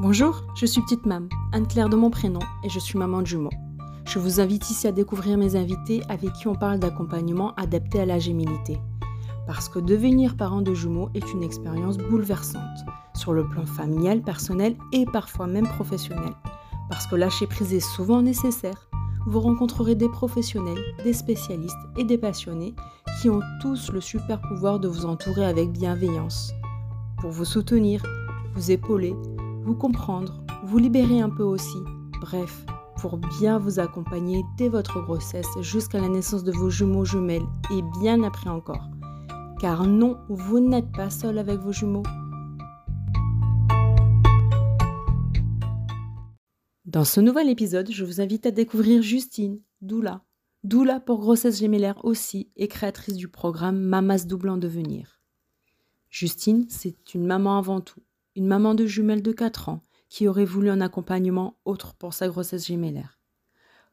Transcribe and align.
Bonjour, 0.00 0.42
je 0.56 0.66
suis 0.66 0.82
Petite 0.82 1.06
Mam, 1.06 1.28
Anne-Claire 1.52 1.88
de 1.88 1.94
mon 1.94 2.10
prénom, 2.10 2.40
et 2.64 2.68
je 2.68 2.80
suis 2.80 2.98
maman 2.98 3.22
de 3.22 3.26
jumeaux. 3.28 3.52
Je 4.06 4.18
vous 4.18 4.40
invite 4.40 4.68
ici 4.68 4.88
à 4.88 4.92
découvrir 4.92 5.38
mes 5.38 5.54
invités 5.54 6.02
avec 6.08 6.32
qui 6.32 6.48
on 6.48 6.56
parle 6.56 6.80
d'accompagnement 6.80 7.54
adapté 7.54 8.00
à 8.00 8.04
la 8.04 8.18
gémilité. 8.18 8.80
Parce 9.46 9.68
que 9.68 9.78
devenir 9.78 10.36
parent 10.36 10.62
de 10.62 10.74
jumeaux 10.74 11.10
est 11.14 11.32
une 11.32 11.44
expérience 11.44 11.96
bouleversante, 11.96 12.84
sur 13.14 13.32
le 13.32 13.48
plan 13.48 13.66
familial, 13.66 14.20
personnel 14.20 14.76
et 14.92 15.06
parfois 15.06 15.46
même 15.46 15.68
professionnel. 15.68 16.32
Parce 16.90 17.06
que 17.06 17.14
lâcher 17.14 17.46
prise 17.46 17.72
est 17.72 17.78
souvent 17.78 18.20
nécessaire. 18.20 18.88
Vous 19.26 19.40
rencontrerez 19.40 19.94
des 19.94 20.08
professionnels, 20.08 20.82
des 21.04 21.12
spécialistes 21.12 21.76
et 21.96 22.04
des 22.04 22.18
passionnés 22.18 22.74
qui 23.22 23.30
ont 23.30 23.40
tous 23.62 23.92
le 23.92 24.00
super 24.00 24.40
pouvoir 24.40 24.80
de 24.80 24.88
vous 24.88 25.06
entourer 25.06 25.46
avec 25.46 25.70
bienveillance. 25.70 26.52
Pour 27.20 27.30
vous 27.30 27.44
soutenir, 27.44 28.02
vous 28.54 28.70
épauler, 28.70 29.14
vous 29.64 29.74
comprendre, 29.74 30.44
vous 30.62 30.76
libérer 30.76 31.20
un 31.20 31.30
peu 31.30 31.42
aussi. 31.42 31.78
Bref, 32.20 32.66
pour 32.98 33.16
bien 33.16 33.58
vous 33.58 33.80
accompagner 33.80 34.44
dès 34.58 34.68
votre 34.68 35.00
grossesse 35.00 35.48
jusqu'à 35.62 36.00
la 36.00 36.08
naissance 36.08 36.44
de 36.44 36.52
vos 36.52 36.68
jumeaux 36.68 37.06
jumelles 37.06 37.46
et 37.70 37.80
bien 37.98 38.22
après 38.24 38.50
encore. 38.50 38.90
Car 39.58 39.86
non, 39.86 40.18
vous 40.28 40.60
n'êtes 40.60 40.92
pas 40.92 41.08
seul 41.08 41.38
avec 41.38 41.60
vos 41.60 41.72
jumeaux. 41.72 42.02
Dans 46.84 47.04
ce 47.04 47.20
nouvel 47.22 47.48
épisode, 47.48 47.90
je 47.90 48.04
vous 48.04 48.20
invite 48.20 48.44
à 48.44 48.50
découvrir 48.50 49.00
Justine, 49.00 49.60
doula. 49.80 50.22
Doula 50.62 51.00
pour 51.00 51.20
grossesse 51.20 51.58
gémellaire 51.58 52.04
aussi 52.04 52.50
et 52.56 52.68
créatrice 52.68 53.16
du 53.16 53.28
programme 53.28 53.80
Mamas 53.80 54.26
Double 54.26 54.50
en 54.50 54.58
devenir. 54.58 55.22
Justine, 56.10 56.66
c'est 56.68 57.14
une 57.14 57.26
maman 57.26 57.56
avant 57.56 57.80
tout 57.80 58.00
une 58.36 58.46
maman 58.46 58.74
de 58.74 58.86
jumelles 58.86 59.22
de 59.22 59.32
4 59.32 59.68
ans 59.68 59.82
qui 60.08 60.28
aurait 60.28 60.44
voulu 60.44 60.70
un 60.70 60.80
accompagnement 60.80 61.56
autre 61.64 61.94
pour 61.94 62.14
sa 62.14 62.28
grossesse 62.28 62.66
gémellaire. 62.66 63.18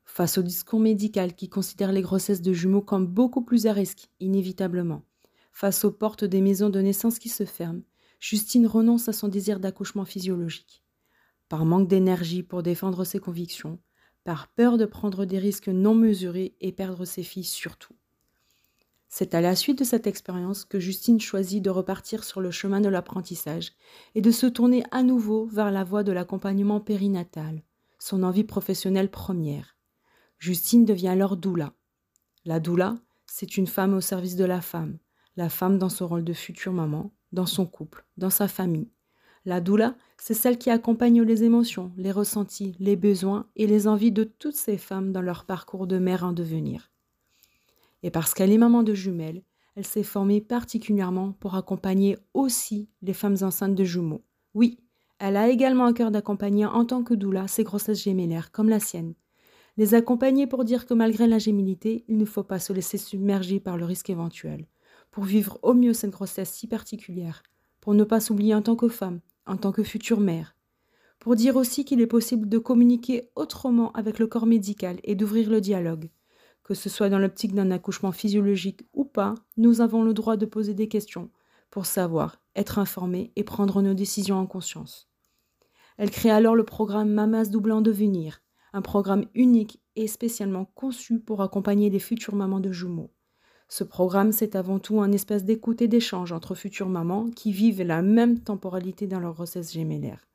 Face 0.03 0.37
au 0.37 0.41
discours 0.41 0.79
médical 0.79 1.35
qui 1.35 1.47
considère 1.47 1.91
les 1.91 2.01
grossesses 2.01 2.41
de 2.41 2.53
jumeaux 2.53 2.81
comme 2.81 3.07
beaucoup 3.07 3.43
plus 3.43 3.67
à 3.67 3.73
risque, 3.73 4.09
inévitablement, 4.19 5.03
face 5.51 5.85
aux 5.85 5.91
portes 5.91 6.23
des 6.23 6.41
maisons 6.41 6.69
de 6.69 6.81
naissance 6.81 7.19
qui 7.19 7.29
se 7.29 7.45
ferment, 7.45 7.83
Justine 8.19 8.67
renonce 8.67 9.09
à 9.09 9.13
son 9.13 9.27
désir 9.27 9.59
d'accouchement 9.59 10.05
physiologique. 10.05 10.83
Par 11.49 11.65
manque 11.65 11.87
d'énergie 11.87 12.43
pour 12.43 12.63
défendre 12.63 13.03
ses 13.03 13.19
convictions, 13.19 13.79
par 14.23 14.47
peur 14.47 14.77
de 14.77 14.85
prendre 14.85 15.25
des 15.25 15.39
risques 15.39 15.69
non 15.69 15.95
mesurés 15.95 16.55
et 16.61 16.71
perdre 16.71 17.05
ses 17.05 17.23
filles 17.23 17.43
surtout. 17.43 17.95
C'est 19.13 19.35
à 19.35 19.41
la 19.41 19.57
suite 19.57 19.77
de 19.77 19.83
cette 19.83 20.07
expérience 20.07 20.63
que 20.63 20.79
Justine 20.79 21.19
choisit 21.19 21.61
de 21.61 21.69
repartir 21.69 22.23
sur 22.23 22.39
le 22.39 22.49
chemin 22.49 22.79
de 22.79 22.87
l'apprentissage 22.87 23.73
et 24.15 24.21
de 24.21 24.31
se 24.31 24.47
tourner 24.47 24.83
à 24.89 25.03
nouveau 25.03 25.47
vers 25.47 25.69
la 25.69 25.83
voie 25.83 26.03
de 26.03 26.13
l'accompagnement 26.13 26.79
périnatal, 26.79 27.61
son 27.99 28.23
envie 28.23 28.45
professionnelle 28.45 29.11
première. 29.11 29.75
Justine 30.39 30.85
devient 30.85 31.09
alors 31.09 31.35
doula. 31.35 31.73
La 32.45 32.61
doula, 32.61 32.95
c'est 33.27 33.57
une 33.57 33.67
femme 33.67 33.93
au 33.93 33.99
service 33.99 34.37
de 34.37 34.45
la 34.45 34.61
femme, 34.61 34.97
la 35.35 35.49
femme 35.49 35.77
dans 35.77 35.89
son 35.89 36.07
rôle 36.07 36.23
de 36.23 36.33
future 36.33 36.71
maman, 36.71 37.11
dans 37.33 37.45
son 37.45 37.65
couple, 37.65 38.05
dans 38.15 38.29
sa 38.29 38.47
famille. 38.47 38.93
La 39.43 39.59
doula, 39.59 39.95
c'est 40.17 40.33
celle 40.33 40.57
qui 40.57 40.69
accompagne 40.69 41.21
les 41.21 41.43
émotions, 41.43 41.91
les 41.97 42.13
ressentis, 42.13 42.77
les 42.79 42.95
besoins 42.95 43.49
et 43.57 43.67
les 43.67 43.89
envies 43.89 44.13
de 44.13 44.23
toutes 44.23 44.55
ces 44.55 44.77
femmes 44.77 45.11
dans 45.11 45.21
leur 45.21 45.43
parcours 45.43 45.85
de 45.85 45.97
mère 45.99 46.23
en 46.23 46.31
devenir. 46.31 46.90
Et 48.03 48.11
parce 48.11 48.33
qu'elle 48.33 48.51
est 48.51 48.57
maman 48.57 48.83
de 48.83 48.93
jumelles, 48.93 49.43
elle 49.75 49.85
s'est 49.85 50.03
formée 50.03 50.41
particulièrement 50.41 51.33
pour 51.33 51.55
accompagner 51.55 52.17
aussi 52.33 52.89
les 53.01 53.13
femmes 53.13 53.37
enceintes 53.41 53.75
de 53.75 53.83
jumeaux. 53.83 54.23
Oui, 54.53 54.79
elle 55.19 55.37
a 55.37 55.49
également 55.49 55.85
un 55.85 55.93
cœur 55.93 56.11
d'accompagner 56.11 56.65
en 56.65 56.83
tant 56.83 57.03
que 57.03 57.13
doula 57.13 57.47
ces 57.47 57.63
grossesses 57.63 58.03
gémellaires 58.03 58.51
comme 58.51 58.69
la 58.69 58.79
sienne. 58.79 59.13
Les 59.77 59.93
accompagner 59.93 60.47
pour 60.47 60.65
dire 60.65 60.85
que 60.85 60.93
malgré 60.93 61.27
la 61.27 61.39
gémilité, 61.39 62.03
il 62.07 62.17
ne 62.17 62.25
faut 62.25 62.43
pas 62.43 62.59
se 62.59 62.73
laisser 62.73 62.97
submerger 62.97 63.59
par 63.59 63.77
le 63.77 63.85
risque 63.85 64.09
éventuel, 64.09 64.67
pour 65.11 65.23
vivre 65.23 65.59
au 65.61 65.73
mieux 65.73 65.93
cette 65.93 66.11
grossesse 66.11 66.51
si 66.51 66.67
particulière, 66.67 67.43
pour 67.79 67.93
ne 67.93 68.03
pas 68.03 68.19
s'oublier 68.19 68.53
en 68.53 68.61
tant 68.61 68.75
que 68.75 68.89
femme, 68.89 69.21
en 69.45 69.55
tant 69.57 69.71
que 69.71 69.83
future 69.83 70.19
mère, 70.19 70.55
pour 71.19 71.35
dire 71.35 71.55
aussi 71.55 71.85
qu'il 71.85 72.01
est 72.01 72.07
possible 72.07 72.49
de 72.49 72.57
communiquer 72.57 73.29
autrement 73.35 73.91
avec 73.93 74.19
le 74.19 74.27
corps 74.27 74.45
médical 74.47 74.99
et 75.03 75.15
d'ouvrir 75.15 75.49
le 75.49 75.61
dialogue, 75.61 76.09
que 76.71 76.75
ce 76.75 76.87
soit 76.87 77.09
dans 77.09 77.19
l'optique 77.19 77.53
d'un 77.53 77.69
accouchement 77.69 78.13
physiologique 78.13 78.87
ou 78.93 79.03
pas, 79.03 79.35
nous 79.57 79.81
avons 79.81 80.03
le 80.03 80.13
droit 80.13 80.37
de 80.37 80.45
poser 80.45 80.73
des 80.73 80.87
questions 80.87 81.29
pour 81.69 81.85
savoir, 81.85 82.41
être 82.55 82.79
informés 82.79 83.33
et 83.35 83.43
prendre 83.43 83.81
nos 83.81 83.93
décisions 83.93 84.37
en 84.37 84.45
conscience. 84.45 85.09
Elle 85.97 86.11
crée 86.11 86.29
alors 86.29 86.55
le 86.55 86.63
programme 86.63 87.11
Mamas 87.11 87.49
Double 87.49 87.73
en 87.73 87.81
devenir, 87.81 88.41
un 88.71 88.81
programme 88.81 89.25
unique 89.35 89.81
et 89.97 90.07
spécialement 90.07 90.63
conçu 90.63 91.19
pour 91.19 91.41
accompagner 91.41 91.89
les 91.89 91.99
futures 91.99 92.35
mamans 92.35 92.61
de 92.61 92.71
jumeaux. 92.71 93.11
Ce 93.67 93.83
programme, 93.83 94.31
c'est 94.31 94.55
avant 94.55 94.79
tout 94.79 95.01
un 95.01 95.11
espace 95.11 95.43
d'écoute 95.43 95.81
et 95.81 95.89
d'échange 95.89 96.31
entre 96.31 96.55
futures 96.55 96.87
mamans 96.87 97.31
qui 97.31 97.51
vivent 97.51 97.83
la 97.83 98.01
même 98.01 98.39
temporalité 98.39 99.07
dans 99.07 99.19
leur 99.19 99.33
grossesse 99.33 99.73
gémellaire. 99.73 100.25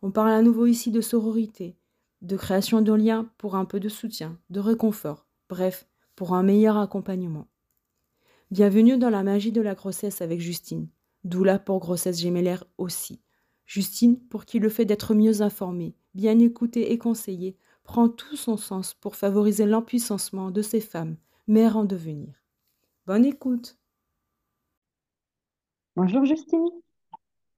On 0.00 0.10
parle 0.10 0.30
à 0.30 0.40
nouveau 0.40 0.64
ici 0.64 0.90
de 0.90 1.02
sororité, 1.02 1.76
de 2.22 2.38
création 2.38 2.80
de 2.80 2.94
liens 2.94 3.30
pour 3.36 3.56
un 3.56 3.66
peu 3.66 3.78
de 3.78 3.90
soutien, 3.90 4.38
de 4.48 4.60
réconfort, 4.60 5.26
Bref, 5.50 5.88
pour 6.14 6.34
un 6.34 6.44
meilleur 6.44 6.76
accompagnement. 6.76 7.48
Bienvenue 8.52 8.98
dans 8.98 9.10
la 9.10 9.24
magie 9.24 9.50
de 9.50 9.60
la 9.60 9.74
grossesse 9.74 10.22
avec 10.22 10.38
Justine, 10.38 10.86
doula 11.24 11.58
pour 11.58 11.80
grossesse 11.80 12.20
gémellaire 12.20 12.62
aussi. 12.78 13.20
Justine, 13.66 14.20
pour 14.28 14.44
qui 14.44 14.60
le 14.60 14.68
fait 14.68 14.84
d'être 14.84 15.12
mieux 15.12 15.42
informée, 15.42 15.96
bien 16.14 16.38
écoutée 16.38 16.92
et 16.92 16.98
conseillée, 16.98 17.56
prend 17.82 18.08
tout 18.08 18.36
son 18.36 18.56
sens 18.56 18.94
pour 18.94 19.16
favoriser 19.16 19.66
l'empuissancement 19.66 20.52
de 20.52 20.62
ces 20.62 20.80
femmes, 20.80 21.16
mères 21.48 21.76
en 21.76 21.84
devenir. 21.84 22.32
Bonne 23.06 23.24
écoute. 23.24 23.76
Bonjour 25.96 26.24
Justine. 26.24 26.70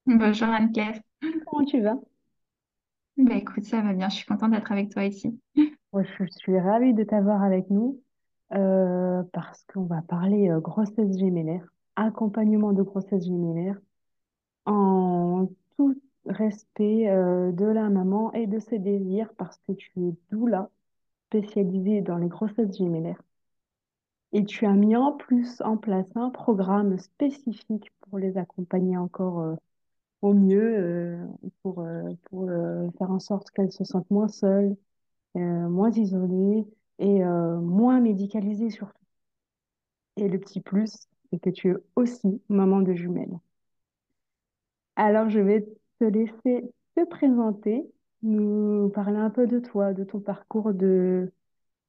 Bonjour 0.06 0.48
Anne-Claire. 0.48 0.98
Comment 1.44 1.66
tu 1.66 1.82
vas? 1.82 2.00
Bah 3.18 3.34
écoute, 3.34 3.64
ça 3.64 3.82
va 3.82 3.92
bien, 3.92 4.08
je 4.08 4.16
suis 4.16 4.24
contente 4.24 4.52
d'être 4.52 4.72
avec 4.72 4.90
toi 4.90 5.04
ici. 5.04 5.38
Je 6.00 6.24
suis 6.30 6.58
ravie 6.58 6.94
de 6.94 7.04
t'avoir 7.04 7.42
avec 7.42 7.68
nous 7.70 8.00
euh, 8.54 9.22
parce 9.32 9.64
qu'on 9.64 9.84
va 9.84 10.02
parler 10.02 10.50
euh, 10.50 10.60
grossesse 10.60 11.18
gémellaire, 11.18 11.66
accompagnement 11.96 12.72
de 12.72 12.82
grossesse 12.82 13.24
gémellaire 13.26 13.78
en 14.64 15.48
tout 15.76 16.00
respect 16.26 17.10
euh, 17.10 17.52
de 17.52 17.66
la 17.66 17.90
maman 17.90 18.32
et 18.32 18.46
de 18.46 18.58
ses 18.58 18.78
désirs 18.78 19.32
parce 19.36 19.58
que 19.66 19.72
tu 19.72 19.90
es 20.08 20.14
doula 20.30 20.70
spécialisée 21.26 22.00
dans 22.00 22.16
les 22.16 22.28
grossesses 22.28 22.76
gémellaires. 22.78 23.22
Et 24.32 24.44
tu 24.44 24.64
as 24.64 24.72
mis 24.72 24.96
en 24.96 25.12
plus 25.12 25.60
en 25.60 25.76
place 25.76 26.08
un 26.14 26.30
programme 26.30 26.98
spécifique 26.98 27.92
pour 28.00 28.18
les 28.18 28.38
accompagner 28.38 28.96
encore 28.96 29.56
au 30.22 30.32
mieux, 30.32 31.18
pour, 31.62 31.84
pour 32.30 32.50
faire 32.96 33.10
en 33.10 33.18
sorte 33.18 33.50
qu'elles 33.50 33.72
se 33.72 33.84
sentent 33.84 34.10
moins 34.10 34.28
seules, 34.28 34.74
euh, 34.74 34.74
moins 35.40 35.90
isolée 35.92 36.66
et 36.98 37.24
euh, 37.24 37.58
moins 37.60 38.00
médicalisée 38.00 38.70
surtout. 38.70 39.02
Et 40.16 40.26
le 40.26 40.38
petit 40.40 40.62
plus, 40.62 41.06
c'est 41.30 41.38
que 41.38 41.50
tu 41.50 41.70
es 41.70 41.74
aussi 41.96 42.40
maman 42.48 42.80
de 42.80 42.94
jumelles. 42.94 43.38
Alors, 44.96 45.28
je 45.30 45.40
vais 45.40 45.62
te 45.98 46.04
laisser 46.04 46.72
te 46.96 47.04
présenter, 47.06 47.84
nous 48.22 48.90
parler 48.90 49.18
un 49.18 49.30
peu 49.30 49.46
de 49.46 49.58
toi, 49.58 49.92
de 49.94 50.04
ton 50.04 50.20
parcours, 50.20 50.72
de, 50.74 51.32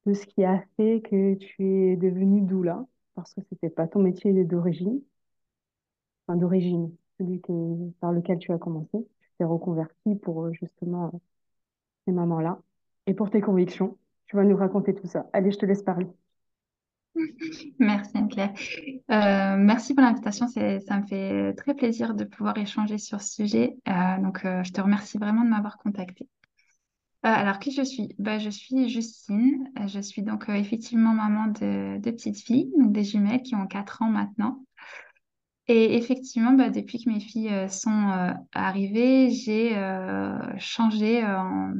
de 0.05 0.13
ce 0.13 0.25
qui 0.27 0.43
a 0.45 0.63
fait 0.77 1.01
que 1.01 1.35
tu 1.35 1.65
es 1.93 1.97
devenue 1.97 2.41
doula, 2.41 2.85
parce 3.15 3.33
que 3.33 3.41
ce 3.41 3.47
n'était 3.53 3.69
pas 3.69 3.87
ton 3.87 4.01
métier 4.01 4.33
d'origine, 4.45 5.01
enfin 6.27 6.37
d'origine, 6.37 6.95
celui 7.19 7.39
par 7.99 8.11
lequel 8.11 8.39
tu 8.39 8.51
as 8.51 8.57
commencé. 8.57 8.89
Tu 9.21 9.29
t'es 9.37 9.45
reconverti 9.45 10.15
pour 10.15 10.53
justement 10.53 11.11
ces 12.05 12.13
mamans-là 12.13 12.59
et 13.07 13.13
pour 13.13 13.29
tes 13.29 13.41
convictions. 13.41 13.97
Tu 14.27 14.35
vas 14.35 14.43
nous 14.43 14.57
raconter 14.57 14.95
tout 14.95 15.07
ça. 15.07 15.29
Allez, 15.33 15.51
je 15.51 15.57
te 15.57 15.65
laisse 15.65 15.83
parler. 15.83 16.07
Merci 17.79 18.17
Anne-Claire. 18.17 18.53
Euh, 19.11 19.55
merci 19.57 19.93
pour 19.93 20.03
l'invitation. 20.03 20.47
Ça 20.47 20.99
me 20.99 21.05
fait 21.05 21.53
très 21.53 21.75
plaisir 21.75 22.13
de 22.15 22.23
pouvoir 22.23 22.57
échanger 22.57 22.97
sur 22.97 23.21
ce 23.21 23.33
sujet. 23.33 23.77
Euh, 23.87 24.17
donc, 24.21 24.45
euh, 24.45 24.63
je 24.63 24.71
te 24.71 24.81
remercie 24.81 25.17
vraiment 25.17 25.43
de 25.43 25.49
m'avoir 25.49 25.77
contactée. 25.77 26.27
alors, 27.21 27.59
qui 27.59 27.71
je 27.71 27.83
suis? 27.83 28.15
Bah, 28.17 28.39
Je 28.39 28.49
suis 28.49 28.89
Justine. 28.89 29.69
Je 29.87 29.99
suis 29.99 30.23
donc 30.23 30.45
effectivement 30.49 31.13
maman 31.13 31.47
de 31.47 31.99
deux 31.99 32.11
petites 32.11 32.39
filles, 32.39 32.71
donc 32.77 32.91
des 32.91 33.03
jumelles 33.03 33.43
qui 33.43 33.55
ont 33.55 33.67
4 33.67 34.01
ans 34.01 34.09
maintenant. 34.09 34.63
Et 35.67 35.95
effectivement, 35.95 36.51
bah, 36.53 36.69
depuis 36.69 37.03
que 37.03 37.09
mes 37.09 37.21
filles 37.21 37.69
sont 37.69 38.33
arrivées, 38.53 39.29
j'ai 39.29 39.75
changé 40.57 41.23
en 41.23 41.73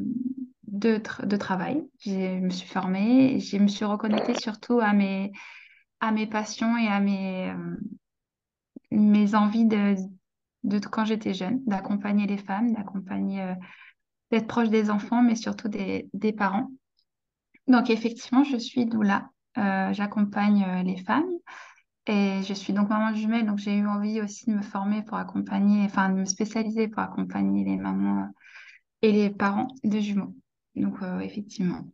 de, 0.74 1.38
travail. 1.38 1.84
Je 2.00 2.40
me 2.40 2.50
suis 2.50 2.68
formée, 2.68 3.40
je 3.40 3.58
me 3.58 3.68
suis 3.68 3.86
reconnectée 3.86 4.34
surtout 4.40 4.80
à 4.80 4.94
mes, 4.94 5.32
à 6.00 6.12
mes 6.12 6.28
passions 6.28 6.76
et 6.78 6.88
à 6.88 7.00
mes, 7.00 7.50
euh, 7.52 7.78
mes 8.92 9.36
envies 9.36 9.66
de, 9.66 9.96
de 10.64 10.80
quand 10.80 11.06
j'étais 11.06 11.34
jeune, 11.34 11.64
d'accompagner 11.66 12.26
les 12.28 12.38
femmes, 12.38 12.74
d'accompagner, 12.74 13.54
d'être 14.32 14.48
proche 14.48 14.70
des 14.70 14.90
enfants, 14.90 15.22
mais 15.22 15.36
surtout 15.36 15.68
des, 15.68 16.10
des 16.14 16.34
parents. 16.34 16.70
Donc 17.68 17.90
effectivement, 17.90 18.44
je 18.44 18.58
suis 18.58 18.86
doula. 18.86 19.30
J'accompagne 19.56 20.84
les 20.84 20.98
femmes 20.98 21.30
et 22.08 22.42
je 22.44 22.54
suis 22.54 22.74
donc 22.74 22.90
maman 22.90 23.14
jumelle, 23.14 23.46
donc 23.46 23.60
j'ai 23.60 23.78
eu 23.78 23.88
envie 23.88 24.20
aussi 24.22 24.46
de 24.48 24.56
me 24.56 24.62
former 24.62 25.04
pour 25.04 25.18
accompagner, 25.18 25.86
enfin 25.86 26.10
de 26.10 26.16
me 26.16 26.26
spécialiser 26.26 26.88
pour 26.88 27.04
accompagner 27.04 27.64
les 27.64 27.78
mamans 27.78 28.30
et 29.04 29.12
les 29.12 29.30
parents 29.30 29.68
de 29.84 30.00
jumeaux. 30.00 30.36
Donc 30.76 30.98
effectivement. 31.22 31.86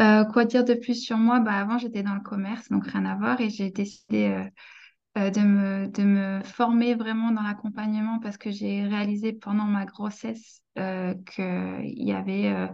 Euh, 0.00 0.24
quoi 0.24 0.44
dire 0.44 0.64
de 0.64 0.74
plus 0.74 0.94
sur 0.94 1.16
moi? 1.18 1.40
Bah, 1.40 1.52
avant, 1.52 1.78
j'étais 1.78 2.02
dans 2.02 2.14
le 2.14 2.20
commerce, 2.20 2.68
donc 2.68 2.86
rien 2.86 3.04
à 3.04 3.14
voir, 3.14 3.40
et 3.40 3.48
j'ai 3.50 3.70
décidé 3.70 4.26
euh, 4.26 4.44
euh, 5.18 5.30
de 5.30 5.40
me, 5.40 5.86
de 5.88 6.02
me 6.02 6.42
former 6.42 6.94
vraiment 6.94 7.30
dans 7.30 7.42
l'accompagnement 7.42 8.18
parce 8.18 8.36
que 8.36 8.50
j'ai 8.50 8.82
réalisé 8.84 9.32
pendant 9.32 9.64
ma 9.64 9.84
grossesse 9.84 10.62
qu'il 10.76 11.84
y 11.84 12.12
avait, 12.12 12.68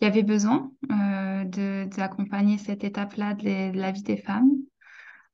y 0.00 0.04
avait 0.04 0.24
besoin 0.24 0.72
de, 0.82 1.84
d'accompagner 1.96 2.58
cette 2.58 2.82
étape-là 2.82 3.34
de, 3.34 3.70
de, 3.70 3.78
la 3.78 3.92
vie 3.92 4.02
des 4.02 4.16
femmes, 4.16 4.50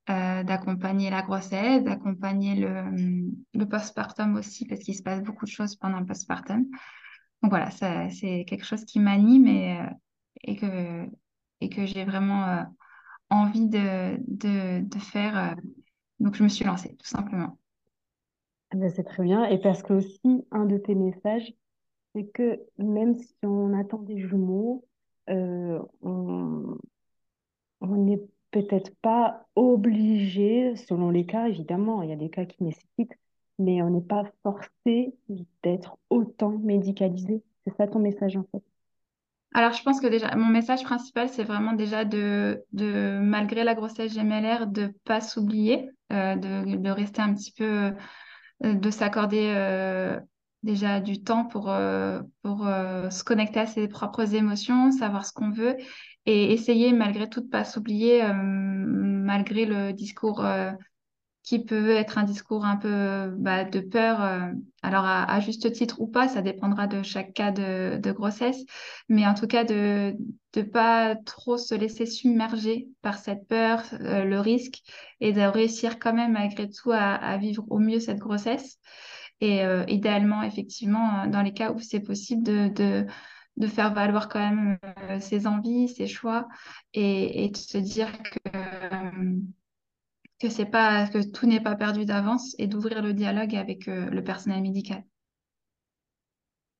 d'accompagner 0.06 1.08
la 1.08 1.22
grossesse, 1.22 1.82
d'accompagner 1.82 2.56
le, 2.56 3.31
le 3.54 3.66
postpartum 3.66 4.34
aussi, 4.34 4.66
parce 4.66 4.82
qu'il 4.82 4.94
se 4.94 5.02
passe 5.02 5.22
beaucoup 5.22 5.46
de 5.46 5.50
choses 5.50 5.76
pendant 5.76 6.00
le 6.00 6.04
postpartum. 6.04 6.66
Donc 7.42 7.50
voilà, 7.50 7.70
c'est 7.70 8.44
quelque 8.46 8.64
chose 8.64 8.84
qui 8.84 9.00
m'anime 9.00 9.46
et 9.46 9.78
et 10.42 10.56
que, 10.56 11.87
j'ai 11.87 12.04
vraiment 12.04 12.44
euh, 12.46 12.62
envie 13.31 13.66
de, 13.66 14.19
faire. 14.98 15.38
Euh, 15.38 15.54
donc, 16.19 16.34
je 16.34 16.42
me 16.42 16.48
suis 16.48 16.64
lancée, 16.64 16.96
tout 16.96 17.06
simplement. 17.06 17.58
Ah 18.72 18.76
ben, 18.76 18.90
c'est 18.90 19.04
très 19.04 19.22
bien. 19.22 19.44
Et 19.44 19.58
parce 19.58 19.82
que 19.82 19.94
aussi, 19.94 20.46
un 20.50 20.64
de 20.64 20.78
tes 20.78 20.94
messages, 20.94 21.52
c'est 22.14 22.26
que 22.26 22.60
même 22.78 23.14
si 23.14 23.34
on 23.42 23.78
attend 23.78 23.98
des 23.98 24.19
jumeaux, 24.19 24.84
euh, 25.28 25.81
on 26.02 26.76
n'est 27.81 28.22
peut-être 28.50 28.94
pas 29.00 29.46
obligé, 29.54 30.76
selon 30.76 31.10
les 31.10 31.26
cas, 31.26 31.48
évidemment, 31.48 32.02
il 32.02 32.10
y 32.10 32.12
a 32.12 32.16
des 32.16 32.31
cas 32.31 32.44
qui 32.44 32.62
nécessitent, 32.64 33.14
mais 33.61 33.83
on 33.83 33.91
n'est 33.91 34.01
pas 34.01 34.25
forcé 34.43 35.15
d'être 35.62 35.99
autant 36.09 36.51
médicalisé. 36.51 37.43
C'est 37.65 37.77
ça 37.77 37.87
ton 37.87 38.01
message 38.01 38.37
en 38.37 38.45
fait. 38.51 38.62
Alors, 39.53 39.73
je 39.73 39.83
pense 39.83 40.01
que 40.01 40.07
déjà, 40.07 40.37
mon 40.37 40.47
message 40.47 40.85
principal, 40.85 41.29
c'est 41.29 41.43
vraiment 41.43 41.73
déjà 41.73 42.05
de, 42.05 42.62
de, 42.73 43.19
malgré 43.21 43.65
la 43.65 43.75
grossesse 43.75 44.12
gémellaire, 44.12 44.69
de 44.69 44.95
pas 45.05 45.21
s'oublier, 45.21 45.91
euh, 46.12 46.37
de, 46.37 46.77
de, 46.77 46.91
rester 46.91 47.21
un 47.21 47.35
petit 47.35 47.51
peu, 47.53 47.93
euh, 48.65 48.75
de 48.75 48.91
s'accorder 48.91 49.53
euh, 49.57 50.21
déjà 50.62 51.01
du 51.01 51.23
temps 51.23 51.47
pour, 51.47 51.73
pour 52.43 52.59
se 52.61 53.25
connecter 53.25 53.61
à 53.61 53.67
ses 53.67 53.89
propres 53.89 54.35
émotions, 54.35 54.93
savoir 54.93 55.25
ce 55.27 55.33
qu'on 55.33 55.51
veut 55.51 55.77
et 56.27 56.53
essayer 56.53 56.93
malgré 56.93 57.29
tout 57.29 57.41
de 57.41 57.49
pas 57.49 57.65
s'oublier, 57.65 58.23
malgré 58.35 59.65
le 59.65 59.93
discours 59.93 60.45
qui 61.42 61.64
peut 61.64 61.90
être 61.90 62.19
un 62.19 62.25
discours 62.25 62.64
un 62.64 62.76
peu 62.76 63.31
bah, 63.38 63.64
de 63.64 63.81
peur, 63.81 64.22
euh, 64.22 64.52
alors 64.82 65.04
à, 65.04 65.40
juste 65.40 65.72
titre 65.72 66.00
ou 66.00 66.06
pas, 66.06 66.28
ça 66.28 66.42
dépendra 66.42 66.87
de 66.87 67.02
chaque 67.02 67.32
cas 67.32 67.50
de, 67.50 68.12
grossesse, 68.12 68.62
mais 69.08 69.26
en 69.26 69.34
tout 69.34 69.46
cas 69.46 69.64
de 69.64 70.14
ne 70.56 70.62
pas 70.62 71.16
trop 71.16 71.56
se 71.56 71.75
laisser 71.75 72.06
submerger 72.06 72.88
par 73.02 73.19
cette 73.19 73.48
peur, 73.48 73.82
euh, 74.00 74.25
le 74.25 74.38
risque, 74.38 74.82
et 75.20 75.32
de 75.32 75.40
réussir 75.40 75.98
quand 75.98 76.12
même 76.12 76.32
malgré 76.32 76.69
tout 76.69 76.92
à, 76.92 77.14
à 77.14 77.38
vivre 77.38 77.64
au 77.70 77.78
mieux 77.78 78.00
cette 78.00 78.19
grossesse. 78.19 78.78
Et 79.40 79.64
euh, 79.64 79.84
idéalement, 79.88 80.42
effectivement, 80.42 81.26
dans 81.26 81.40
les 81.42 81.54
cas 81.54 81.72
où 81.72 81.78
c'est 81.78 82.00
possible 82.00 82.42
de, 82.42 82.69
de, 82.69 83.06
de, 83.56 83.66
faire 83.66 83.94
valoir 83.94 84.28
quand 84.28 84.38
même 84.40 84.78
ses 85.20 85.46
envies, 85.46 85.88
ses 85.88 86.06
choix, 86.06 86.46
et, 86.92 87.44
et 87.44 87.48
de 87.48 87.56
se 87.56 87.78
dire 87.78 88.12
que 88.22 88.50
que 90.40 90.48
c'est 90.48 90.66
pas 90.66 91.06
que 91.06 91.22
tout 91.31 91.46
n'est 91.46 91.60
pas 91.60 91.76
perdu 91.76 92.06
d'avance 92.06 92.56
et 92.58 92.66
d'ouvrir 92.66 93.02
le 93.02 93.12
dialogue 93.12 93.54
avec 93.54 93.87
euh, 93.88 94.06
le 94.06 94.25
personnel 94.25 94.62
médical. 94.62 95.04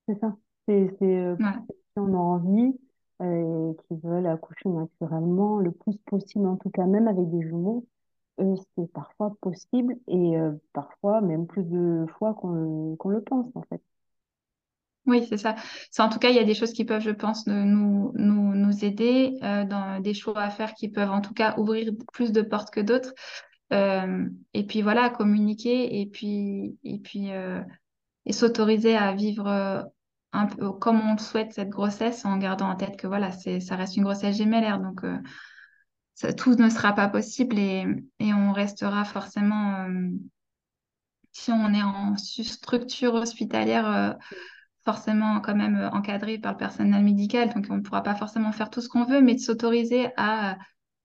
C'est 0.09 0.19
ça. 0.19 0.35
C'est 0.67 0.89
euh, 1.03 1.37
si 1.37 1.97
on 1.97 2.15
a 2.15 2.17
envie 2.17 2.73
euh, 3.21 3.73
et 3.73 3.77
qu'ils 3.87 3.99
veulent 4.03 4.27
accoucher 4.27 4.69
naturellement 4.69 5.59
le 5.59 5.73
plus 5.73 5.97
possible, 6.07 6.47
en 6.47 6.57
tout 6.57 6.71
cas 6.71 6.87
même 6.87 7.07
avec 7.07 7.31
des 7.31 7.43
jumeaux, 7.43 7.87
c'est 8.39 8.91
parfois 8.93 9.37
possible 9.43 9.97
et 10.09 10.35
parfois 10.73 11.21
même 11.21 11.47
plus 11.47 11.65
de 11.65 12.07
fois 12.19 12.33
qu'on 12.33 12.97
le 13.11 13.21
pense 13.21 13.55
en 13.55 13.63
fait. 13.69 13.83
Oui, 15.07 15.27
c'est 15.29 15.37
ça. 15.37 15.57
En 15.99 16.09
tout 16.09 16.19
cas, 16.19 16.31
il 16.31 16.37
y 16.37 16.39
a 16.39 16.45
des 16.45 16.55
choses 16.55 16.73
qui 16.73 16.87
peuvent, 16.87 17.03
je 17.03 17.11
pense, 17.11 17.47
nous, 17.47 18.13
nous, 18.15 18.55
nous 18.55 18.85
aider 18.85 19.37
dans 19.43 20.01
des 20.01 20.15
choix 20.15 20.41
à 20.41 20.49
faire 20.49 20.73
qui 20.73 20.89
peuvent 20.89 21.11
en 21.11 21.21
tout 21.21 21.35
cas 21.35 21.55
ouvrir 21.59 21.93
plus 22.15 22.33
de 22.33 22.41
portes 22.41 22.71
que 22.71 22.81
d'autres. 22.81 23.13
Euh, 23.73 24.29
et 24.53 24.67
puis 24.67 24.83
voilà, 24.83 25.11
communiquer 25.11 26.01
et 26.01 26.07
puis, 26.07 26.77
et 26.83 26.99
puis 26.99 27.31
euh, 27.31 27.63
et 28.27 28.33
s'autoriser 28.33 28.97
à 28.97 29.13
vivre 29.15 29.47
euh, 29.47 29.83
un 30.33 30.47
peu 30.47 30.73
comme 30.73 31.01
on 31.01 31.17
souhaite 31.19 31.53
cette 31.53 31.69
grossesse 31.71 32.25
en 32.25 32.37
gardant 32.39 32.69
en 32.69 32.77
tête 32.77 32.97
que 32.97 33.07
voilà, 33.07 33.31
ça 33.33 33.77
reste 33.77 33.97
une 33.97 34.05
grossesse 34.05 34.37
gémellaire. 34.37 34.81
Donc, 34.81 35.03
tout 36.37 36.55
ne 36.55 36.69
sera 36.69 36.93
pas 36.93 37.09
possible 37.09 37.59
et, 37.59 37.85
et 38.19 38.33
on 38.33 38.53
restera 38.53 39.05
forcément, 39.05 39.89
si 41.33 41.51
on 41.51 41.73
est 41.73 41.83
en 41.83 42.17
structure 42.17 43.15
hospitalière, 43.15 44.19
forcément 44.85 45.41
quand 45.41 45.57
même 45.57 45.91
encadré 45.93 46.39
par 46.39 46.53
le 46.53 46.59
personnel 46.59 47.03
médical. 47.03 47.53
Donc, 47.53 47.67
on 47.71 47.79
ne 47.79 47.83
pourra 47.83 48.05
pas 48.05 48.15
forcément 48.15 48.53
faire 48.53 48.71
tout 48.71 48.81
ce 48.81 48.89
qu'on 48.89 49.05
veut, 49.05 49.23
mais 49.23 49.35
de 49.35 49.41
s'autoriser 49.41 50.11
à 50.17 50.59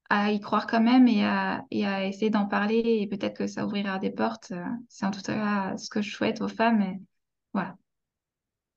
à 0.10 0.32
y 0.32 0.40
croire 0.40 0.68
quand 0.68 0.82
même 0.82 1.08
et 1.08 1.24
à, 1.26 1.66
et 1.72 1.86
à 1.86 2.06
essayer 2.06 2.30
d'en 2.30 2.48
parler 2.48 3.00
et 3.02 3.08
peut-être 3.08 3.36
que 3.38 3.48
ça 3.48 3.66
ouvrira 3.66 4.00
des 4.00 4.12
portes. 4.12 4.52
Euh, 4.52 4.64
c'est 4.90 5.06
en 5.06 5.12
tout 5.12 5.22
cas 5.22 5.78
ce 5.78 5.90
que 5.90 6.02
je 6.02 6.12
souhaite 6.16 6.42
aux 6.42 6.48
femmes. 6.48 6.82
Et 6.82 7.02
voilà. 7.54 7.76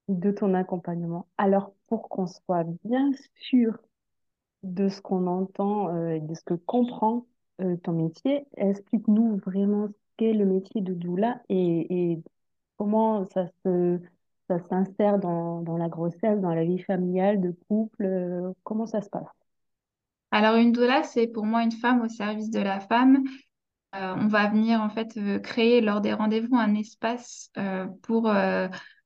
De 0.09 0.31
ton 0.31 0.55
accompagnement. 0.55 1.27
Alors, 1.37 1.75
pour 1.87 2.09
qu'on 2.09 2.27
soit 2.27 2.65
bien 2.85 3.11
sûr 3.35 3.79
de 4.63 4.89
ce 4.89 5.01
qu'on 5.01 5.27
entend 5.27 5.95
euh, 5.95 6.11
et 6.11 6.21
de 6.21 6.35
ce 6.35 6.43
que 6.43 6.55
comprend 6.55 7.27
euh, 7.61 7.77
ton 7.77 7.93
métier, 7.93 8.47
explique-nous 8.57 9.39
vraiment 9.39 9.89
ce 9.89 9.95
qu'est 10.17 10.33
le 10.33 10.47
métier 10.47 10.81
de 10.81 10.95
doula 10.95 11.41
et, 11.49 12.13
et 12.13 12.23
comment 12.79 13.25
ça 13.27 13.49
se 13.65 14.01
ça 14.49 14.59
s'insère 14.69 15.19
dans, 15.19 15.63
dans 15.63 15.77
la 15.77 15.89
grossesse, 15.91 16.41
dans 16.41 16.55
la 16.55 16.65
vie 16.65 16.79
familiale, 16.79 17.41
de 17.41 17.53
couple, 17.69 18.53
comment 18.65 18.87
ça 18.87 19.03
se 19.03 19.11
passe? 19.11 19.38
Alors, 20.39 20.55
une 20.55 20.71
doula, 20.71 21.03
c'est 21.03 21.27
pour 21.27 21.45
moi 21.47 21.65
une 21.65 21.73
femme 21.73 22.01
au 22.01 22.09
service 22.09 22.49
de 22.49 22.61
la 22.61 22.79
femme. 22.79 23.25
Euh, 23.97 24.15
on 24.17 24.29
va 24.29 24.47
venir 24.47 24.81
en 24.81 24.89
fait 24.89 25.17
euh, 25.17 25.41
créer 25.41 25.81
lors 25.81 26.01
des 26.01 26.13
rendez-vous 26.13 26.55
un 26.55 26.77
espace 26.77 27.51
euh, 27.59 27.89
pour 28.05 28.31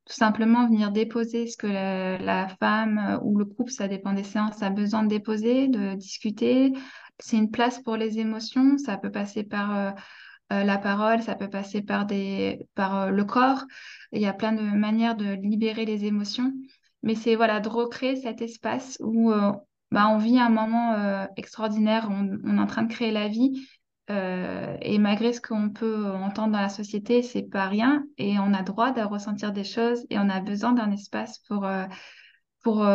tout 0.04 0.12
simplement 0.12 0.66
venir 0.66 0.90
déposer 0.90 1.46
ce 1.46 1.56
que 1.56 1.66
la, 1.66 2.48
femme 2.60 3.18
ou 3.22 3.38
le 3.38 3.46
couple, 3.46 3.70
ça 3.70 3.88
dépend 3.88 4.12
des 4.12 4.24
séances, 4.24 4.62
a 4.62 4.68
besoin 4.68 5.04
de 5.04 5.08
déposer, 5.08 5.68
de 5.68 5.94
discuter. 5.94 6.74
C'est 7.18 7.38
une 7.38 7.50
place 7.50 7.80
pour 7.80 7.96
les 7.96 8.18
émotions. 8.18 8.76
Ça 8.76 8.98
peut 8.98 9.10
passer 9.10 9.42
par 9.42 9.94
la 10.50 10.76
parole, 10.76 11.22
ça 11.22 11.34
peut 11.34 11.48
passer 11.48 11.80
par, 11.80 12.04
des, 12.04 12.68
par 12.74 13.10
le 13.10 13.24
corps. 13.24 13.64
Il 14.12 14.20
y 14.20 14.26
a 14.26 14.34
plein 14.34 14.52
de 14.52 14.60
manières 14.60 15.16
de 15.16 15.32
libérer 15.32 15.86
les 15.86 16.04
émotions. 16.04 16.52
Mais 17.02 17.14
c'est 17.14 17.36
voilà, 17.36 17.60
de 17.60 17.70
recréer 17.70 18.16
cet 18.16 18.42
espace 18.42 18.98
où 19.00 19.32
bah, 19.92 20.08
on 20.08 20.16
vit 20.16 20.38
un 20.38 20.48
moment 20.48 20.94
euh, 20.94 21.26
extraordinaire, 21.36 22.08
on, 22.10 22.56
est 22.56 22.60
en 22.60 22.66
train 22.66 22.82
de 22.82 22.92
créer 22.92 23.12
la 23.12 23.28
vie. 23.28 23.68
Euh, 24.10 24.76
et 24.80 24.98
malgré 24.98 25.32
ce 25.34 25.40
qu'on 25.40 25.70
peut 25.70 26.10
entendre 26.10 26.52
dans 26.52 26.60
la 26.60 26.70
société, 26.70 27.22
c'est 27.22 27.42
pas 27.42 27.68
rien. 27.68 28.02
Et 28.16 28.38
on 28.38 28.54
a 28.54 28.62
droit 28.62 28.92
de 28.92 29.02
ressentir 29.02 29.52
des 29.52 29.64
choses 29.64 30.06
et 30.08 30.18
on 30.18 30.30
a 30.30 30.40
besoin 30.40 30.72
d'un 30.72 30.90
espace 30.90 31.40
pour, 31.40 31.66
euh, 31.66 31.84
pour, 32.62 32.86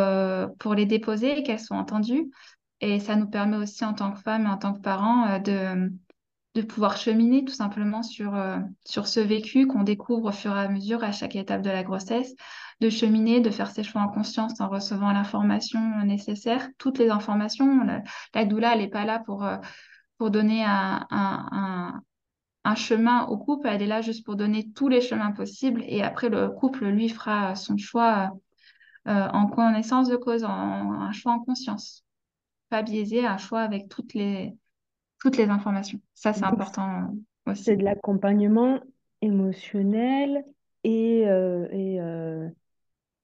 pour 0.58 0.74
les 0.74 0.86
déposer 0.86 1.38
et 1.38 1.42
qu'elles 1.44 1.60
soient 1.60 1.76
entendues. 1.76 2.30
Et 2.80 2.98
ça 2.98 3.14
nous 3.14 3.28
permet 3.28 3.56
aussi, 3.56 3.84
en 3.84 3.94
tant 3.94 4.12
que 4.12 4.20
femme 4.20 4.46
et 4.46 4.50
en 4.50 4.58
tant 4.58 4.74
que 4.74 4.80
parents, 4.80 5.38
de, 5.38 5.92
de 6.62 6.66
pouvoir 6.66 6.96
cheminer 6.96 7.44
tout 7.44 7.54
simplement 7.54 8.02
sur, 8.02 8.34
sur 8.84 9.06
ce 9.06 9.20
vécu 9.20 9.66
qu'on 9.66 9.82
découvre 9.82 10.28
au 10.28 10.32
fur 10.32 10.56
et 10.56 10.60
à 10.60 10.68
mesure 10.68 11.04
à 11.04 11.12
chaque 11.12 11.36
étape 11.36 11.62
de 11.62 11.70
la 11.70 11.82
grossesse 11.82 12.34
de 12.80 12.90
cheminer, 12.90 13.40
de 13.40 13.50
faire 13.50 13.70
ses 13.70 13.82
choix 13.82 14.02
en 14.02 14.08
conscience 14.08 14.60
en 14.60 14.68
recevant 14.68 15.12
l'information 15.12 15.80
nécessaire, 16.04 16.68
toutes 16.78 16.98
les 16.98 17.10
informations. 17.10 17.84
La, 18.34 18.44
doula, 18.44 18.74
elle 18.74 18.80
n'est 18.80 18.88
pas 18.88 19.04
là 19.04 19.18
pour, 19.18 19.44
euh, 19.44 19.56
pour 20.16 20.30
donner 20.30 20.64
un, 20.64 21.06
un, 21.10 22.74
chemin 22.76 23.24
au 23.26 23.38
couple, 23.38 23.66
elle 23.66 23.80
est 23.82 23.86
là 23.86 24.02
juste 24.02 24.24
pour 24.26 24.36
donner 24.36 24.70
tous 24.72 24.88
les 24.88 25.00
chemins 25.00 25.32
possibles 25.32 25.82
et 25.86 26.02
après 26.02 26.28
le 26.28 26.50
couple, 26.50 26.84
lui, 26.86 27.08
fera 27.08 27.54
son 27.54 27.78
choix 27.78 28.30
euh, 29.08 29.28
en 29.28 29.46
connaissance 29.46 30.08
de 30.08 30.16
cause, 30.16 30.44
un 30.44 31.10
choix 31.12 31.32
en 31.32 31.40
conscience. 31.40 32.04
Pas 32.68 32.82
biaisé, 32.82 33.26
un 33.26 33.38
choix 33.38 33.62
avec 33.62 33.88
toutes 33.88 34.12
les, 34.12 34.54
toutes 35.20 35.36
les 35.36 35.48
informations. 35.48 36.00
Ça, 36.14 36.32
c'est 36.32 36.44
important 36.44 37.12
aussi. 37.46 37.64
C'est 37.64 37.76
de 37.76 37.84
l'accompagnement 37.84 38.80
émotionnel 39.22 40.44
et, 40.84 41.24
euh, 41.26 41.68
et, 41.72 42.00
euh, 42.00 42.48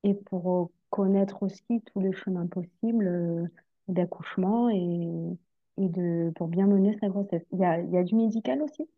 et 0.04 0.14
pour 0.14 0.72
connaître 0.90 1.42
aussi 1.42 1.82
tous 1.92 2.00
les 2.00 2.12
chemins 2.14 2.46
possibles 2.46 3.06
euh, 3.08 3.46
d'accouchement 3.88 4.70
et, 4.70 5.08
et 5.78 5.88
de, 5.88 6.32
pour 6.36 6.48
bien 6.48 6.66
mener 6.66 6.98
sa 7.00 7.08
grossesse. 7.08 7.44
Il 7.52 7.60
y 7.60 7.64
a, 7.64 7.80
y 7.80 7.98
a 7.98 8.04
du 8.04 8.14
médical 8.16 8.62
aussi, 8.62 8.88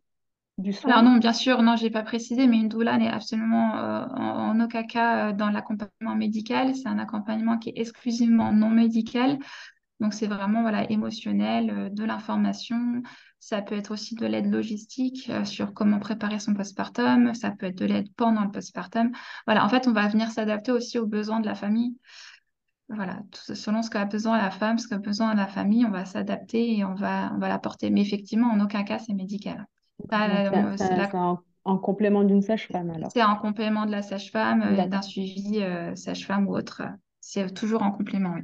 du 0.59 0.73
Alors 0.85 1.03
soin. 1.03 1.03
non, 1.03 1.17
bien 1.19 1.33
sûr, 1.33 1.63
non, 1.63 1.77
j'ai 1.77 1.91
pas 1.91 2.03
précisé, 2.03 2.47
mais 2.47 2.59
une 2.59 2.69
doula 2.69 2.97
n'est 2.99 3.09
absolument 3.09 3.77
euh, 3.77 4.07
en, 4.07 4.57
en 4.59 4.61
aucun 4.65 4.85
cas 4.85 5.31
euh, 5.31 5.33
dans 5.33 5.51
l'accompagnement 5.51 6.15
médical. 6.17 6.75
C'est 6.77 6.89
un 6.89 6.99
accompagnement 6.99 7.59
qui 7.59 7.71
est 7.71 7.79
exclusivement 7.79 8.53
non 8.53 8.71
médical. 8.71 9.39
Donc 10.01 10.13
c'est 10.15 10.27
vraiment 10.27 10.63
voilà 10.63 10.91
émotionnel, 10.91 11.71
euh, 11.71 11.89
de 11.91 12.05
l'information. 12.05 13.03
Ça 13.41 13.63
peut 13.63 13.75
être 13.77 13.93
aussi 13.93 14.15
de 14.15 14.27
l'aide 14.27 14.47
logistique 14.51 15.29
euh, 15.31 15.45
sur 15.45 15.73
comment 15.75 15.99
préparer 15.99 16.39
son 16.39 16.55
postpartum. 16.55 17.35
Ça 17.35 17.51
peut 17.51 17.67
être 17.67 17.79
de 17.79 17.87
l'aide 17.87 18.09
pendant 18.17 18.43
le 18.45 18.51
postpartum. 18.51 19.11
Voilà, 19.47 19.65
en 19.65 19.69
fait, 19.69 19.87
on 19.89 19.93
va 19.93 20.09
venir 20.09 20.31
s'adapter 20.31 20.73
aussi 20.73 20.99
aux 20.99 21.07
besoins 21.07 21.41
de 21.41 21.47
la 21.47 21.55
famille. 21.55 21.97
Voilà, 22.89 23.19
selon 23.33 23.83
ce 23.83 23.91
qu'a 23.91 24.05
besoin 24.05 24.39
la 24.39 24.51
femme, 24.53 24.79
ce 24.79 24.87
qu'a 24.87 24.99
besoin 24.99 25.35
la 25.35 25.49
famille, 25.49 25.85
on 25.85 25.91
va 25.91 26.05
s'adapter 26.05 26.77
et 26.79 26.85
on 26.85 26.95
va 26.95 27.33
on 27.35 27.39
va 27.39 27.49
l'apporter. 27.49 27.91
Mais 27.91 28.01
effectivement, 28.01 28.49
en 28.49 28.61
aucun 28.61 28.85
cas 28.85 29.01
c'est 29.01 29.13
médical. 29.13 29.67
Ça, 30.09 30.27
euh, 30.29 30.77
la- 30.95 31.11
en, 31.17 31.39
en 31.65 31.79
complément 31.79 32.23
d'une 32.23 32.43
sage-femme 32.43 32.91
alors. 32.91 33.11
c'est 33.13 33.25
en 33.25 33.37
complément 33.37 33.87
de 33.87 33.91
la 33.91 34.03
sage-femme, 34.03 34.89
d'un 34.89 35.03
suivi 35.03 35.63
euh, 35.63 35.97
sage-femme 35.97 36.47
ou 36.47 36.55
autre. 36.57 36.83
C'est 37.21 37.53
toujours 37.55 37.83
en 37.83 37.91
complément, 37.91 38.35
oui. 38.35 38.43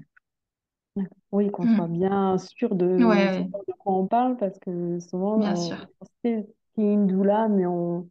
Oui, 1.33 1.51
qu'on 1.51 1.67
soit 1.67 1.87
Mhm. 1.87 1.89
bien 1.89 2.37
sûr 2.39 2.75
Ouais, 2.99 3.05
de 3.07 3.29
ouais, 3.29 3.51
savoir 3.51 3.63
de 3.67 3.73
quoi 3.79 3.95
on 3.95 4.07
parle 4.07 4.37
parce 4.37 4.59
que 4.59 4.99
bien 5.35 5.57
souvent 5.57 5.57
sûr. 5.57 5.87
on, 6.01 6.05
on 6.05 6.05
sait 6.23 6.43
ce 6.47 6.53
qu'est 6.77 6.93
une 6.93 7.07
doula, 7.07 7.49
mais 7.49 7.67
on 7.67 8.09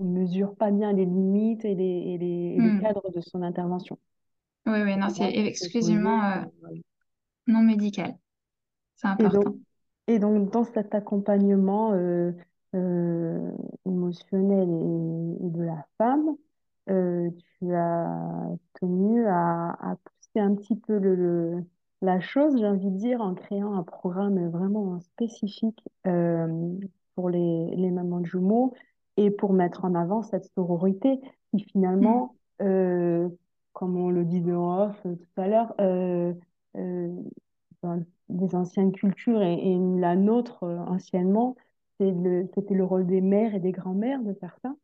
ne 0.00 0.04
mesure 0.20 0.56
pas 0.56 0.70
bien 0.72 0.92
les 0.92 1.06
limites 1.06 1.64
et 1.64 1.74
les, 1.74 1.84
et 1.84 2.18
les, 2.18 2.26
et 2.58 2.60
les 2.62 2.72
Mhm. 2.72 2.82
cadres 2.82 3.10
de 3.12 3.20
son 3.22 3.42
intervention. 3.42 3.98
Oui, 4.66 4.82
oui, 4.82 4.96
non, 4.96 5.08
c'est 5.08 5.30
poser. 5.80 5.98
exclusivement 6.06 6.22
euh, 6.24 6.42
euh, 6.64 6.80
non 7.48 7.62
médical. 7.62 8.16
C'est 8.96 9.08
Et 9.18 9.28
donc, 9.28 9.46
important. 9.46 9.56
et 10.06 10.18
donc, 10.18 10.50
dans 10.52 10.64
cet 10.64 10.94
accompagnement 10.94 11.92
euh, 11.94 12.32
euh, 12.74 13.52
émotionnel 13.86 14.68
et, 14.70 15.46
et 15.46 15.50
de 15.50 15.62
la 15.62 15.86
femme, 15.98 16.36
euh, 16.90 17.30
tu 17.60 17.74
as 17.74 18.48
tenu 18.80 19.26
à, 19.26 19.70
à 19.80 19.96
pousser 19.96 20.40
un 20.40 20.54
petit 20.54 20.76
peu 20.76 20.98
le, 20.98 21.14
le- 21.16 21.64
la 22.02 22.20
chose, 22.20 22.56
j'ai 22.58 22.66
envie 22.66 22.90
de 22.90 22.96
dire, 22.96 23.20
en 23.20 23.34
créant 23.34 23.74
un 23.74 23.82
programme 23.82 24.48
vraiment 24.50 25.00
spécifique 25.00 25.82
euh, 26.06 26.74
pour 27.14 27.30
les, 27.30 27.74
les 27.76 27.90
mamans 27.90 28.20
de 28.20 28.26
jumeaux 28.26 28.74
et 29.16 29.30
pour 29.30 29.52
mettre 29.52 29.84
en 29.84 29.94
avant 29.94 30.22
cette 30.22 30.44
sororité 30.54 31.20
qui 31.50 31.64
finalement, 31.64 32.36
euh, 32.62 33.28
comme 33.72 33.96
on 33.96 34.10
le 34.10 34.24
disait 34.24 34.52
en 34.54 34.88
off 34.90 35.00
tout 35.02 35.40
à 35.40 35.48
l'heure, 35.48 35.74
euh, 35.80 36.32
euh, 36.76 37.08
dans 37.82 38.02
des 38.28 38.54
anciennes 38.54 38.92
cultures 38.92 39.42
et, 39.42 39.54
et 39.54 39.78
la 39.98 40.14
nôtre 40.16 40.64
euh, 40.64 40.78
anciennement, 40.78 41.56
c'était 42.00 42.74
le 42.74 42.84
rôle 42.84 43.06
des 43.06 43.20
mères 43.20 43.54
et 43.54 43.60
des 43.60 43.72
grands-mères 43.72 44.22
de 44.22 44.34
faire 44.34 44.56
ça, 44.62 44.74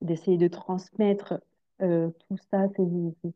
d'essayer 0.00 0.36
de 0.38 0.48
transmettre 0.48 1.40
euh, 1.82 2.10
tout 2.28 2.36
ça, 2.50 2.68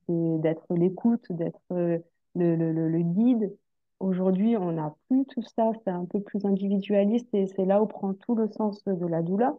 d'être 0.08 0.74
l'écoute, 0.74 1.26
d'être 1.30 1.60
euh, 1.72 1.98
le, 2.34 2.56
le- 2.56 2.72
le- 2.88 3.02
guide. 3.02 3.56
Aujourd'hui, 4.00 4.56
on 4.56 4.72
n'a 4.72 4.94
plus 5.08 5.24
tout 5.26 5.42
ça, 5.42 5.70
c'est 5.84 5.90
un 5.90 6.04
peu 6.06 6.20
plus 6.22 6.44
individualiste 6.46 7.28
et 7.34 7.46
c'est 7.48 7.64
là 7.66 7.82
où 7.82 7.86
prend 7.86 8.14
tout 8.14 8.34
le 8.34 8.48
sens 8.52 8.82
de 8.84 9.06
la 9.06 9.22
doula. 9.22 9.56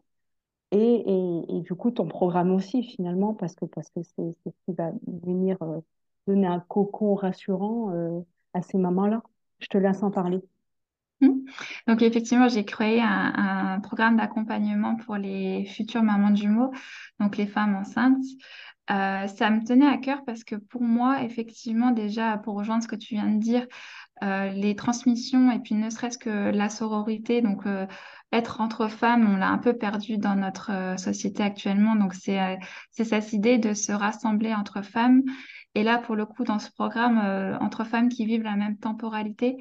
Et, 0.71 0.77
et, 0.79 1.57
et 1.57 1.61
du 1.61 1.75
coup, 1.75 1.91
ton 1.91 2.07
programme 2.07 2.51
aussi, 2.53 2.83
finalement, 2.83 3.33
parce 3.33 3.55
que 3.55 3.65
parce 3.65 3.89
que 3.89 4.01
c'est 4.03 4.31
c'est 4.43 4.51
ce 4.51 4.57
qui 4.65 4.73
va 4.73 4.91
venir 5.07 5.57
euh, 5.63 5.79
donner 6.27 6.47
un 6.47 6.59
cocon 6.61 7.15
rassurant 7.15 7.91
euh, 7.93 8.21
à 8.53 8.61
ces 8.61 8.77
mamans-là. 8.77 9.23
Je 9.59 9.67
te 9.67 9.77
laisse 9.77 10.03
en 10.03 10.11
parler. 10.11 10.39
Mhm. 11.21 11.45
Donc 11.87 12.01
effectivement, 12.01 12.49
j'ai 12.49 12.65
créé 12.65 13.01
un, 13.01 13.79
programme 13.81 14.17
d'accompagnement 14.17 14.95
pour 14.95 15.15
les 15.17 15.65
futures 15.65 16.03
mamans 16.03 16.35
jumeaux, 16.35 16.71
donc 17.19 17.37
les 17.37 17.47
femmes 17.47 17.75
enceintes. 17.75 18.23
Euh, 18.89 19.27
ça 19.27 19.49
me 19.49 19.63
tenait 19.63 19.87
à 19.87 19.97
cœur 19.97 20.23
parce 20.25 20.43
que 20.43 20.55
pour 20.55 20.81
moi, 20.81 21.23
effectivement, 21.23 21.91
déjà, 21.91 22.37
pour 22.37 22.55
rejoindre 22.55 22.83
ce 22.83 22.87
que 22.87 22.95
tu 22.95 23.15
viens 23.15 23.27
de 23.27 23.39
dire, 23.39 23.65
euh, 24.23 24.49
les 24.49 24.75
transmissions 24.75 25.51
et 25.51 25.59
puis 25.59 25.75
ne 25.75 25.89
serait-ce 25.89 26.17
que 26.17 26.51
la 26.51 26.69
sororité, 26.69 27.41
donc 27.41 27.65
euh, 27.65 27.87
être 28.31 28.61
entre 28.61 28.87
femmes, 28.87 29.27
on 29.33 29.37
l'a 29.37 29.49
un 29.49 29.57
peu 29.57 29.73
perdu 29.77 30.17
dans 30.17 30.35
notre 30.35 30.95
société 30.97 31.43
actuellement. 31.43 31.95
Donc 31.95 32.13
c'est 32.13 32.59
cette 32.91 33.33
idée 33.33 33.57
de 33.57 33.73
se 33.73 33.91
rassembler 33.91 34.53
entre 34.53 34.81
femmes. 34.83 35.23
Et 35.75 35.83
là, 35.83 35.97
pour 35.97 36.15
le 36.15 36.25
coup, 36.25 36.43
dans 36.43 36.59
ce 36.59 36.71
programme, 36.71 37.17
entre 37.61 37.85
femmes 37.85 38.09
qui 38.09 38.25
vivent 38.25 38.43
la 38.43 38.55
même 38.55 38.77
temporalité, 38.77 39.57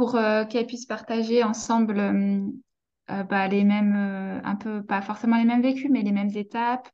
pour 0.00 0.14
euh, 0.14 0.46
qu'elles 0.46 0.66
puissent 0.66 0.86
partager 0.86 1.44
ensemble 1.44 1.98
euh, 1.98 2.40
euh, 3.10 3.22
bah, 3.24 3.48
les 3.48 3.64
mêmes, 3.64 4.40
un 4.42 4.56
peu, 4.56 4.82
pas 4.82 5.02
forcément 5.02 5.36
les 5.36 5.44
mêmes 5.44 5.60
vécus, 5.60 5.90
mais 5.90 6.00
les 6.00 6.10
mêmes 6.10 6.34
étapes, 6.34 6.88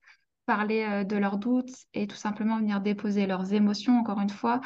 parler 0.44 1.04
de 1.04 1.16
leurs 1.16 1.38
doutes 1.38 1.70
et 1.94 2.08
tout 2.08 2.16
simplement 2.16 2.58
venir 2.58 2.80
déposer 2.80 3.28
leurs 3.28 3.52
émotions, 3.52 3.96
encore 3.96 4.18
une 4.18 4.30
fois. 4.30 4.60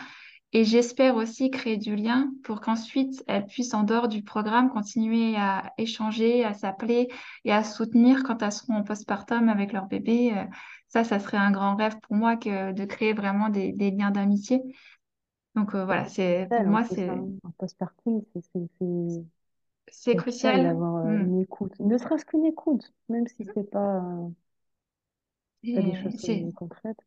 Et 0.55 0.65
j'espère 0.65 1.17
aussi 1.17 1.51
créer 1.51 1.77
du 1.77 1.97
lien 1.97 2.33
pour 2.43 2.63
qu'ensuite 2.63 3.23
elles 3.27 3.45
puissent, 3.45 3.75
en 3.75 3.83
dehors 3.83 4.09
du 4.09 4.23
programme, 4.23 4.71
continuer 4.71 5.37
à 5.37 5.75
échanger, 5.77 6.43
à 6.43 6.55
s'appeler 6.55 7.09
et 7.45 7.53
à 7.53 7.63
soutenir 7.63 8.23
quand 8.23 8.43
elles 8.43 8.53
seront 8.53 8.77
en 8.77 8.85
postpartum 8.85 9.51
avec 9.51 9.75
leur 9.75 9.85
bébé. 9.85 10.33
Ça, 10.89 11.05
ça 11.05 11.19
serait 11.19 11.37
un 11.37 11.51
grand 11.51 11.77
rêve 11.77 11.99
pour 12.01 12.17
moi 12.17 12.37
que 12.37 12.73
de 12.73 12.85
créer 12.87 13.13
vraiment 13.13 13.51
des 13.51 13.91
liens 13.91 14.11
d'amitié. 14.11 14.63
Donc 15.55 15.75
euh, 15.75 15.85
voilà, 15.85 16.07
c'est 16.07 16.51
pour 16.55 16.67
moi, 16.67 16.85
c'est 16.85 17.11
hein, 17.11 17.29
en 17.45 17.51
postpartum, 17.53 18.23
c'est 19.89 20.17
crucial 20.17 20.63
d'avoir 20.63 20.97
euh, 21.07 21.17
Mm. 21.25 21.27
une 21.27 21.41
écoute, 21.41 21.73
ne 21.81 21.97
serait-ce 21.99 22.25
qu'une 22.25 22.45
écoute, 22.47 22.93
même 23.09 23.27
si 23.29 23.45
c'est 23.55 23.65
pas, 23.71 23.99
euh, 23.99 24.29
pas 25.73 25.83
des 25.83 25.95
choses 25.95 26.17
C'est 26.19 26.53
concrètes. 26.55 27.01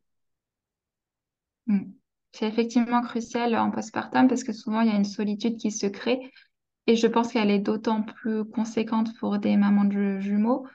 mm. 1.67 1.79
C'est 2.35 2.47
effectivement 2.47 3.01
crucial 3.03 3.55
en 3.55 3.69
postpartum 3.71 4.27
parce 4.27 4.43
que 4.43 4.53
souvent 4.53 4.81
il 4.81 4.87
y 4.89 4.91
a 4.91 4.95
une 4.95 5.05
solitude 5.05 5.57
qui 5.57 5.69
se 5.71 5.85
crée 5.85 6.19
et 6.87 6.95
je 6.95 7.07
pense 7.07 7.33
qu'elle 7.33 7.51
est 7.51 7.59
d'autant 7.59 8.03
plus 8.03 8.45
conséquente 8.45 9.09
pour 9.19 9.39
des 9.39 9.57
mamans 9.57 9.85
de 9.85 9.93
ju- 9.93 10.21
jumeaux 10.21 10.67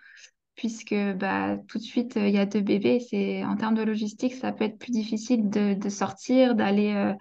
puisque 0.56 0.94
bah, 1.16 1.58
tout 1.68 1.78
de 1.78 1.84
suite 1.84 2.16
euh, 2.18 2.28
il 2.28 2.34
y 2.34 2.38
a 2.38 2.46
deux 2.46 2.60
bébés. 2.62 3.00
C'est 3.00 3.44
en 3.44 3.56
termes 3.56 3.74
de 3.76 3.82
logistique, 3.82 4.34
ça 4.34 4.52
peut 4.52 4.64
être 4.64 4.78
plus 4.78 4.92
difficile 4.92 5.50
de, 5.50 5.74
de 5.74 5.88
sortir, 5.90 6.54
d'aller 6.56 6.94
euh, 6.94 7.14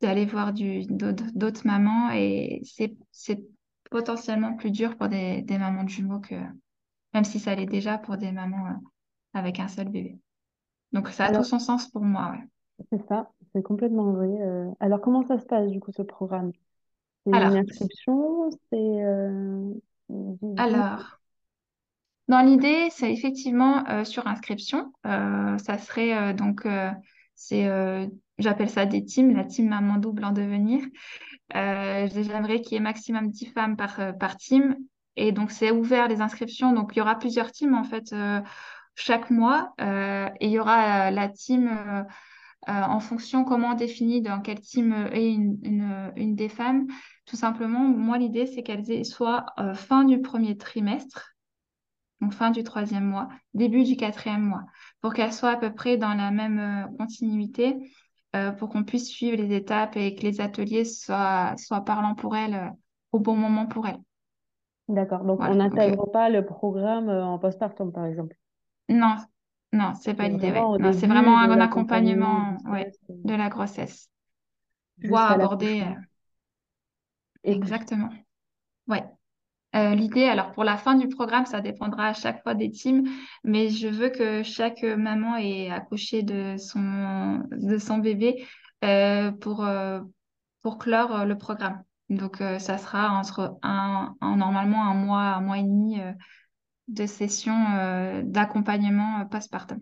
d'aller 0.00 0.26
voir 0.26 0.52
d'autres 0.52 1.66
mamans 1.66 2.10
et 2.12 2.62
c'est 2.64 2.96
potentiellement 3.90 4.54
plus 4.54 4.70
dur 4.70 4.96
pour 4.96 5.08
des, 5.08 5.42
des 5.42 5.58
mamans 5.58 5.84
de 5.84 5.88
jumeaux 5.88 6.20
que 6.20 6.34
même 7.14 7.24
si 7.24 7.40
ça 7.40 7.54
l'est 7.54 7.66
déjà 7.66 7.98
pour 7.98 8.16
des 8.16 8.32
mamans 8.32 8.66
euh, 8.66 8.74
avec 9.34 9.60
un 9.60 9.68
seul 9.68 9.88
bébé. 9.88 10.18
Donc 10.92 11.08
ça 11.08 11.26
a 11.26 11.32
tout 11.32 11.44
son 11.44 11.58
sens 11.58 11.88
pour 11.90 12.02
moi, 12.02 12.30
ouais. 12.32 12.44
c'est 12.90 13.06
ça, 13.08 13.30
c'est 13.54 13.62
complètement 13.62 14.12
vrai. 14.12 14.28
euh. 14.28 14.70
Alors, 14.80 15.00
comment 15.00 15.22
ça 15.26 15.38
se 15.38 15.46
passe, 15.46 15.70
du 15.70 15.80
coup, 15.80 15.92
ce 15.92 16.02
programme? 16.02 16.52
C'est 17.24 17.30
une 17.30 17.36
Alors, 17.36 17.56
inscription, 17.56 18.50
c'est 18.70 19.04
euh, 19.04 19.74
alors, 20.56 21.20
dans 22.28 22.40
l'idée, 22.42 22.88
c'est 22.90 23.12
effectivement 23.12 23.86
euh, 23.88 24.04
sur 24.04 24.26
inscription. 24.26 24.92
Euh, 25.06 25.56
ça 25.58 25.78
serait 25.78 26.34
donc, 26.34 26.66
c'est, 27.34 27.66
j'appelle 28.38 28.70
ça 28.70 28.86
des 28.86 29.04
teams, 29.04 29.34
la 29.34 29.44
team 29.44 29.68
Maman 29.68 29.98
Double 29.98 30.24
en 30.24 30.32
devenir. 30.32 30.84
Euh, 31.54 32.08
j'aimerais 32.12 32.60
qu'il 32.60 32.74
y 32.74 32.76
ait 32.76 32.80
maximum 32.80 33.30
10 33.30 33.46
femmes 33.46 33.76
par, 33.76 34.00
euh, 34.00 34.12
par 34.12 34.36
team. 34.36 34.76
Et 35.16 35.32
donc, 35.32 35.50
c'est 35.50 35.70
ouvert 35.70 36.08
les 36.08 36.20
inscriptions. 36.20 36.72
Donc, 36.72 36.92
il 36.94 36.98
y 36.98 37.02
aura 37.02 37.18
plusieurs 37.18 37.50
teams 37.50 37.74
en 37.74 37.84
fait 37.84 38.12
euh, 38.12 38.40
chaque 38.94 39.30
mois. 39.30 39.72
Et 39.78 40.46
il 40.46 40.50
y 40.50 40.58
aura 40.58 41.10
la 41.10 41.28
team 41.28 42.06
en 42.66 43.00
fonction 43.00 43.44
comment 43.44 43.70
on 43.70 43.74
définit 43.74 44.20
dans 44.20 44.40
quel 44.40 44.60
team 44.60 44.92
est 45.12 45.32
une, 45.32 45.58
une, 45.64 46.12
une 46.16 46.36
des 46.36 46.48
femmes. 46.48 46.86
Tout 47.28 47.36
simplement, 47.36 47.80
moi, 47.80 48.16
l'idée, 48.16 48.46
c'est 48.46 48.62
qu'elles 48.62 48.84
euh, 48.88 49.74
fin 49.74 50.04
du 50.04 50.20
premier 50.20 50.56
trimestre 50.56 51.34
donc 52.20 52.32
fin 52.32 52.50
du 52.50 52.64
troisième 52.64 53.04
mois, 53.04 53.28
début 53.54 53.84
du 53.84 53.96
quatrième 53.96 54.42
mois, 54.42 54.64
pour 55.00 55.14
qu'elle 55.14 55.32
soit 55.32 55.50
à 55.50 55.56
peu 55.56 55.72
près 55.72 55.96
dans 55.96 56.14
la 56.14 56.32
même 56.32 56.92
continuité, 56.98 57.76
euh, 58.36 58.52
pour 58.52 58.68
qu'on 58.68 58.84
puisse 58.84 59.08
suivre 59.08 59.36
les 59.36 59.54
étapes 59.54 59.96
et 59.96 60.14
que 60.14 60.22
les 60.22 60.40
ateliers 60.40 60.84
soient, 60.84 61.54
soient 61.56 61.84
parlants 61.84 62.14
pour 62.14 62.36
elle 62.36 62.54
euh, 62.54 62.68
au 63.12 63.20
bon 63.20 63.36
moment 63.36 63.66
pour 63.66 63.86
elle. 63.86 63.98
D'accord, 64.88 65.24
donc 65.24 65.40
on 65.40 65.54
Voilà. 65.54 65.54
Euh, 65.54 65.56
n'intègre 65.56 66.10
pas 66.10 66.28
le 66.30 66.44
programme 66.44 67.08
en 67.08 67.38
postpartum, 67.38 67.92
par 67.92 68.04
exemple? 68.06 68.36
non, 68.88 69.16
non, 69.72 69.94
c'est 69.94 70.14
pas 70.14 70.28
l'idée, 70.28 70.50
ouais. 70.50 70.92
c'est 70.94 71.06
vraiment 71.06 71.38
de 71.46 71.52
un 71.52 71.60
accompagnement, 71.60 72.56
ouais, 72.66 72.90
grossesse 72.90 73.00
euh, 73.10 73.14
de 73.24 73.34
la 73.34 73.48
grossesse. 73.48 74.10
Jusqu'à 74.98 75.28
aborder, 75.28 75.84
exactement. 77.44 78.10
Ouais. 78.88 79.04
Euh, 79.76 79.94
l'idée, 79.94 80.24
alors 80.24 80.52
pour 80.52 80.64
la 80.64 80.78
fin 80.78 80.94
du 80.94 81.08
programme, 81.08 81.44
ça 81.44 81.60
dépendra 81.60 82.06
à 82.06 82.12
chaque 82.14 82.42
fois 82.42 82.54
des 82.54 82.70
teams, 82.70 83.06
mais 83.44 83.68
je 83.68 83.88
veux 83.88 84.08
que 84.08 84.42
chaque 84.42 84.82
maman 84.82 85.36
ait 85.36 85.70
accouché 85.70 86.22
de 86.22 86.56
son, 86.56 87.42
de 87.50 87.76
son 87.76 87.98
bébé 87.98 88.46
euh, 88.84 89.30
pour, 89.30 89.64
euh, 89.66 90.00
pour 90.62 90.78
clore 90.78 91.26
le 91.26 91.36
programme. 91.36 91.82
Donc, 92.08 92.38
ça 92.38 92.78
sera 92.78 93.10
entre 93.10 93.58
un, 93.62 94.14
normalement 94.22 94.84
un 94.84 94.94
mois, 94.94 95.20
un 95.20 95.42
mois 95.42 95.58
et 95.58 95.62
demi 95.62 96.00
de 96.88 97.04
session 97.04 97.54
d'accompagnement 98.24 99.26
postpartum. 99.26 99.80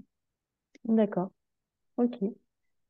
D'accord, 0.86 1.30
ok. 1.98 2.18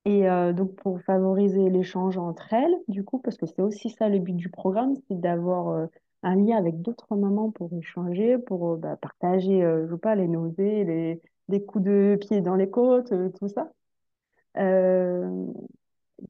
Et 0.06 0.22
donc 0.54 0.74
pour 0.76 1.02
favoriser 1.02 1.68
l'échange 1.68 2.16
entre 2.16 2.54
elles, 2.54 2.74
du 2.88 3.04
coup, 3.04 3.18
parce 3.18 3.36
que 3.36 3.44
c'est 3.44 3.60
aussi 3.60 3.90
ça 3.90 4.08
le 4.08 4.20
but 4.20 4.36
du 4.36 4.48
programme, 4.48 4.94
c'est 5.06 5.20
d'avoir 5.20 5.86
un 6.26 6.36
lien 6.36 6.56
avec 6.56 6.82
d'autres 6.82 7.14
mamans 7.16 7.50
pour 7.50 7.72
échanger, 7.72 8.36
pour 8.38 8.72
euh, 8.74 8.76
bah, 8.76 8.96
partager, 8.96 9.62
euh, 9.62 9.86
je 9.88 9.94
sais 9.94 10.00
pas, 10.00 10.14
les 10.16 10.26
nausées, 10.28 10.84
les, 10.84 11.22
les 11.48 11.64
coups 11.64 11.84
de 11.84 12.18
pied 12.20 12.40
dans 12.40 12.56
les 12.56 12.68
côtes, 12.68 13.12
euh, 13.12 13.30
tout 13.38 13.48
ça. 13.48 13.70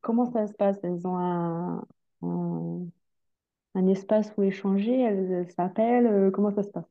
Comment 0.02 0.30
ça 0.32 0.46
se 0.46 0.52
passe? 0.52 0.76
Elles 0.82 1.06
ont 1.06 1.16
un, 1.16 1.84
un, 2.22 3.86
espace 3.88 4.32
où 4.36 4.42
échanger, 4.42 5.00
elles 5.00 5.50
s'appellent, 5.52 6.30
comment 6.32 6.50
ça 6.50 6.62
se 6.62 6.70
passe? 6.70 6.84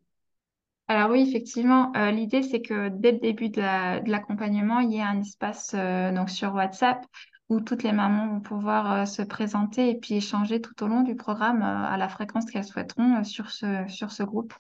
Alors 0.88 1.10
oui, 1.12 1.26
effectivement, 1.28 1.92
l'idée 2.12 2.44
c'est 2.44 2.62
que 2.62 2.90
dès 2.90 3.12
le 3.12 3.20
début 3.20 3.50
de 3.50 3.60
la- 3.60 4.00
de 4.00 4.10
l'accompagnement, 4.12 4.80
il 4.80 4.92
y 4.94 4.98
ait 4.98 5.02
un 5.02 5.20
espace 5.20 5.76
donc 6.16 6.30
sur 6.30 6.54
WhatsApp 6.54 7.06
où 7.50 7.60
toutes 7.60 7.84
les 7.84 7.92
mamans 7.92 8.28
vont 8.28 8.42
pouvoir 8.42 8.92
euh, 8.92 9.06
se 9.06 9.22
présenter 9.22 9.90
et 9.90 10.00
puis 10.00 10.16
échanger 10.16 10.62
tout 10.62 10.84
au 10.84 10.88
long 10.88 11.02
du 11.02 11.16
programme 11.16 11.62
euh, 11.62 11.86
à 11.88 11.98
la 11.98 12.10
fréquence 12.10 12.46
qu'elles 12.46 12.64
souhaiteront 12.64 13.18
euh, 13.18 13.24
sur 13.24 13.52
ce, 13.52 13.88
sur 13.88 14.12
ce 14.12 14.24
groupe. 14.24 14.54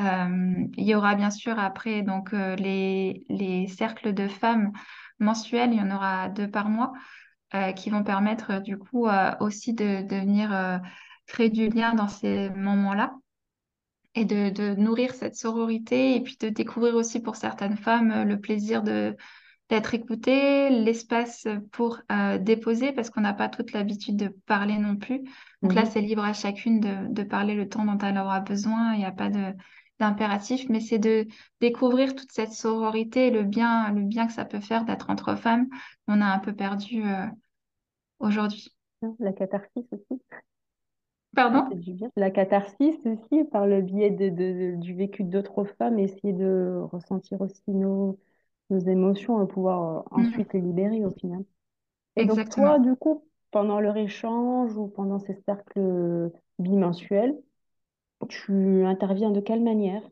Il 0.00 0.84
y 0.84 0.94
aura 0.94 1.16
bien 1.16 1.30
sûr 1.32 1.58
après 1.58 2.02
donc 2.02 2.30
les, 2.30 3.24
les 3.28 3.66
cercles 3.66 4.14
de 4.14 4.28
femmes 4.28 4.70
mensuels, 5.18 5.72
il 5.72 5.80
y 5.80 5.82
en 5.82 5.90
aura 5.90 6.28
deux 6.28 6.48
par 6.48 6.68
mois 6.68 6.92
qui 7.74 7.90
vont 7.90 8.04
permettre 8.04 8.62
du 8.62 8.78
coup 8.78 9.08
aussi 9.40 9.74
de, 9.74 10.02
de 10.06 10.14
venir 10.14 10.80
créer 11.26 11.50
du 11.50 11.68
lien 11.68 11.94
dans 11.94 12.06
ces 12.06 12.48
moments-là 12.50 13.16
et 14.14 14.24
de, 14.24 14.50
de 14.50 14.76
nourrir 14.76 15.14
cette 15.14 15.34
sororité 15.34 16.14
et 16.14 16.20
puis 16.20 16.36
de 16.38 16.48
découvrir 16.48 16.94
aussi 16.94 17.18
pour 17.18 17.34
certaines 17.34 17.76
femmes 17.76 18.22
le 18.22 18.38
plaisir 18.38 18.84
de 18.84 19.16
d'être 19.68 19.94
écoutée, 19.94 20.70
l'espace 20.70 21.46
pour 21.72 22.00
euh, 22.10 22.38
déposer 22.38 22.92
parce 22.92 23.10
qu'on 23.10 23.20
n'a 23.20 23.34
pas 23.34 23.48
toute 23.48 23.72
l'habitude 23.72 24.16
de 24.16 24.28
parler 24.46 24.78
non 24.78 24.96
plus. 24.96 25.22
Donc 25.62 25.74
là, 25.74 25.84
c'est 25.84 26.00
libre 26.00 26.24
à 26.24 26.32
chacune 26.32 26.80
de, 26.80 27.12
de 27.12 27.22
parler 27.22 27.54
le 27.54 27.68
temps 27.68 27.84
dont 27.84 27.98
elle 27.98 28.18
aura 28.18 28.40
besoin. 28.40 28.94
Il 28.94 28.98
n'y 28.98 29.04
a 29.04 29.12
pas 29.12 29.30
d'impératif, 30.00 30.68
mais 30.68 30.80
c'est 30.80 30.98
de 30.98 31.26
découvrir 31.60 32.14
toute 32.14 32.32
cette 32.32 32.52
sororité 32.52 33.30
le 33.30 33.42
bien, 33.42 33.92
le 33.92 34.02
bien 34.02 34.26
que 34.26 34.32
ça 34.32 34.44
peut 34.44 34.60
faire 34.60 34.84
d'être 34.84 35.10
entre 35.10 35.36
femmes. 35.36 35.66
On 36.06 36.20
a 36.20 36.26
un 36.26 36.38
peu 36.38 36.54
perdu 36.54 37.04
euh, 37.04 37.26
aujourd'hui. 38.18 38.74
La 39.20 39.32
catharsis 39.32 39.84
aussi. 39.92 40.20
Pardon? 41.34 41.68
La 42.16 42.30
catharsis 42.30 42.96
aussi, 43.04 43.44
par 43.44 43.66
le 43.66 43.82
biais 43.82 44.10
de, 44.10 44.28
de- 44.28 44.76
du 44.76 44.94
vécu 44.94 45.24
d'autres 45.24 45.64
femmes, 45.78 45.98
essayer 45.98 46.32
de 46.32 46.80
ressentir 46.90 47.40
aussi 47.40 47.62
nos, 47.68 48.18
nos 48.70 48.78
émotions 48.80 49.42
et 49.44 49.48
pouvoir 49.48 49.98
euh, 50.14 50.16
Mm, 50.16 50.38
ensuite 50.38 50.52
les 50.54 50.60
libérer 50.60 51.04
au 51.04 51.10
final. 51.12 51.44
Et 52.16 52.24
donc 52.24 52.48
toi, 52.50 52.78
exactement. 52.78 52.78
du 52.80 52.96
coup, 52.96 53.24
pendant 53.52 53.80
leur 53.80 53.96
échange 53.98 54.76
ou 54.76 54.88
pendant 54.88 55.18
ces 55.20 55.34
cercles 55.46 56.32
bimensuels, 56.60 57.36
tu 58.28 58.84
interviens 58.86 59.30
de 59.32 59.40
quelle 59.40 59.62
manière? 59.62 60.02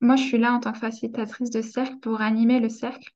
Moi, 0.00 0.16
je 0.16 0.22
suis 0.24 0.38
là 0.38 0.52
en 0.52 0.60
tant 0.60 0.72
que 0.72 0.78
facilitatrice 0.78 1.50
de 1.50 1.62
cercle 1.62 1.98
pour 2.00 2.20
animer 2.20 2.60
le 2.60 2.68
cercle. 2.68 3.10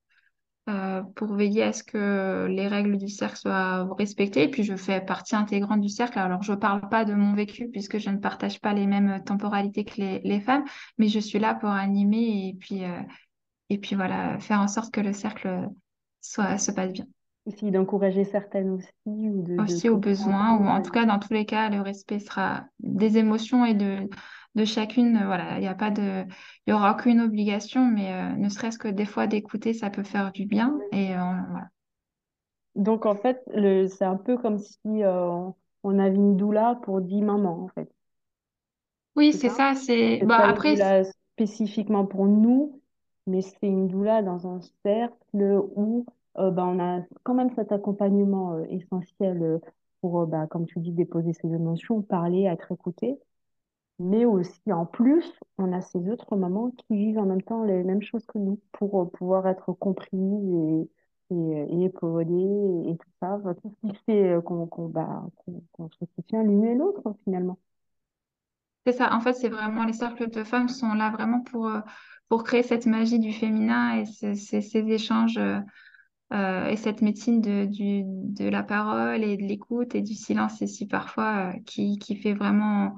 euh, 0.71 1.03
pour 1.17 1.35
veiller 1.35 1.63
à 1.65 1.73
ce 1.75 1.83
que 1.85 2.47
les 2.51 2.69
règles 2.69 2.99
du 2.99 3.09
cercle 3.09 3.39
soient 3.39 3.89
respectées. 3.99 4.45
Et 4.45 4.51
puis, 4.51 4.65
je 4.65 4.77
fais 4.77 5.01
partie 5.01 5.37
intégrante 5.37 5.81
du 5.83 5.89
cercle. 5.91 6.19
Alors, 6.21 6.43
je 6.45 6.53
ne 6.53 6.57
parle 6.59 6.89
pas 6.91 7.05
de 7.05 7.15
mon 7.15 7.35
vécu 7.35 7.69
puisque 7.71 7.99
je 7.99 8.11
ne 8.11 8.19
partage 8.19 8.61
pas 8.61 8.75
les 8.75 8.87
mêmes 8.87 9.23
temporalités 9.25 9.85
que 9.85 9.97
les, 10.01 10.21
les 10.25 10.41
femmes, 10.41 10.65
mais 10.99 11.09
je 11.09 11.21
suis 11.21 11.39
là 11.41 11.55
pour 11.57 11.71
animer 11.71 12.49
et 12.51 12.57
puis, 12.61 12.85
euh, 12.85 13.01
et 13.71 13.79
puis 13.79 13.97
voilà, 13.97 14.39
faire 14.41 14.61
en 14.61 14.69
sorte 14.69 14.93
que 14.93 15.01
le 15.01 15.13
cercle 15.15 15.69
soit, 16.21 16.59
se 16.59 16.73
passe 16.73 16.93
bien. 16.93 17.07
Essayer 17.45 17.71
d'encourager 17.71 18.25
certaines 18.25 18.71
aussi 18.71 19.29
ou 19.29 19.43
de, 19.43 19.61
de 19.61 19.83
Aussi 19.83 19.89
au 19.91 19.99
besoin, 19.99 20.57
ou 20.57 20.67
en 20.69 20.81
tout 20.81 20.91
cas, 20.91 21.05
dans 21.05 21.19
tous 21.19 21.35
les 21.35 21.45
cas, 21.45 21.69
le 21.69 21.81
respect 21.83 22.19
sera 22.19 22.65
des 22.79 23.19
émotions 23.19 23.67
et 23.67 23.75
de, 23.75 24.09
de 24.55 24.65
chacune. 24.65 25.23
Voilà, 25.27 25.57
il 25.59 25.61
n'y 25.61 25.69
a 25.69 25.75
pas 25.75 25.91
de, 25.91 26.25
il 26.67 26.71
y 26.71 26.73
aura 26.73 26.93
aucune 26.93 27.21
obligation, 27.21 27.85
mais 27.87 28.13
euh, 28.13 28.31
ne 28.37 28.49
serait-ce 28.49 28.79
que 28.79 28.89
des 28.89 29.05
fois 29.07 29.27
d'écouter, 29.27 29.75
ça 29.75 29.91
peut 29.91 30.03
faire 30.05 30.33
du 30.33 30.47
bien. 30.47 30.79
Et 30.93 31.15
euh, 31.15 31.19
voilà. 31.51 31.69
Donc 32.75 33.07
en 33.07 33.15
fait, 33.15 33.41
le, 33.55 33.87
c'est 33.89 34.05
un 34.05 34.17
peu 34.17 34.37
comme 34.37 34.59
si 34.59 34.79
euh, 35.05 35.51
on 35.85 35.99
avait 36.01 36.15
une 36.17 36.37
doula 36.37 36.81
pour 36.83 37.01
10 37.01 37.23
mamans 37.23 37.63
en 37.65 37.69
fait. 37.69 37.89
Oui, 39.17 39.33
C'est 39.33 39.49
ça? 39.49 39.51
ça. 39.51 39.75
C'est 39.77 40.23
bah 40.25 40.41
après, 40.49 40.75
doula 40.75 41.03
spécifiquement 41.35 42.07
pour 42.07 42.27
nous, 42.27 42.80
mais 43.31 43.43
c'est 43.43 43.67
une 43.69 43.89
doula 43.89 44.23
dans 44.23 44.47
un 44.47 44.61
cercle 44.85 45.17
où 45.77 46.07
euh, 46.39 46.51
bah, 46.51 46.65
on 46.67 46.79
a 46.81 47.03
quand 47.25 47.35
même 47.35 47.51
cet 47.55 47.73
accompagnement 47.73 48.55
euh, 48.55 48.65
essentiel 48.71 49.43
euh, 49.43 49.59
pour, 50.01 50.21
euh, 50.23 50.27
bah, 50.27 50.47
comme 50.49 50.67
tu 50.67 50.79
dis, 50.81 50.93
déposer 50.93 51.33
ses 51.35 51.49
émotions, 51.49 52.03
parler, 52.03 52.45
être 52.45 52.73
écouté. 52.73 53.19
Mais 53.99 54.25
aussi, 54.25 54.73
en 54.73 54.87
plus, 54.87 55.25
on 55.59 55.73
a 55.73 55.81
ces 55.83 56.09
autres 56.11 56.37
mamans 56.37 56.71
qui 56.73 56.97
vivent 56.97 57.19
en 57.19 57.27
même 57.27 57.43
temps 57.43 57.65
les 57.65 57.85
mêmes 57.85 58.03
choses 58.03 58.27
que 58.27 58.39
nous 58.39 58.61
pour 58.73 59.11
pouvoir 59.13 59.47
être 59.47 59.73
compris 59.75 60.17
et, 60.19 60.91
et, 61.31 61.35
et 61.37 61.85
épaulés 61.85 62.91
et, 62.91 62.97
tout 62.97 63.11
ça. 63.21 63.39
Tout 63.63 63.71
ce 63.83 63.89
qui 63.89 63.95
fait 64.07 64.37
qu'on 64.45 64.67
qu'on 64.67 64.89
bah, 64.89 65.25
qu'on 65.73 65.91
se 65.91 66.07
soutient 66.17 66.43
l'une 66.43 66.65
et 66.65 66.75
l'autre, 66.75 67.15
finalement. 67.25 67.59
c'est 68.87 68.93
ça. 68.93 69.15
En 69.15 69.21
fait, 69.21 69.35
c'est 69.35 69.49
vraiment 69.49 69.85
les 69.85 69.93
cercles 69.93 70.31
de 70.31 70.45
femmes 70.45 70.69
sont 70.69 70.95
là 70.95 71.11
vraiment 71.11 71.41
pour 71.43 71.71
pour 72.31 72.45
créer 72.45 72.65
cette 72.65 72.87
magie 72.87 73.21
du 73.21 73.35
féminin 73.35 73.99
et 74.01 74.07
ce- 74.07 74.35
ces 74.63 74.79
échanges 74.93 75.39
euh, 75.39 75.61
euh, 76.33 76.69
et 76.69 76.77
cette 76.77 77.03
médecine 77.03 77.41
de 77.43 78.49
la 78.49 78.63
parole 78.63 79.25
et 79.25 79.37
de 79.37 79.43
l'écoute 79.45 79.95
et 79.97 80.03
du 80.03 80.15
silence 80.15 80.61
ici 80.63 80.87
parfois 80.87 81.53
euh, 81.55 81.61
qui 81.67 82.17
fait 82.17 82.35
vraiment 82.35 82.97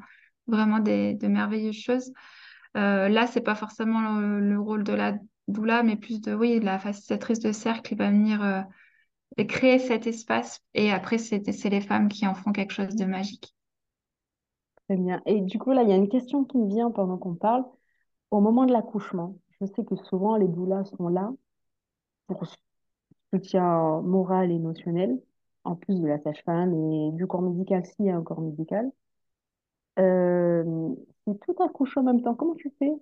vraiment 0.48 0.80
de 0.80 1.26
merveilleuses 1.28 1.76
choses. 1.76 2.12
Euh, 2.76 3.08
là, 3.08 3.26
c'est 3.26 3.42
pas 3.42 3.54
forcément 3.56 4.18
le, 4.20 4.40
le 4.40 4.60
rôle 4.60 4.84
de 4.84 4.92
la 4.94 5.14
doula, 5.48 5.82
mais 5.82 5.96
plus 5.96 6.20
de 6.20 6.34
oui, 6.34 6.60
la 6.60 6.78
facilitatrice 6.78 7.40
de 7.40 7.52
cercle 7.52 7.96
va 7.96 8.10
venir 8.10 8.66
créer 9.46 9.78
cet 9.78 10.06
espace 10.06 10.60
et 10.72 10.90
après, 10.90 11.18
c'est 11.18 11.68
les 11.68 11.82
femmes 11.82 12.08
qui 12.08 12.26
en 12.26 12.34
font 12.34 12.52
quelque 12.52 12.72
chose 12.72 12.96
de 12.96 13.04
magique. 13.04 13.54
Très 14.88 14.96
bien. 14.96 15.20
Et 15.26 15.40
du 15.40 15.58
coup, 15.58 15.72
là, 15.72 15.82
il 15.82 15.88
y 15.88 15.92
a 15.92 15.96
une 15.96 16.08
question 16.08 16.44
qui 16.44 16.56
me 16.58 16.68
vient 16.68 16.90
pendant 16.92 17.18
qu'on 17.18 17.34
parle. 17.34 17.64
Au 18.32 18.40
moment 18.40 18.64
de 18.66 18.72
l'accouchement, 18.72 19.36
je 19.60 19.66
sais 19.66 19.84
que 19.84 19.94
souvent 19.94 20.36
les 20.36 20.48
doulas 20.48 20.84
sont 20.86 21.06
là 21.06 21.32
pour 22.26 22.44
soutien 23.32 24.00
moral 24.02 24.50
et 24.50 24.54
émotionnel, 24.54 25.20
en 25.64 25.76
plus 25.76 26.00
de 26.00 26.06
la 26.08 26.18
sage-femme 26.20 26.74
et 26.74 27.12
du 27.12 27.26
corps 27.26 27.42
médical, 27.42 27.84
s'il 27.86 28.06
y 28.06 28.10
a 28.10 28.16
un 28.16 28.22
corps 28.22 28.40
médical. 28.40 28.90
Euh, 29.98 30.94
si 31.26 31.38
tout 31.40 31.56
accouche 31.62 31.96
en 31.96 32.02
même 32.02 32.22
temps, 32.22 32.34
comment 32.34 32.54
tu 32.54 32.70
fais? 32.78 32.92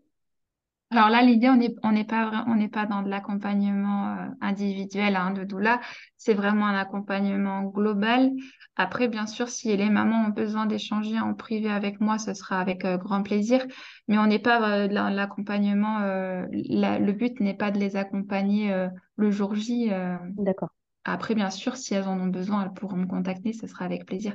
Alors 0.93 1.09
là, 1.09 1.23
l'idée, 1.23 1.49
on 1.49 1.55
n'est 1.57 1.73
on 1.85 2.05
pas, 2.05 2.29
vra- 2.31 2.45
on 2.49 2.57
n'est 2.57 2.69
pas 2.69 2.85
dans 2.85 3.03
de 3.03 3.09
l'accompagnement 3.09 4.17
euh, 4.19 4.27
individuel 4.41 5.15
hein, 5.15 5.31
de 5.31 5.45
doula, 5.45 5.81
c'est 6.17 6.35
vraiment 6.35 6.67
un 6.67 6.75
accompagnement 6.77 7.63
global. 7.63 8.33
Après, 8.75 9.07
bien 9.07 9.27
sûr, 9.29 9.49
si 9.49 9.77
les 9.77 9.89
mamans 9.89 10.27
ont 10.27 10.31
besoin 10.31 10.67
d'échanger 10.67 11.21
en 11.21 11.35
privé 11.35 11.71
avec 11.71 12.01
moi, 12.01 12.19
ce 12.19 12.35
sera 12.35 12.61
avec 12.61 12.85
euh, 12.85 12.97
grand 12.99 13.23
plaisir. 13.23 13.65
Mais 14.09 14.19
on 14.19 14.27
n'est 14.27 14.41
pas 14.41 14.81
euh, 14.85 14.89
dans 14.89 15.11
l'accompagnement, 15.11 16.01
euh, 16.01 16.45
la- 16.51 16.99
le 16.99 17.13
but 17.13 17.39
n'est 17.39 17.55
pas 17.57 17.71
de 17.71 17.79
les 17.79 17.95
accompagner 17.95 18.75
le 19.17 19.31
jour 19.31 19.55
J. 19.55 19.91
D'accord. 20.37 20.71
Après, 21.05 21.35
bien 21.35 21.51
sûr, 21.51 21.77
si 21.77 21.95
elles 21.95 22.09
en 22.09 22.19
ont 22.21 22.27
besoin, 22.29 22.65
elles 22.65 22.73
pourront 22.73 22.97
me 22.97 23.07
contacter, 23.07 23.53
ce 23.53 23.67
sera 23.67 23.85
avec 23.85 24.07
plaisir. 24.07 24.35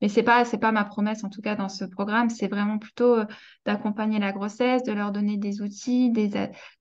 Mais 0.00 0.08
c'est 0.08 0.22
pas, 0.22 0.44
c'est 0.44 0.58
pas 0.58 0.72
ma 0.72 0.84
promesse, 0.84 1.24
en 1.24 1.28
tout 1.30 1.42
cas, 1.42 1.56
dans 1.56 1.68
ce 1.68 1.84
programme. 1.84 2.30
C'est 2.30 2.48
vraiment 2.48 2.78
plutôt 2.78 3.16
euh, 3.18 3.26
d'accompagner 3.66 4.18
la 4.18 4.32
grossesse, 4.32 4.82
de 4.84 4.92
leur 4.92 5.12
donner 5.12 5.36
des 5.36 5.62
outils, 5.62 6.10
des, 6.10 6.30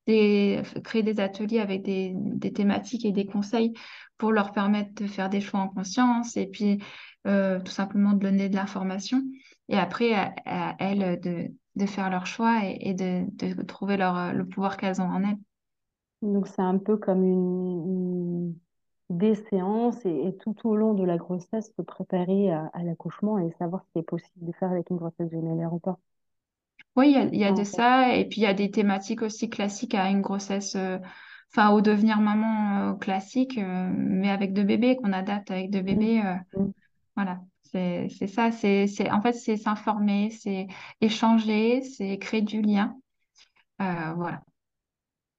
des, 0.08 0.62
créer 0.84 1.04
des 1.04 1.20
ateliers 1.20 1.60
avec 1.60 1.84
des, 1.84 2.14
des 2.16 2.54
thématiques 2.54 3.06
et 3.06 3.12
des 3.12 3.26
conseils 3.26 3.74
pour 4.18 4.32
leur 4.32 4.52
permettre 4.52 4.94
de 4.96 5.08
faire 5.08 5.30
des 5.30 5.42
choix 5.42 5.62
en 5.62 5.70
conscience 5.70 6.36
et 6.38 6.48
puis 6.48 6.80
euh, 7.28 7.60
tout 7.60 7.72
simplement 7.72 8.14
de 8.14 8.20
donner 8.20 8.50
de 8.50 8.56
l'information. 8.56 9.22
Et 9.70 9.78
après, 9.78 10.14
à, 10.14 10.76
elles 10.80 11.20
de, 11.20 11.48
de 11.76 11.86
faire 11.86 12.10
leur 12.10 12.26
choix 12.26 12.62
et, 12.66 12.94
de, 12.94 13.26
de 13.36 13.62
trouver 13.64 13.98
leur, 13.98 14.18
euh, 14.18 14.32
le 14.34 14.46
pouvoir 14.48 14.78
qu'elles 14.78 15.02
ont 15.02 15.10
en 15.10 15.24
elles. 15.24 15.38
Donc 16.22 16.48
c'est 16.48 16.62
un 16.62 16.78
peu 16.78 16.98
comme 16.98 17.24
une- 17.24 18.19
des 19.10 19.36
séances 19.36 20.06
et, 20.06 20.28
et 20.28 20.38
tout 20.38 20.56
au 20.68 20.76
long 20.76 20.94
de 20.94 21.04
la 21.04 21.18
grossesse 21.18 21.74
se 21.76 21.82
préparer 21.82 22.52
à, 22.52 22.68
à 22.74 22.84
l'accouchement 22.84 23.40
et 23.40 23.52
savoir 23.60 23.84
ce 23.86 23.92
qui 23.94 24.00
est 24.00 24.04
possible 24.04 24.46
de 24.48 24.52
faire 24.54 24.72
avec 24.72 24.90
une 24.90 24.98
grossesse 24.98 25.30
gémellaire 25.32 25.74
ou 25.74 25.80
pas. 25.80 26.00
Oui, 26.96 27.10
il 27.10 27.14
y 27.14 27.44
a, 27.44 27.48
y 27.48 27.50
a 27.50 27.52
de 27.52 27.64
fait. 27.72 27.80
ça. 27.80 28.16
Et 28.16 28.26
puis, 28.28 28.42
il 28.42 28.44
y 28.44 28.48
a 28.48 28.54
des 28.54 28.72
thématiques 28.72 29.22
aussi 29.22 29.50
classiques 29.50 29.96
à 29.96 30.10
une 30.10 30.22
grossesse, 30.22 30.76
euh, 30.76 30.98
enfin, 31.54 31.72
au 31.72 31.82
devenir 31.82 32.20
maman 32.20 32.92
euh, 32.92 32.96
classique, 32.96 33.58
euh, 33.58 33.90
mais 33.96 34.30
avec 34.30 34.54
deux 34.54 34.64
bébés, 34.64 34.98
qu'on 34.98 35.14
adapte 35.14 35.52
avec 35.52 35.70
deux 35.72 35.82
bébés. 35.82 36.22
euh, 36.26 36.36
voilà. 37.16 37.42
C'est, 37.64 38.10
c'est 38.10 38.28
ça. 38.28 38.52
C'est, 38.52 38.88
c'est, 38.88 39.12
en 39.12 39.22
fait, 39.22 39.34
c'est 39.34 39.58
s'informer, 39.58 40.32
c'est 40.32 40.68
échanger, 41.02 41.82
c'est 41.84 42.18
créer 42.20 42.42
du 42.42 42.62
lien. 42.62 42.98
Euh, 43.82 44.14
voilà. 44.16 44.44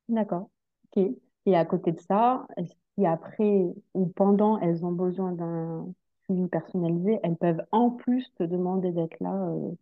D'accord. 0.09 0.51
Ok. 0.97 1.05
Et 1.47 1.57
à 1.57 1.65
côté 1.65 1.93
de 1.93 2.01
ça, 2.01 2.47
est-ce 2.57 2.75
qu'après 3.01 3.67
ou 3.95 4.07
pendant, 4.09 4.59
elles 4.61 4.85
ont 4.85 4.93
besoin 4.93 5.33
d'un 5.33 5.87
suivi 6.25 6.49
personnalisé, 6.49 7.19
elles 7.23 7.37
peuvent 7.37 7.63
en 7.73 7.91
plus 7.91 8.33
te 8.37 8.45
demander 8.45 8.93
d'être 8.93 9.19
là, 9.21 9.35
euh, 9.35 9.73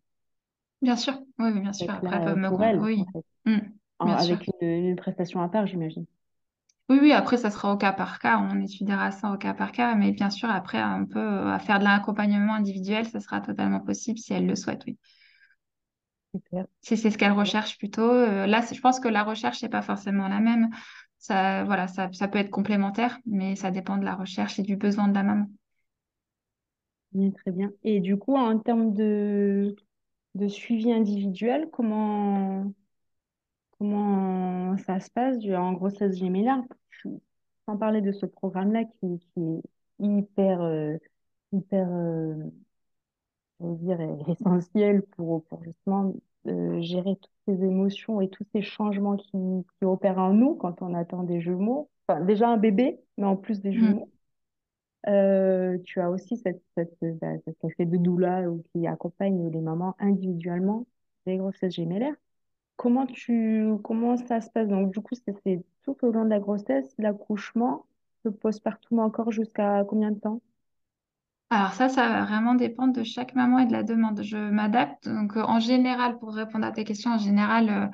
Bien 0.82 0.96
sûr. 0.96 1.20
Oui, 1.38 1.52
bien 1.60 1.72
sûr. 1.72 1.94
Après, 1.94 2.16
elles 2.16 2.22
peuvent 2.22 2.36
me... 2.36 2.48
elles, 2.62 2.88
en 2.96 3.04
Oui. 3.04 3.10
fait, 3.12 3.24
Mm. 3.44 3.58
En- 4.00 4.06
Bien 4.06 4.18
sûr. 4.18 4.36
avec 4.36 4.48
une, 4.62 4.68
une 4.68 4.96
prestation 4.96 5.42
à 5.42 5.48
part, 5.50 5.66
j'imagine. 5.66 6.06
Oui, 6.90 6.98
oui, 7.02 7.12
après, 7.12 7.36
ça 7.38 7.50
sera 7.50 7.72
au 7.72 7.76
cas 7.78 7.92
par 7.92 8.18
cas. 8.18 8.38
On 8.38 8.60
étudiera 8.62 9.10
ça 9.10 9.30
au 9.32 9.36
cas 9.38 9.52
par 9.54 9.72
cas. 9.72 9.94
Mais 9.94 10.12
bien 10.12 10.28
sûr, 10.30 10.50
après, 10.50 10.82
on 10.82 11.04
peut 11.06 11.18
euh, 11.18 11.58
faire 11.58 11.78
de 11.78 11.84
l'accompagnement 11.84 12.54
individuel. 12.54 13.06
Ça 13.08 13.20
sera 13.20 13.40
totalement 13.40 13.80
possible 13.80 14.18
si 14.18 14.32
elles 14.34 14.46
le 14.46 14.54
souhaitent, 14.56 14.84
oui. 14.86 14.98
Super. 16.32 16.68
Si 16.82 16.96
c'est 16.96 17.10
ce 17.10 17.18
qu'elles 17.18 17.32
recherchent 17.32 17.78
plutôt. 17.78 18.02
Euh, 18.10 18.46
là, 18.46 18.62
je 18.72 18.80
pense 18.80 19.00
que 19.00 19.08
la 19.08 19.22
recherche 19.24 19.62
n'est 19.62 19.68
pas 19.68 19.82
forcément 19.82 20.28
la 20.28 20.40
même. 20.40 20.70
Ça, 21.18 21.64
voilà, 21.64 21.88
ça, 21.88 22.10
ça 22.12 22.28
peut 22.28 22.38
être 22.38 22.50
complémentaire, 22.50 23.18
mais 23.26 23.56
ça 23.56 23.70
dépend 23.70 23.98
de 23.98 24.04
la 24.04 24.14
recherche 24.16 24.58
et 24.58 24.62
du 24.62 24.76
besoin 24.76 25.08
de 25.08 25.14
la 25.14 25.22
maman. 25.22 25.46
Très 27.36 27.52
bien. 27.52 27.70
Et 27.84 28.00
du 28.00 28.16
coup, 28.18 28.36
en 28.36 28.58
termes 28.58 28.94
de, 28.94 29.74
de 30.34 30.48
suivi 30.48 30.92
individuel, 30.92 31.68
comment, 31.72 32.72
comment 33.78 34.76
ça 34.78 35.00
se 35.00 35.10
passe? 35.10 35.36
En 35.46 35.72
grossesse 35.72 36.16
gémellaire? 36.18 36.62
Sans 37.66 37.76
parler 37.78 38.00
de 38.00 38.12
ce 38.12 38.26
programme-là 38.26 38.84
qui, 38.84 39.20
qui 39.20 39.40
est 39.40 39.62
hyper, 40.00 40.60
euh, 40.62 40.96
hyper 41.52 41.88
euh, 41.92 42.34
je 43.60 43.66
dire, 43.76 44.00
essentiel 44.28 45.02
pour, 45.16 45.44
pour 45.46 45.62
justement 45.64 46.12
euh, 46.46 46.80
gérer 46.80 47.16
toutes 47.16 47.30
ces 47.46 47.64
émotions 47.64 48.20
et 48.20 48.28
tous 48.28 48.44
ces 48.52 48.62
changements 48.62 49.16
qui, 49.16 49.30
qui 49.78 49.84
opèrent 49.84 50.18
en 50.18 50.32
nous 50.32 50.54
quand 50.56 50.82
on 50.82 50.94
attend 50.94 51.22
des 51.24 51.40
jumeaux. 51.40 51.90
Enfin, 52.08 52.20
déjà 52.24 52.48
un 52.48 52.56
bébé, 52.56 53.00
mais 53.16 53.26
en 53.26 53.36
plus 53.36 53.60
des 53.60 53.72
Mm. 53.74 53.78
jumeaux. 53.78 54.10
Euh, 55.08 55.78
tu 55.84 56.00
as 56.00 56.10
aussi 56.10 56.36
cette, 56.36 56.62
cette, 56.76 56.96
bah, 57.20 57.28
cette 57.44 57.58
casquette 57.58 57.90
de 57.90 57.96
doula 57.96 58.50
ou 58.50 58.62
qui 58.72 58.86
accompagne 58.86 59.50
les 59.50 59.60
mamans 59.60 59.94
individuellement 59.98 60.86
des 61.26 61.36
grossesses 61.38 61.74
gémellaires. 61.74 62.14
Comment 62.76 63.06
tu, 63.06 63.68
comment 63.84 64.16
ça 64.16 64.40
se 64.40 64.50
passe? 64.50 64.68
Donc, 64.68 64.92
du 64.92 65.00
coup, 65.00 65.14
c'est 65.14 65.34
c'est 65.44 65.62
tout 65.82 65.96
au 66.02 66.10
long 66.12 66.24
de 66.24 66.30
la 66.30 66.40
grossesse, 66.40 66.94
l'accouchement, 66.98 67.84
le 68.24 68.30
postpartum 68.32 69.00
encore 69.00 69.32
jusqu'à 69.32 69.84
combien 69.88 70.12
de 70.12 70.18
temps? 70.20 70.40
Alors 71.50 71.72
ça, 71.72 71.88
ça 71.88 72.08
va 72.08 72.24
vraiment 72.24 72.54
dépendre 72.54 72.92
de 72.92 73.02
chaque 73.04 73.34
maman 73.34 73.58
et 73.60 73.66
de 73.66 73.72
la 73.72 73.82
demande. 73.82 74.22
Je 74.22 74.36
m'adapte. 74.36 75.08
Donc 75.08 75.36
euh, 75.36 75.42
en 75.42 75.60
général, 75.60 76.18
pour 76.18 76.34
répondre 76.34 76.66
à 76.66 76.72
tes 76.72 76.84
questions, 76.84 77.12
en 77.12 77.18
général, 77.18 77.70
euh, 77.70 77.86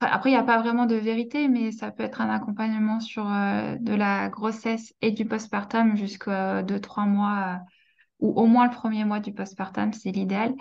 après, 0.00 0.30
il 0.30 0.34
n'y 0.34 0.38
a 0.38 0.44
pas 0.44 0.60
vraiment 0.60 0.86
de 0.86 0.96
vérité, 0.96 1.48
mais 1.48 1.72
ça 1.72 1.90
peut 1.90 2.02
être 2.04 2.20
un 2.20 2.30
accompagnement 2.30 3.00
sur 3.00 3.30
euh, 3.30 3.76
de 3.80 3.94
la 3.94 4.28
grossesse 4.30 4.94
et 5.02 5.12
du 5.12 5.26
postpartum 5.26 5.96
jusqu'à 5.96 6.62
deux, 6.62 6.80
trois 6.80 7.06
mois, 7.06 7.60
ou 8.20 8.32
au 8.40 8.46
moins 8.46 8.66
le 8.66 8.72
premier 8.74 9.04
mois 9.04 9.20
du 9.20 9.32
postpartum, 9.34 9.92
c'est 9.92 10.12
l'idéal. 10.12 10.54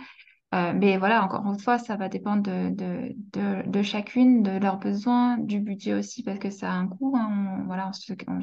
Euh, 0.56 0.74
mais 0.74 0.98
voilà, 0.98 1.24
encore 1.24 1.46
une 1.46 1.60
fois, 1.60 1.78
ça 1.78 1.96
va 1.96 2.10
dépendre 2.10 2.42
de, 2.42 2.70
de, 2.72 3.70
de, 3.70 3.82
chacune, 3.84 4.42
de 4.42 4.58
leurs 4.58 4.78
besoins, 4.80 5.38
du 5.38 5.60
budget 5.60 5.94
aussi, 5.94 6.24
parce 6.24 6.40
que 6.40 6.50
ça 6.50 6.72
a 6.72 6.74
un 6.74 6.88
coût. 6.88 7.16
hein, 7.16 7.60
on, 7.62 7.66
voilà, 7.66 7.92
on 8.28 8.40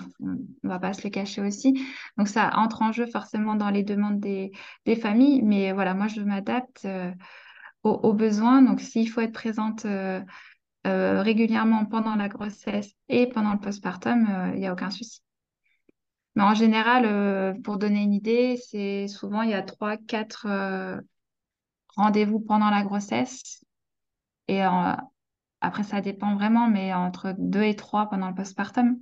on 0.62 0.68
va 0.68 0.78
pas 0.78 0.92
se 0.92 1.02
le 1.02 1.10
cacher 1.10 1.42
aussi. 1.42 1.74
Donc 2.16 2.28
ça 2.28 2.52
entre 2.56 2.82
en 2.82 2.92
jeu 2.92 3.06
forcément 3.06 3.56
dans 3.56 3.70
les 3.70 3.82
demandes 3.82 4.20
des, 4.20 4.52
des 4.84 4.94
familles. 4.94 5.42
Mais 5.42 5.72
voilà, 5.72 5.94
moi, 5.94 6.06
je 6.06 6.20
m'adapte 6.20 6.84
euh, 6.84 7.10
aux, 7.82 8.12
besoins. 8.12 8.62
Donc 8.62 8.80
s'il 8.80 9.10
faut 9.10 9.20
être 9.20 9.32
présente 9.32 9.84
euh, 9.84 10.22
régulièrement 10.86 11.86
pendant 11.86 12.14
la 12.14 12.28
grossesse 12.28 12.92
et 13.08 13.26
pendant 13.28 13.52
le 13.52 13.58
postpartum, 13.58 14.52
il 14.54 14.60
n'y 14.60 14.66
a 14.68 14.72
aucun 14.72 14.90
souci. 14.90 15.22
Mais 16.36 16.44
en 16.44 16.54
général, 16.54 17.60
pour 17.62 17.78
donner 17.78 18.02
une 18.02 18.12
idée, 18.12 18.56
c'est 18.58 19.08
souvent 19.08 19.42
il 19.42 19.50
y 19.50 19.54
a 19.54 19.62
trois, 19.62 19.96
quatre 19.96 20.46
rendez-vous 21.96 22.40
pendant 22.40 22.70
la 22.70 22.82
grossesse 22.85 23.64
Et 24.48 24.64
euh, 24.64 24.94
après, 25.62 25.85
ça 25.85 26.00
dépend 26.02 26.37
vraiment, 26.37 26.68
mais 26.68 26.94
entre 26.94 27.35
deux 27.38 27.64
et 27.64 27.76
trois 27.76 28.09
pendant 28.11 28.28
le 28.30 28.35
postpartum, 28.37 28.98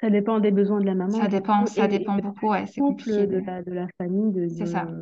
Ça 0.00 0.08
dépend 0.08 0.38
des 0.38 0.52
besoins 0.52 0.80
de 0.80 0.86
la 0.86 0.94
maman, 0.94 1.24
ça 1.24 1.28
dépend, 1.28 1.64
ça 1.66 1.88
dépend 1.88 2.16
beaucoup. 2.18 2.48
Ouais, 2.50 2.66
c'est 2.66 2.82
compliqué 2.82 3.26
de... 3.26 3.42
la, 3.46 3.62
de 3.62 3.72
la 3.72 3.88
famille, 3.98 4.32
de, 4.32 4.46
C'est 4.48 4.66
ça. 4.66 4.96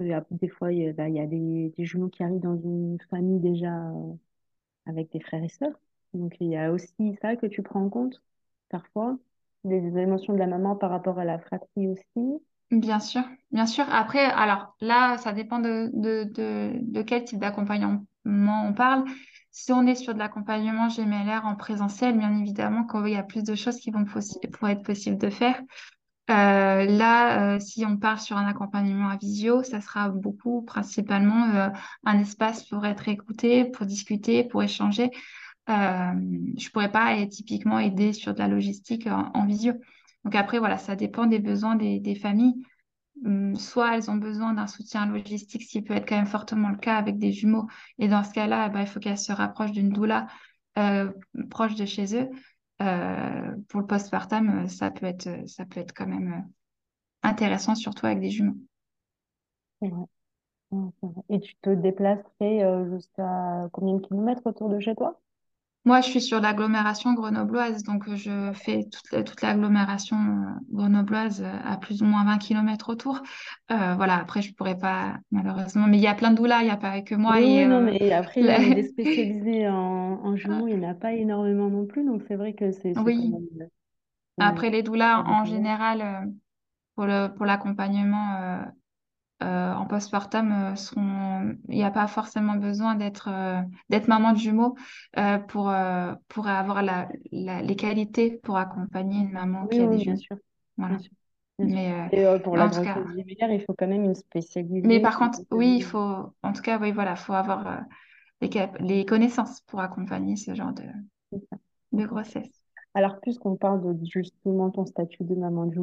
de- 0.00 0.12
des 0.30 0.48
fois, 0.48 0.72
il 0.72 0.78
y 0.80 0.88
a, 0.88 0.92
bah, 0.92 1.08
il 1.08 1.14
y 1.16 1.20
a 1.20 1.26
des, 1.26 1.72
des 1.76 1.84
jumeaux 1.84 2.08
qui 2.08 2.22
arrivent 2.22 2.40
dans 2.40 2.56
une 2.58 2.98
famille 3.10 3.40
déjà 3.40 3.68
euh, 3.90 4.14
avec 4.86 5.12
des 5.12 5.20
frères 5.20 5.44
et 5.44 5.48
sœurs. 5.48 5.78
Donc, 6.14 6.36
il 6.40 6.48
y 6.50 6.56
a 6.56 6.72
aussi 6.72 7.16
ça 7.22 7.36
que 7.36 7.46
tu 7.46 7.62
prends 7.62 7.82
en 7.84 7.90
compte, 7.90 8.22
parfois, 8.70 9.18
des 9.64 9.78
émotions 9.98 10.34
de 10.34 10.38
la 10.40 10.46
maman 10.48 10.76
par 10.76 10.90
rapport 10.90 11.18
à 11.20 11.24
la 11.26 11.38
fratrie 11.40 11.88
aussi. 11.88 12.42
Bien 12.70 13.00
sûr, 13.00 13.22
bien 13.50 13.66
sûr. 13.66 13.84
Après, 13.92 14.24
alors 14.24 14.76
là, 14.80 15.18
ça 15.18 15.32
dépend 15.32 15.58
de, 15.58 15.90
de, 15.92 16.24
de, 16.80 17.02
quel 17.02 17.24
type 17.24 17.40
d'accompagnement 17.40 18.04
on 18.24 18.72
parle. 18.72 19.04
Si 19.50 19.72
on 19.72 19.86
est 19.86 19.96
sur 19.96 20.14
de 20.14 20.20
l'accompagnement 20.20 20.88
GMLR 20.88 21.44
en 21.44 21.56
présentiel, 21.56 22.16
bien 22.16 22.38
évidemment, 22.38 22.84
qu'il 22.86 23.08
y 23.12 23.16
a 23.16 23.24
plus 23.24 23.42
de 23.42 23.56
choses 23.56 23.76
qui 23.80 23.90
vont 23.90 24.04
être 24.68 24.82
possible 24.84 25.18
de 25.18 25.30
faire. 25.30 25.60
Euh, 26.30 26.86
là, 26.86 27.56
euh, 27.56 27.60
si 27.60 27.84
on 27.86 27.96
part 27.98 28.20
sur 28.20 28.36
un 28.36 28.46
accompagnement 28.46 29.08
à 29.08 29.16
visio, 29.16 29.62
ça 29.64 29.80
sera 29.80 30.08
beaucoup, 30.10 30.62
principalement, 30.62 31.50
euh, 31.54 31.70
un 32.04 32.20
espace 32.20 32.64
pour 32.64 32.86
être 32.86 33.08
écouté, 33.08 33.64
pour 33.66 33.86
discuter, 33.86 34.44
pour 34.44 34.62
échanger. 34.62 35.10
Je 35.68 36.70
pourrais 36.70 36.90
pas 36.92 37.14
typiquement 37.26 37.78
aider 37.78 38.12
sur 38.12 38.34
de 38.34 38.38
la 38.40 38.48
logistique 38.48 39.06
en 39.08 39.46
visio. 39.46 39.74
Donc 40.24 40.34
après, 40.34 40.58
voilà, 40.58 40.78
ça 40.78 40.96
dépend 40.96 41.26
des 41.26 41.38
besoins 41.38 41.76
des, 41.76 42.14
familles. 42.14 42.62
Hum, 43.24 43.56
soit 43.56 43.96
elles 43.96 44.10
ont 44.10 44.16
besoin 44.16 44.54
d'un 44.54 44.66
soutien 44.66 45.06
logistique, 45.06 45.62
ce 45.62 45.68
qui 45.68 45.82
peut 45.82 45.94
être 45.94 46.08
quand 46.08 46.16
même 46.16 46.26
fortement 46.26 46.68
le 46.70 46.76
cas 46.76 46.96
avec 46.96 47.18
des 47.18 47.32
jumeaux. 47.32 47.66
Et 47.98 48.08
dans 48.08 48.22
ce 48.22 48.32
cas-là, 48.32 48.68
bah, 48.68 48.80
il 48.82 48.86
faut 48.86 49.00
qu'elles 49.00 49.18
se 49.18 49.32
rapprochent 49.32 49.72
d'une 49.72 49.90
doula 49.90 50.26
euh, 50.78 51.10
proche 51.50 51.74
de 51.74 51.84
chez 51.84 52.16
eux. 52.16 52.28
Euh, 52.82 53.56
pour 53.68 53.80
le 53.80 53.86
postpartum, 53.86 54.64
euh, 54.64 54.68
ça 54.68 54.90
peut 54.90 55.06
être, 55.06 55.28
ça 55.46 55.66
peut 55.66 55.80
être 55.80 55.92
quand 55.92 56.06
même 56.06 56.48
intéressant, 57.22 57.74
surtout 57.74 58.06
avec 58.06 58.20
des 58.20 58.30
jumeaux. 58.30 58.56
Et 61.28 61.40
tu 61.40 61.56
te 61.62 61.70
déplacerais 61.70 62.88
jusqu'à 62.90 63.68
combien 63.72 63.94
de 63.96 64.06
kilomètres 64.06 64.46
autour 64.46 64.68
de 64.68 64.78
chez 64.78 64.94
toi? 64.94 65.20
Moi, 65.86 66.02
je 66.02 66.08
suis 66.10 66.20
sur 66.20 66.40
l'agglomération 66.40 67.14
grenobloise, 67.14 67.82
donc 67.84 68.06
euh, 68.08 68.14
je 68.16 68.52
fais 68.52 68.84
toute, 68.84 69.24
toute 69.24 69.40
l'agglomération 69.42 70.16
euh, 70.16 70.60
grenobloise 70.70 71.42
euh, 71.42 71.58
à 71.64 71.78
plus 71.78 72.02
ou 72.02 72.04
moins 72.04 72.24
20 72.24 72.38
kilomètres 72.38 72.90
autour. 72.90 73.22
Euh, 73.72 73.94
voilà, 73.94 74.16
après, 74.18 74.42
je 74.42 74.52
pourrais 74.54 74.76
pas, 74.76 75.16
malheureusement, 75.30 75.86
mais 75.86 75.96
il 75.98 76.02
y 76.02 76.06
a 76.06 76.14
plein 76.14 76.32
de 76.32 76.36
doulas, 76.36 76.60
il 76.60 76.66
n'y 76.66 76.70
a 76.70 76.76
pas 76.76 77.00
que 77.00 77.14
moi. 77.14 77.40
Oui, 77.40 77.42
Et, 77.42 77.64
non, 77.66 77.80
euh, 77.80 77.82
mais 77.82 78.12
après, 78.12 78.42
la- 78.42 78.58
des, 78.58 78.70
des 78.70 78.82
spécialisés 78.84 79.68
en, 79.68 79.74
en 80.24 80.36
jumeaux, 80.36 80.66
il 80.66 80.78
n'y 80.78 80.84
en 80.86 80.90
a 80.90 80.94
pas 80.94 81.12
énormément 81.14 81.68
non 81.70 81.86
plus, 81.86 82.04
donc 82.04 82.22
c'est 82.28 82.36
vrai 82.36 82.54
que 82.54 82.72
c'est 82.72 82.94
Oui, 82.94 83.40
même 84.38 84.38
après, 84.38 84.70
les 84.70 84.82
doulas, 84.82 85.22
en 85.26 85.44
général, 85.44 86.32
pour 86.94 87.06
le, 87.06 87.28
pour 87.34 87.46
l'accompagnement 87.46 88.64
euh, 89.42 89.72
en 89.74 89.86
postpartum, 89.86 90.52
euh, 90.72 90.76
il 91.68 91.76
n'y 91.76 91.84
a 91.84 91.90
pas 91.90 92.06
forcément 92.08 92.56
besoin 92.56 92.94
d'être 92.94 93.28
euh, 93.28 93.60
maman 94.08 94.32
de 94.32 94.38
jumeaux 94.38 94.76
pour, 95.48 95.70
pour 96.28 96.48
avoir 96.48 96.82
la, 96.82 97.08
la- 97.32 97.62
les 97.62 97.76
qualités 97.76 98.38
pour 98.42 98.56
accompagner 98.56 99.20
une 99.20 99.32
maman 99.32 99.66
Oui, 99.66 99.68
qui 99.68 99.82
a 99.82 99.86
des 99.86 99.98
bien 99.98 100.00
jumeaux. 100.00 100.16
sûr, 100.16 100.36
bien 100.88 100.98
Voilà. 100.98 100.98
sûr, 100.98 101.12
bien 101.58 101.68
sûr. 101.68 101.82
Mais, 101.88 102.12
Et 102.12 102.26
euh, 102.26 102.38
pour 102.38 102.56
mais 102.56 102.58
la 102.58 102.68
grossesse 102.68 102.80
cas, 102.82 103.02
il 103.52 103.62
faut 103.64 103.74
quand 103.74 103.86
même 103.88 104.04
une 104.04 104.14
mais 104.82 105.00
spécialisée 105.00 105.00
par 105.00 105.18
contre, 105.18 105.40
oui, 105.50 105.76
il 105.76 105.82
faut, 105.82 105.98
en 106.42 106.52
tout 106.52 106.62
cas, 106.62 106.78
oui, 106.78 106.92
voilà, 106.92 107.16
faut 107.16 107.32
avoir 107.34 107.66
euh, 107.66 107.80
les, 108.40 108.48
cap- 108.50 108.76
les 108.80 109.06
connaissances 109.06 109.60
pour 109.62 109.80
accompagner 109.80 110.36
ce 110.36 110.54
genre 110.54 110.72
de, 110.74 110.84
grossesse. 112.06 112.64
Alors, 112.94 113.18
puisqu'on 113.20 113.56
parle 113.56 113.82
de 113.98 114.04
justement 114.06 114.70
ton 114.70 114.86
statut 114.86 115.24
de 115.24 115.34
maman 115.34 115.66
de 115.66 115.74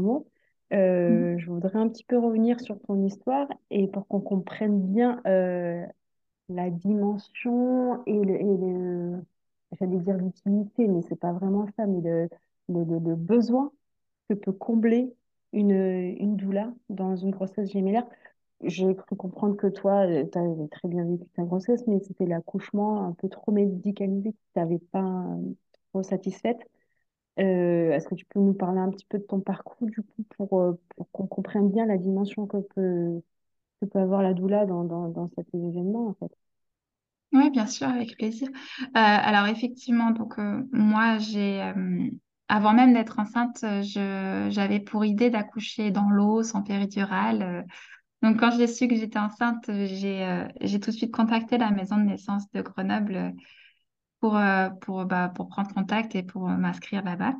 Mhm. 1.07 1.27
euh, 1.27 1.37
je 1.37 1.49
voudrais 1.49 1.79
un 1.79 1.89
petit 1.89 2.03
peu 2.03 2.17
revenir 2.19 2.59
sur 2.61 2.79
ton 2.81 3.03
histoire 3.05 3.47
et 3.69 3.87
pour 3.87 4.07
qu'on 4.07 4.19
comprenne 4.21 4.81
bien 4.81 5.21
euh, 5.27 5.85
la 6.49 6.69
dimension 6.69 8.03
et 8.07 8.13
le, 8.25 8.35
et 8.35 8.43
le- 8.57 9.23
j'allais 9.79 9.97
dire 9.99 10.17
l'utilité, 10.17 10.87
mais 10.87 11.01
c'est 11.09 11.15
pas 11.19 11.33
vraiment 11.33 11.67
ça, 11.77 11.85
mais 11.87 12.01
le, 12.01 12.29
le, 12.69 12.83
le- 12.99 13.15
besoin 13.15 13.71
que 14.29 14.35
peut 14.35 14.51
combler 14.53 15.13
une, 15.53 15.71
une 15.71 16.37
doula 16.37 16.73
dans 16.89 17.15
une 17.17 17.31
grossesse 17.31 17.71
gémellaire. 17.71 18.05
j'ai 18.63 18.95
cru 18.95 19.15
comprendre 19.15 19.55
que 19.57 19.67
toi, 19.67 20.05
tu 20.07 20.37
avais 20.39 20.67
très 20.69 20.87
bien 20.89 21.05
vécu 21.05 21.25
ta 21.35 21.43
grossesse, 21.43 21.85
mais 21.87 21.99
c'était 22.01 22.25
l'accouchement 22.25 23.05
un 23.07 23.13
peu 23.13 23.29
trop 23.29 23.51
médicalisé 23.51 24.31
qui 24.33 24.39
t'avait 24.53 24.79
pas 24.79 25.01
euh, 25.03 25.53
trop 25.91 26.03
satisfaite. 26.03 26.59
Euh, 27.39 27.91
est-ce 27.91 28.07
que 28.07 28.15
tu 28.15 28.25
peux 28.25 28.39
nous 28.39 28.53
parler 28.53 28.79
un 28.79 28.89
petit 28.89 29.05
peu 29.05 29.19
de 29.19 29.23
ton 29.23 29.39
parcours, 29.39 29.87
du 29.87 30.01
coup, 30.01 30.23
pour, 30.35 30.59
euh, 30.61 30.79
qu'on 31.11 31.27
comprenne 31.27 31.69
bien 31.69 31.85
la 31.85 31.97
dimension 31.97 32.47
que 32.47 32.57
peut, 32.57 33.21
que 33.79 33.85
peut 33.85 33.99
avoir 33.99 34.23
la 34.23 34.33
doula 34.33 34.65
dans, 34.65 34.83
dans, 34.83 35.29
cet 35.35 35.47
événement, 35.53 36.07
en 36.07 36.13
fait? 36.15 36.33
Oui, 37.33 37.51
bien 37.51 37.67
sûr, 37.67 37.87
avec 37.87 38.17
plaisir. 38.17 38.47
Euh, 38.49 38.87
alors 38.93 39.47
effectivement, 39.47 40.11
donc 40.11 40.37
moi, 40.71 41.17
j'ai, 41.19 41.61
avant 42.47 42.73
même 42.73 42.93
d'être 42.93 43.19
enceinte, 43.19 43.63
j'avais 43.83 44.79
pour 44.79 45.05
idée 45.05 45.29
d'accoucher 45.29 45.91
dans 45.91 46.09
l'eau, 46.09 46.41
sans 46.41 46.63
péridurale. 46.63 47.65
Donc 48.23 48.39
quand 48.39 48.51
j'ai 48.51 48.65
su 48.65 48.87
que 48.87 48.95
j'étais 48.95 49.19
enceinte, 49.19 49.65
j'ai, 49.67 50.45
j'ai 50.61 50.79
tout 50.79 50.89
de 50.89 50.95
suite 50.95 51.13
contacté 51.13 51.57
la 51.57 51.69
maison 51.69 51.97
de 51.97 52.03
naissance 52.03 52.49
de 52.53 52.61
Grenoble 52.61 53.35
pour, 54.19 54.37
euh, 54.37 54.69
pour, 54.81 55.05
bah, 55.05 55.31
pour 55.35 55.49
prendre 55.49 55.73
contact 55.73 56.15
et 56.15 56.23
pour 56.23 56.47
m'inscrire 56.47 57.03
là-bas. 57.03 57.35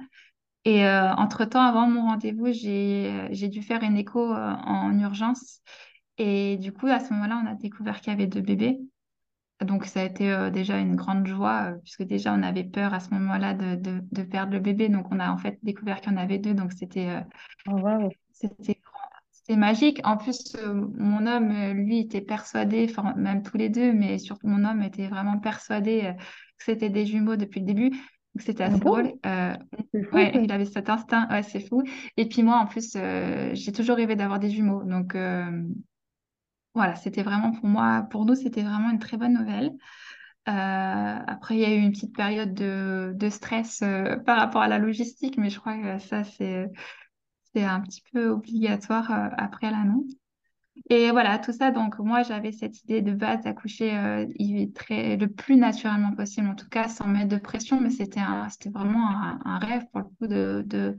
Et 0.66 0.86
entre-temps, 0.86 1.62
avant 1.62 1.88
mon 1.88 2.02
rendez-vous, 2.02 2.52
j'ai, 2.52 3.50
dû 3.50 3.62
faire 3.62 3.84
une 3.84 3.96
écho 3.96 4.34
en 4.34 5.00
urgence. 5.00 5.62
Et 6.18 6.58
du 6.58 6.74
coup, 6.74 6.88
à 6.88 7.00
ce 7.00 7.14
moment-là, 7.14 7.42
on 7.44 7.48
a 7.48 7.54
découvert 7.56 8.02
qu'il 8.02 8.12
y 8.12 8.16
avait 8.16 8.28
deux 8.28 8.42
bébés. 8.42 8.80
Donc, 9.62 9.86
ça 9.86 10.02
a 10.02 10.04
été 10.04 10.32
euh, 10.32 10.52
déjà 10.52 10.78
une 10.78 10.96
grande 10.96 11.26
joie, 11.26 11.72
euh, 11.72 11.78
puisque 11.84 12.04
déjà, 12.04 12.34
on 12.34 12.44
avait 12.44 12.64
peur 12.64 12.94
à 12.94 13.00
ce 13.00 13.10
moment-là 13.16 13.56
de, 13.56 13.76
de, 13.76 14.04
de 14.12 14.22
perdre 14.22 14.54
le 14.54 14.60
bébé. 14.60 14.88
Donc, 14.88 15.08
on 15.12 15.20
a 15.20 15.32
en 15.32 15.38
fait 15.38 15.58
découvert 15.64 16.00
qu'il 16.00 16.12
y 16.12 16.16
en 16.16 16.18
avait 16.18 16.38
deux. 16.38 16.54
Donc, 16.54 16.74
c'était 16.74 17.10
euh, 17.10 17.22
Oh, 17.68 18.10
c'était 18.32 18.80
c'était 19.32 19.56
magique. 19.56 20.02
En 20.04 20.18
plus, 20.18 20.56
euh, 20.58 20.74
mon 20.98 21.26
homme, 21.26 21.52
euh, 21.52 21.74
lui, 21.74 22.00
était 22.00 22.22
persuadé, 22.22 22.86
enfin, 22.90 23.14
même 23.16 23.44
tous 23.44 23.56
les 23.56 23.70
deux, 23.70 23.94
mais 23.94 24.18
surtout 24.18 24.48
mon 24.48 24.66
homme 24.66 24.82
était 24.84 25.08
vraiment 25.08 25.40
persuadé 25.40 26.02
euh, 26.04 26.14
c'était 26.60 26.90
des 26.90 27.06
jumeaux 27.06 27.36
depuis 27.36 27.60
le 27.60 27.66
début. 27.66 27.90
Donc, 27.90 28.42
c'était 28.42 28.64
Ah 28.64 28.68
assez 28.68 28.80
drôle. 28.80 29.14
Euh, 29.26 29.54
fou, 30.10 30.16
ouais, 30.16 30.32
il 30.44 30.52
avait 30.52 30.66
cet 30.66 30.90
instinct. 30.90 31.28
Ouais, 31.30 31.44
c'est 31.44 31.60
fou. 31.60 31.84
Et 32.18 32.28
puis, 32.28 32.44
moi, 32.44 32.58
en 32.58 32.66
plus, 32.68 32.94
euh, 32.96 33.50
j'ai 33.54 33.72
toujours 33.72 33.96
rêvé 33.96 34.16
d'avoir 34.16 34.40
des 34.40 34.50
jumeaux. 34.50 34.84
Donc, 34.84 35.16
euh, 35.16 35.64
voilà, 36.76 36.96
c'était 36.96 37.24
vraiment 37.24 37.52
pour 37.52 37.66
moi, 37.68 38.06
pour 38.12 38.26
nous, 38.26 38.36
c'était 38.36 38.62
vraiment 38.62 38.92
une 38.92 39.00
très 39.00 39.18
bonne 39.18 39.34
nouvelle. 39.34 39.72
Après, 40.46 41.56
il 41.56 41.62
y 41.62 41.66
a 41.66 41.74
eu 41.74 41.80
une 41.80 41.92
petite 41.92 42.16
période 42.16 42.54
de, 42.54 43.12
de 43.16 43.30
stress 43.30 43.84
par 44.26 44.38
rapport 44.38 44.62
à 44.62 44.68
la 44.68 44.78
logistique, 44.78 45.38
mais 45.38 45.50
je 45.50 45.60
crois 45.60 45.78
que 45.78 46.00
ça, 46.00 46.24
c'est, 46.24 46.70
c'est 47.54 47.64
un 47.64 47.82
petit 47.82 48.02
peu 48.14 48.30
obligatoire 48.30 49.12
après 49.38 49.72
l'annonce. 49.72 50.14
Et 50.90 51.12
voilà, 51.12 51.38
tout 51.40 51.52
ça, 51.52 51.72
donc 51.72 52.00
moi, 52.00 52.24
j'avais 52.24 52.52
cette 52.52 52.82
idée 52.84 53.02
de 53.02 53.12
base 53.12 53.44
d'accoucher 53.44 53.96
euh, 53.98 54.26
très, 54.74 55.18
le 55.18 55.28
plus 55.28 55.56
naturellement 55.58 56.14
possible, 56.14 56.48
en 56.48 56.56
tout 56.56 56.70
cas 56.70 56.88
sans 56.88 57.08
mettre 57.08 57.30
de 57.30 57.38
pression, 57.38 57.80
mais 57.82 57.90
c'était 57.90 58.22
vraiment 58.74 59.10
un, 59.10 59.40
un 59.44 59.60
rêve 59.60 59.86
pour 59.92 60.02
le 60.02 60.06
coup 60.06 60.28
de, 60.28 60.64
de, 60.66 60.96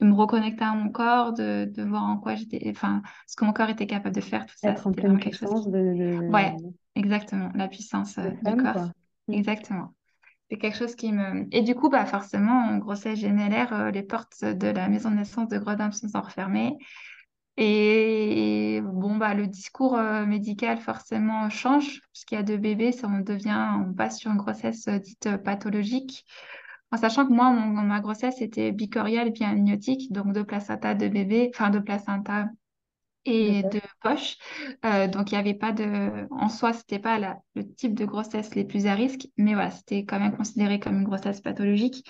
de 0.00 0.06
me 0.06 0.14
reconnecter 0.14 0.64
à 0.64 0.74
mon 0.74 0.90
corps, 0.90 1.32
de, 1.32 1.70
de 1.72 1.82
voir 1.82 2.04
en 2.04 2.16
quoi 2.16 2.34
j'étais, 2.34 2.62
enfin, 2.70 3.02
ce 3.26 3.36
que 3.36 3.44
mon 3.44 3.52
corps 3.52 3.70
était 3.70 3.86
capable 3.86 4.14
de 4.14 4.20
faire, 4.20 4.46
tout 4.46 4.54
ça, 4.56 4.70
Être 4.70 4.86
en 4.86 4.92
pleine 4.92 5.20
chose 5.20 5.30
puissance 5.30 5.64
qui... 5.64 5.70
de, 5.70 6.28
Ouais, 6.28 6.56
de, 6.56 6.72
exactement, 6.94 7.50
la 7.54 7.68
puissance 7.68 8.18
euh, 8.18 8.30
du 8.30 8.56
corps, 8.56 8.72
quoi. 8.72 8.90
Mm. 9.28 9.32
exactement. 9.34 9.94
C'est 10.50 10.58
quelque 10.58 10.76
chose 10.76 10.96
qui 10.96 11.12
me... 11.12 11.46
Et 11.52 11.62
du 11.62 11.76
coup, 11.76 11.88
bah 11.88 12.06
forcément, 12.06 12.64
en 12.64 12.78
grossesse 12.78 13.20
gémellaire, 13.20 13.72
euh, 13.72 13.90
les 13.92 14.02
portes 14.02 14.44
de 14.44 14.66
la 14.66 14.88
maison 14.88 15.10
de 15.10 15.16
naissance 15.16 15.48
de 15.48 15.58
Grenoble 15.58 15.92
se 15.94 16.08
sont 16.08 16.20
refermées. 16.20 16.76
Et 17.60 18.80
bon, 18.82 19.16
bah, 19.18 19.34
le 19.34 19.46
discours 19.46 19.96
euh, 19.98 20.26
médical 20.26 20.80
forcément 20.80 21.50
change, 21.50 22.00
puisqu'il 22.12 22.36
y 22.36 22.38
a 22.38 22.42
deux 22.42 22.56
bébés, 22.56 22.92
ça, 22.92 23.06
on 23.08 23.20
devient, 23.20 23.68
on 23.86 23.92
passe 23.94 24.18
sur 24.18 24.30
une 24.32 24.38
grossesse 24.38 24.88
euh, 24.88 24.98
dite 24.98 25.26
euh, 25.26 25.38
pathologique. 25.38 26.24
En 26.92 26.96
sachant 26.98 27.26
que 27.26 27.32
moi, 27.32 27.50
mon- 27.52 27.82
ma 27.82 28.00
grossesse 28.00 28.40
était 28.42 28.72
bicoriale 28.72 29.28
et 29.28 29.32
puis 29.32 29.44
amniotique, 29.44 30.12
donc 30.12 30.32
deux 30.34 30.44
placentas 30.44 30.94
de 30.94 31.08
bébé, 31.08 31.50
enfin 31.54 31.70
De 33.40 33.52
et 33.52 33.62
poche. 33.62 33.74
de 33.74 33.80
poche. 34.02 34.36
Euh, 34.84 35.06
donc 35.08 35.30
il 35.30 35.34
n'y 35.34 35.40
avait 35.40 35.54
pas 35.54 35.72
de, 35.72 36.26
en 36.30 36.48
soi, 36.48 36.72
c'était 36.72 36.98
pas 36.98 37.18
la- 37.18 37.38
le 37.54 37.64
type 37.74 37.94
de 37.94 38.04
grossesse 38.06 38.54
les 38.54 38.64
plus 38.64 38.86
à 38.86 38.94
risque, 38.94 39.28
mais 39.36 39.54
voilà, 39.54 39.70
c'était 39.70 40.04
quand 40.04 40.18
même 40.18 40.36
considéré 40.36 40.80
comme 40.80 40.96
une 40.98 41.04
grossesse 41.04 41.40
pathologique. 41.40 42.08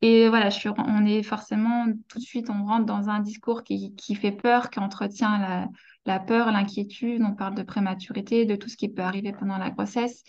Et 0.00 0.28
voilà, 0.28 0.48
je 0.50 0.58
suis, 0.58 0.68
on 0.68 1.04
est 1.06 1.22
forcément 1.24 1.86
tout 2.08 2.18
de 2.18 2.24
suite, 2.24 2.50
on 2.50 2.64
rentre 2.64 2.86
dans 2.86 3.08
un 3.08 3.18
discours 3.20 3.64
qui, 3.64 3.94
qui 3.96 4.14
fait 4.14 4.32
peur, 4.32 4.70
qui 4.70 4.78
entretient 4.78 5.38
la, 5.38 5.68
la 6.06 6.20
peur, 6.20 6.52
l'inquiétude. 6.52 7.22
On 7.22 7.34
parle 7.34 7.54
de 7.56 7.62
prématurité, 7.64 8.44
de 8.46 8.54
tout 8.56 8.68
ce 8.68 8.76
qui 8.76 8.88
peut 8.88 9.02
arriver 9.02 9.32
pendant 9.32 9.58
la 9.58 9.70
grossesse. 9.70 10.22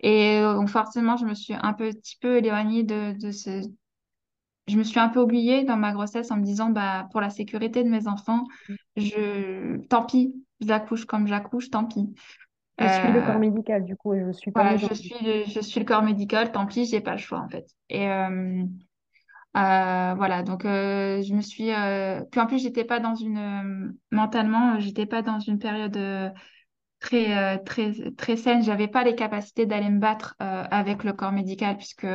Et 0.00 0.38
euh, 0.38 0.54
donc 0.54 0.68
forcément, 0.68 1.16
je 1.16 1.24
me 1.26 1.34
suis 1.34 1.54
un 1.54 1.72
petit 1.72 2.16
peu 2.20 2.38
éloignée 2.38 2.82
de, 2.84 3.18
de 3.18 3.30
ce... 3.32 3.62
Je 4.66 4.76
me 4.76 4.84
suis 4.84 5.00
un 5.00 5.08
peu 5.08 5.20
oubliée 5.20 5.64
dans 5.64 5.76
ma 5.76 5.92
grossesse 5.92 6.30
en 6.30 6.36
me 6.36 6.44
disant, 6.44 6.70
bah, 6.70 7.08
pour 7.10 7.20
la 7.20 7.30
sécurité 7.30 7.82
de 7.82 7.88
mes 7.88 8.06
enfants, 8.06 8.44
je... 8.96 9.78
tant 9.88 10.04
pis, 10.04 10.34
j'accouche 10.60 11.06
comme 11.06 11.26
j'accouche, 11.26 11.70
tant 11.70 11.84
pis. 11.86 12.14
Je 12.80 12.88
suis 12.88 13.12
le 13.12 13.22
Euh, 13.22 13.22
corps 13.22 13.38
médical, 13.38 13.84
du 13.84 13.96
coup, 13.96 14.14
et 14.14 14.20
je 14.20 14.24
ne 14.26 14.32
suis 14.32 14.52
pas 14.52 14.64
voilà, 14.64 14.76
je 14.76 14.92
suis, 14.94 15.14
le- 15.22 15.44
je 15.44 15.60
suis 15.60 15.80
le 15.80 15.86
corps 15.86 16.02
médical, 16.02 16.50
tant 16.52 16.66
pis, 16.66 16.84
j'ai 16.86 17.00
pas 17.00 17.12
le 17.12 17.18
choix 17.18 17.40
en 17.40 17.48
fait. 17.48 17.66
Et, 17.88 18.08
euh, 18.08 18.64
Euh, 19.56 20.14
voilà, 20.16 20.42
donc 20.44 20.62
je 20.64 21.34
me 21.34 21.40
suis. 21.42 21.70
Puis 22.30 22.40
en 22.40 22.46
plus, 22.46 22.60
j'étais 22.62 22.84
pas 22.84 23.00
dans 23.00 23.14
une. 23.16 23.96
Mentalement, 24.12 24.78
j'étais 24.80 25.06
pas 25.06 25.22
dans 25.22 25.40
une 25.40 25.58
période 25.58 25.98
très, 27.00 27.58
très, 27.64 27.92
très 28.16 28.36
saine. 28.36 28.62
J'avais 28.62 28.88
pas 28.88 29.04
les 29.04 29.14
capacités 29.14 29.66
d'aller 29.66 29.88
me 29.90 29.98
battre 30.00 30.36
euh, 30.42 30.64
avec 30.70 31.04
le 31.04 31.12
corps 31.12 31.32
médical, 31.32 31.76
puisque 31.76 32.06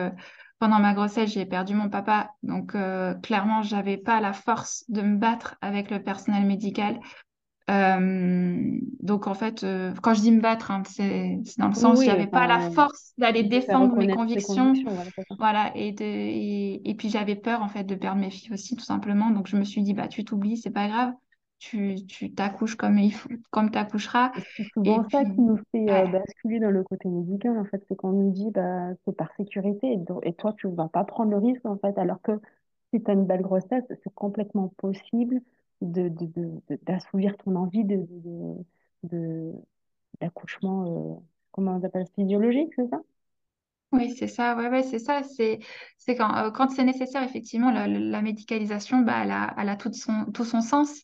pendant 0.59 0.79
ma 0.79 0.93
grossesse, 0.93 1.31
j'ai 1.33 1.45
perdu 1.45 1.75
mon 1.75 1.89
papa. 1.89 2.31
Donc 2.43 2.75
euh, 2.75 3.13
clairement, 3.15 3.61
j'avais 3.63 3.97
pas 3.97 4.21
la 4.21 4.33
force 4.33 4.85
de 4.89 5.01
me 5.01 5.17
battre 5.17 5.55
avec 5.61 5.91
le 5.91 6.01
personnel 6.01 6.45
médical. 6.45 6.99
Euh, 7.69 8.79
donc 9.01 9.27
en 9.27 9.33
fait, 9.33 9.63
euh, 9.63 9.91
quand 10.03 10.13
je 10.13 10.21
dis 10.21 10.31
me 10.31 10.41
battre, 10.41 10.71
hein, 10.71 10.83
c'est 10.85 11.39
dans 11.57 11.67
le 11.67 11.73
sens, 11.73 11.99
oui, 11.99 12.05
j'avais 12.05 12.27
pas 12.27 12.45
la 12.47 12.59
force 12.59 13.13
d'aller 13.17 13.43
défendre 13.43 13.95
mes 13.95 14.07
convictions 14.07 14.73
convictions, 14.73 14.95
voilà, 15.39 15.71
et, 15.75 15.91
de, 15.91 16.03
et, 16.03 16.89
et 16.89 16.95
puis 16.95 17.09
j'avais 17.09 17.35
peur 17.35 17.63
en 17.63 17.67
fait 17.69 17.83
de 17.83 17.95
perdre 17.95 18.21
mes 18.21 18.29
filles 18.29 18.53
aussi, 18.53 18.75
tout 18.75 18.83
simplement. 18.83 19.31
Donc 19.31 19.47
je 19.47 19.57
me 19.57 19.63
suis 19.63 19.81
dit, 19.81 19.93
bah 19.93 20.07
tu 20.07 20.23
t'oublies, 20.23 20.57
c'est 20.57 20.69
pas 20.71 20.87
grave, 20.87 21.13
tu, 21.57 21.95
tu 22.07 22.33
t'accouches 22.33 22.75
comme 22.75 22.99
il 22.99 23.13
faut, 23.13 23.29
comme 23.49 23.71
t'accoucheras. 23.71 24.31
C'est 24.55 24.63
Et 24.83 24.95
souvent 24.95 25.03
ça 25.09 25.23
qui 25.25 25.41
nous 25.41 25.57
fait 25.71 25.89
euh, 25.91 26.05
ouais, 26.05 26.07
basculer 26.07 26.59
dans 26.59 26.69
le 26.71 26.83
côté 26.83 27.09
médical, 27.09 27.57
en 27.57 27.65
fait, 27.65 27.83
c'est 27.87 27.95
qu'on 27.95 28.11
nous 28.11 28.31
dit, 28.31 28.51
bah, 28.51 28.89
c'est 29.05 29.15
par 29.15 29.29
sécurité, 29.37 29.97
et 30.23 30.33
toi, 30.33 30.53
tu 30.53 30.67
vas 30.67 30.87
pas 30.89 31.03
prendre 31.03 31.31
le 31.31 31.37
risque, 31.37 31.65
en 31.65 31.77
fait, 31.77 31.97
alors 31.97 32.21
que 32.21 32.39
si 32.93 33.01
tu 33.03 33.09
as 33.09 33.13
une 33.13 33.25
belle 33.25 33.41
grossesse, 33.41 33.83
c'est 33.89 34.13
complètement 34.13 34.69
possible 34.77 35.41
de, 35.81 36.09
de, 36.09 36.25
de, 36.27 36.61
de- 36.69 36.79
d'assouvir 36.83 37.37
ton 37.37 37.55
envie 37.55 37.83
de, 37.85 38.05
d'accouchement, 40.19 41.15
euh, 41.17 41.21
comment 41.51 41.75
on 41.77 41.83
appelle 41.83 42.05
ça, 42.07 42.13
physiologique, 42.15 42.73
c'est 42.75 42.87
ça? 42.89 43.01
oui, 43.91 44.13
c'est 44.17 44.27
ça, 44.27 44.55
ouais, 44.57 44.67
ouais, 44.69 44.83
c'est 44.83 44.99
ça. 44.99 45.23
C'est, 45.23 45.59
c'est 45.97 46.15
quand, 46.15 46.35
euh, 46.37 46.51
quand 46.51 46.69
c'est 46.69 46.83
nécessaire, 46.83 47.23
effectivement, 47.23 47.71
la, 47.71 47.87
médicalisation, 48.21 48.99
bah, 49.01 49.21
elle 49.23 49.31
a, 49.31 49.53
elle 49.57 49.69
a 49.69 49.77
tout 49.77 49.93
son, 49.93 50.25
tout 50.33 50.43
son 50.43 50.59
sens. 50.61 51.01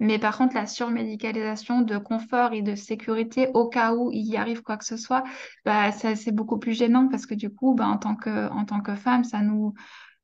Mais 0.00 0.18
par 0.18 0.36
contre, 0.36 0.54
la 0.54 0.66
surmédicalisation 0.66 1.80
de 1.82 1.96
confort 1.98 2.52
et 2.52 2.60
de 2.62 2.74
sécurité 2.74 3.48
au 3.54 3.68
cas 3.68 3.94
où 3.94 4.10
il 4.12 4.26
y 4.26 4.36
arrive 4.36 4.60
quoi 4.62 4.76
que 4.76 4.84
ce 4.84 4.96
soit, 4.96 5.22
bah, 5.64 5.92
c'est 5.92 6.32
beaucoup 6.32 6.58
plus 6.58 6.74
gênant 6.74 7.08
parce 7.08 7.24
que 7.26 7.34
du 7.34 7.48
coup, 7.50 7.74
bah, 7.74 7.86
en 7.86 7.96
tant 7.98 8.16
que, 8.16 8.48
en 8.50 8.64
tant 8.66 8.80
que 8.80 8.94
femme, 8.96 9.24
ça 9.24 9.40
nous, 9.40 9.72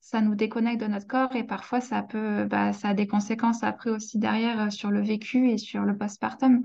ça 0.01 0.21
nous 0.21 0.35
déconnecte 0.35 0.81
de 0.81 0.87
notre 0.87 1.07
corps 1.07 1.35
et 1.37 1.45
parfois 1.45 1.81
ça 1.81 2.03
peut, 2.03 2.45
bah, 2.47 2.73
ça 2.73 2.89
a 2.91 2.95
des 2.95 3.07
conséquences 3.07 3.63
après 3.63 3.91
aussi 3.91 4.19
derrière 4.19 4.61
euh, 4.63 4.71
sur 4.71 4.91
le 4.91 5.03
vécu 5.03 5.51
et 5.51 5.59
sur 5.59 5.83
le 5.83 5.97
postpartum. 5.97 6.63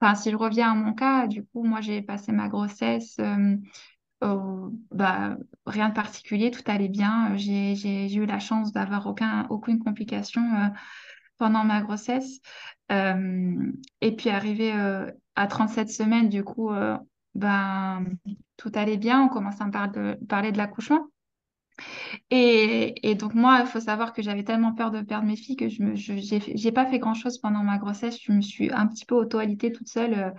Enfin, 0.00 0.14
si 0.14 0.30
je 0.30 0.36
reviens 0.36 0.72
à 0.72 0.74
mon 0.74 0.92
cas, 0.92 1.26
du 1.26 1.44
coup, 1.44 1.64
moi, 1.64 1.80
j'ai 1.80 2.02
passé 2.02 2.32
ma 2.32 2.48
grossesse, 2.48 3.18
euh, 3.18 4.70
bah, 4.90 5.36
rien 5.66 5.88
de 5.88 5.94
particulier, 5.94 6.50
tout 6.50 6.62
allait 6.66 6.88
bien. 6.88 7.36
J'ai, 7.36 8.12
eu 8.14 8.26
la 8.26 8.38
chance 8.38 8.72
d'avoir 8.72 9.06
aucun, 9.06 9.46
aucune 9.50 9.78
complication 9.78 10.42
euh, 10.42 10.68
pendant 11.38 11.64
ma 11.64 11.80
grossesse. 11.82 12.40
Et 12.90 14.16
puis, 14.16 14.30
arrivé 14.30 14.72
à 15.34 15.46
37 15.46 15.88
semaines, 15.90 16.28
du 16.28 16.44
coup, 16.44 16.70
ben, 17.34 18.04
tout 18.56 18.72
allait 18.74 18.96
bien. 18.98 19.22
On 19.22 19.28
commence 19.28 19.60
à 19.60 19.66
me 19.66 19.70
par- 19.70 19.90
de- 19.90 20.18
parler 20.28 20.52
de 20.52 20.58
l'accouchement. 20.58 21.08
Et, 22.30 23.08
et 23.10 23.14
donc 23.14 23.34
moi, 23.34 23.58
il 23.60 23.66
faut 23.66 23.80
savoir 23.80 24.12
que 24.12 24.22
j'avais 24.22 24.44
tellement 24.44 24.74
peur 24.74 24.90
de 24.90 25.02
perdre 25.02 25.26
mes 25.26 25.36
filles 25.36 25.56
que 25.56 25.68
je 25.68 25.94
je- 25.94 26.52
j'ai 26.54 26.72
pas 26.72 26.86
fait 26.86 26.98
grand-chose 26.98 27.38
pendant 27.38 27.62
ma 27.62 27.78
grossesse. 27.78 28.18
Je 28.22 28.32
me 28.32 28.40
suis 28.42 28.70
un 28.72 28.86
petit 28.86 29.04
peu 29.06 29.14
auto-alitée 29.14 29.72
toute 29.72 29.88
seule. 29.88 30.14
euh, 30.14 30.30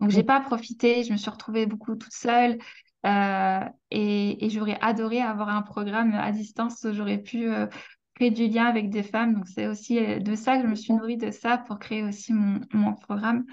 donc 0.00 0.10
j'ai 0.10 0.22
Mm. 0.22 0.24
pas 0.24 0.40
profité. 0.40 1.04
Je 1.04 1.12
me 1.12 1.16
suis 1.18 1.30
retrouvée 1.30 1.66
beaucoup 1.66 1.94
toute 1.96 2.12
seule. 2.12 2.58
Euh, 3.06 3.60
et, 3.90 4.44
et 4.44 4.50
j'aurais 4.50 4.78
adoré 4.82 5.20
avoir 5.22 5.48
un 5.48 5.62
programme 5.62 6.14
à 6.14 6.32
distance 6.32 6.84
où 6.84 6.92
j'aurais 6.92 7.18
pu 7.18 7.48
euh, 7.50 7.66
créer 8.14 8.30
du 8.30 8.46
lien 8.48 8.66
avec 8.66 8.90
des 8.90 9.02
femmes. 9.02 9.34
Donc 9.34 9.46
c'est 9.48 9.66
aussi 9.68 10.00
de 10.20 10.34
ça 10.34 10.56
que 10.56 10.62
je 10.64 10.68
me 10.68 10.74
suis 10.74 10.92
nourrie 10.94 11.16
de 11.16 11.30
ça 11.30 11.58
pour 11.58 11.78
créer 11.78 12.02
aussi 12.02 12.32
mon, 12.34 12.60
mon 12.72 12.94
programme. 12.94 13.44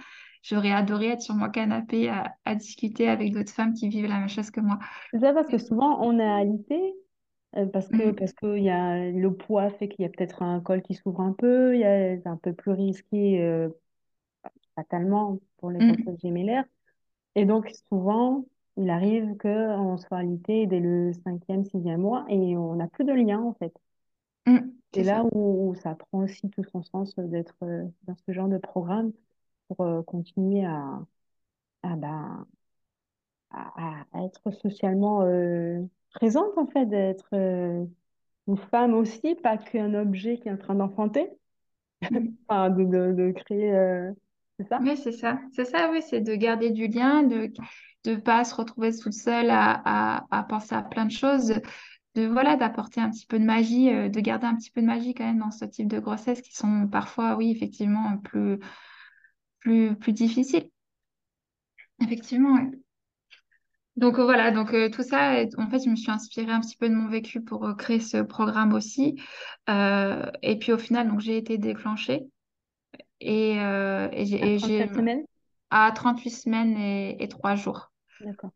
j'aurais 0.43 0.71
adoré 0.71 1.07
être 1.09 1.21
sur 1.21 1.35
mon 1.35 1.49
canapé 1.49 2.09
à, 2.09 2.33
à 2.45 2.55
discuter 2.55 3.07
avec 3.09 3.33
d'autres 3.33 3.53
femmes 3.53 3.73
qui 3.73 3.89
vivent 3.89 4.07
la 4.07 4.19
même 4.19 4.29
chose 4.29 4.51
que 4.51 4.59
moi. 4.61 4.79
C'est 5.11 5.19
ça 5.19 5.33
parce 5.33 5.47
que 5.49 5.57
souvent 5.57 5.99
on 6.01 6.19
a 6.19 6.37
alité 6.39 6.93
euh, 7.55 7.65
parce 7.67 7.89
que 7.89 8.11
Mm, 8.11 8.11
parce 8.11 8.33
que 8.33 8.57
y 8.57 8.69
a 8.69 9.09
le 9.11 9.33
poids 9.35 9.69
fait 9.71 9.87
qu'il 9.89 10.03
y 10.03 10.05
a 10.05 10.09
peut-être 10.09 10.41
un 10.43 10.59
col 10.61 10.81
qui 10.81 10.93
s'ouvre 10.95 11.21
un 11.21 11.33
peu, 11.33 11.75
il 11.75 11.79
y 11.81 11.83
a 11.85 12.17
c'est 12.17 12.27
un 12.27 12.37
peu 12.37 12.53
plus 12.53 12.71
risqué 12.71 13.41
euh, 13.41 13.69
fatalement 14.75 15.39
pour 15.57 15.71
les 15.71 15.81
mm, 15.81 15.81
grossesses 15.81 16.19
gémellaires. 16.21 16.65
Et 17.35 17.45
donc 17.45 17.71
souvent 17.89 18.45
il 18.77 18.89
arrive 18.91 19.37
qu'on 19.37 19.97
soit 19.97 20.19
alité 20.19 20.67
dès 20.67 20.79
le 20.81 21.13
cinquième, 21.25 21.65
sixième 21.65 22.01
mois 22.01 22.25
et 22.29 22.57
on 22.57 22.75
n'a 22.75 22.87
plus 22.89 23.05
de 23.05 23.13
lien 23.13 23.41
en 23.41 23.53
fait. 23.55 23.73
mm, 24.45 24.71
C'est 24.93 25.03
c'est 25.03 25.03
là 25.03 25.23
ça. 25.23 25.27
où, 25.33 25.69
où 25.71 25.75
ça 25.75 25.95
prend 25.95 26.19
aussi 26.23 26.49
tout 26.49 26.63
son 26.71 26.83
sens 26.83 27.15
d'être 27.17 27.55
euh, 27.63 27.83
dans 28.03 28.15
ce 28.25 28.31
genre 28.31 28.47
de 28.49 28.57
programme 28.57 29.13
pour 29.67 29.81
euh, 29.85 30.01
continuer 30.03 30.65
à, 30.65 30.99
à, 31.83 31.95
bah, 31.97 32.45
à, 33.51 34.05
à 34.13 34.23
être 34.25 34.51
socialement 34.51 35.21
présente, 36.19 36.57
en 36.57 36.67
fait, 36.67 36.85
d'être 36.85 37.27
euh, 37.33 37.85
une 38.47 38.57
femme 38.57 38.93
aussi, 38.95 39.35
pas 39.35 39.57
qu'un 39.57 39.93
objet 39.95 40.37
qui 40.39 40.49
est 40.49 40.51
en 40.51 40.57
train 40.57 40.75
d'enfanter, 40.75 41.29
Mm. 42.01 42.37
enfin, 42.49 42.69
de, 42.69 42.83
de, 42.85 43.13
de 43.13 43.31
créer, 43.31 43.73
euh, 43.73 44.11
c'est 44.59 44.67
ça? 44.67 44.81
Oui, 44.81 44.95
c'est 44.97 45.11
ça. 45.11 45.39
C'est 45.53 45.65
ça, 45.65 45.89
oui, 45.91 46.01
c'est 46.07 46.21
de 46.21 46.35
garder 46.35 46.69
du 46.71 46.87
lien, 46.87 47.23
de 47.23 47.51
ne 48.05 48.15
pas 48.15 48.43
se 48.43 48.53
retrouver 48.55 48.95
toute 48.95 49.13
seule 49.13 49.49
à, 49.49 49.71
à, 49.85 50.25
à 50.29 50.43
penser 50.43 50.75
à 50.75 50.83
plein 50.83 51.05
de 51.05 51.11
choses, 51.11 51.53
de 52.15 52.27
voilà, 52.27 52.55
d'apporter 52.57 53.01
un 53.01 53.09
petit 53.09 53.25
peu 53.25 53.39
de 53.39 53.43
magie, 53.45 53.89
euh, 53.91 54.09
de 54.09 54.19
garder 54.19 54.45
un 54.47 54.55
petit 54.55 54.71
peu 54.71 54.81
de 54.81 54.85
magie 54.87 55.13
quand 55.15 55.25
même 55.25 55.39
dans 55.39 55.51
ce 55.51 55.65
type 55.65 55.87
de 55.87 55.99
grossesse 55.99 56.41
qui 56.41 56.55
sont 56.55 56.87
parfois, 56.91 57.35
oui, 57.37 57.51
effectivement, 57.51 58.17
plus, 58.19 58.59
plus, 59.59 59.95
plus 59.95 60.13
difficiles. 60.13 60.71
Effectivement, 62.01 62.53
ouais. 62.55 62.71
Donc 63.97 64.19
euh, 64.19 64.23
voilà, 64.23 64.51
donc 64.51 64.73
euh, 64.73 64.89
tout 64.89 65.01
ça, 65.03 65.43
en 65.57 65.69
fait, 65.69 65.83
je 65.83 65.89
me 65.89 65.95
suis 65.95 66.11
inspirée 66.11 66.51
un 66.51 66.61
petit 66.61 66.77
peu 66.77 66.87
de 66.87 66.93
mon 66.93 67.09
vécu 67.09 67.41
pour 67.41 67.65
euh, 67.65 67.73
créer 67.73 67.99
ce 67.99 68.17
programme 68.17 68.73
aussi. 68.73 69.19
Euh, 69.69 70.23
et 70.43 70.57
puis 70.59 70.71
au 70.71 70.77
final, 70.77 71.09
donc 71.09 71.19
j'ai 71.19 71.35
été 71.37 71.57
déclenchée 71.57 72.27
et, 73.19 73.53
et 73.57 74.25
À 74.41 74.49
j'ai 74.57 74.57
37 74.57 74.95
semaines? 74.95 75.25
à 75.71 75.91
38 75.91 76.29
semaines 76.31 76.77
et, 76.77 77.21
et 77.23 77.27
3 77.27 77.55
jours. 77.55 77.91
D'accord. 78.19 78.51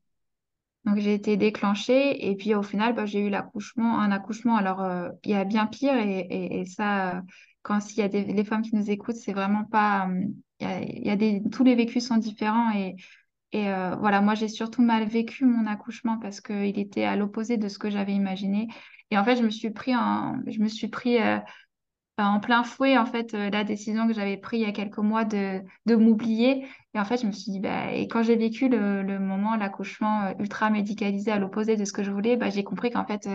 Donc 0.85 0.97
j'ai 0.97 1.13
été 1.13 1.37
déclenchée 1.37 2.27
et 2.29 2.35
puis 2.35 2.55
au 2.55 2.63
final, 2.63 2.95
bah, 2.95 3.05
j'ai 3.05 3.19
eu 3.19 3.29
l'accouchement, 3.29 3.99
un 3.99 4.11
accouchement. 4.11 4.55
Alors 4.57 4.83
il 5.23 5.31
y 5.31 5.35
a 5.35 5.43
bien 5.45 5.67
pire 5.67 5.95
et, 5.95 6.59
et, 6.61 6.65
ça, 6.65 7.21
quand 7.61 7.79
s'il 7.81 7.99
y 7.99 8.01
a 8.01 8.07
des 8.09 8.23
les 8.23 8.43
femmes 8.43 8.63
qui 8.63 8.75
nous 8.75 8.89
écoutent, 8.89 9.15
c'est 9.15 9.33
vraiment 9.33 9.63
pas, 9.65 10.07
il 10.59 10.67
y 10.67 10.71
a, 10.71 10.81
il 10.81 11.05
y 11.05 11.09
a 11.11 11.15
des, 11.15 11.41
tous 11.51 11.63
les 11.63 11.75
vécus 11.75 12.07
sont 12.07 12.17
différents 12.17 12.71
et 12.75 12.95
Et 13.53 13.69
euh, 13.69 13.95
voilà, 13.97 14.21
moi 14.21 14.35
j'ai 14.35 14.47
surtout 14.47 14.81
mal 14.81 15.05
vécu 15.07 15.45
mon 15.45 15.67
accouchement 15.67 16.17
parce 16.19 16.41
qu'il 16.41 16.79
était 16.79 17.03
à 17.03 17.15
l'opposé 17.15 17.57
de 17.57 17.67
ce 17.67 17.77
que 17.79 17.89
j'avais 17.89 18.13
imaginé. 18.13 18.67
Et 19.11 19.17
en 19.17 19.23
fait, 19.25 19.35
je 19.35 19.43
me 19.43 19.49
suis 19.49 19.71
pris 19.71 19.95
en, 19.95 20.39
je 20.47 20.59
me 20.59 20.67
suis 20.69 20.87
pris 20.87 21.21
euh, 21.21 21.37
en 22.17 22.39
plein 22.39 22.63
fouet 22.63 22.97
en 22.97 23.05
fait 23.05 23.33
euh, 23.33 23.49
la 23.49 23.63
décision 23.63 24.07
que 24.07 24.13
j'avais 24.13 24.37
prise 24.37 24.61
il 24.61 24.65
y 24.65 24.69
a 24.69 24.71
quelques 24.73 24.99
mois 24.99 25.25
de, 25.25 25.61
de 25.85 25.95
m'oublier. 25.95 26.67
Et 26.93 26.99
en 26.99 27.05
fait, 27.05 27.21
je 27.21 27.27
me 27.27 27.31
suis 27.31 27.51
dit, 27.51 27.59
bah, 27.59 27.91
et 27.93 28.07
quand 28.07 28.23
j'ai 28.23 28.35
vécu 28.37 28.69
le, 28.69 29.01
le 29.03 29.19
moment, 29.19 29.55
l'accouchement 29.55 30.33
ultra 30.39 30.69
médicalisé 30.69 31.31
à 31.31 31.39
l'opposé 31.39 31.75
de 31.77 31.85
ce 31.85 31.93
que 31.93 32.03
je 32.03 32.11
voulais, 32.11 32.37
bah, 32.37 32.49
j'ai 32.49 32.63
compris 32.63 32.89
qu'en 32.91 33.05
fait, 33.05 33.27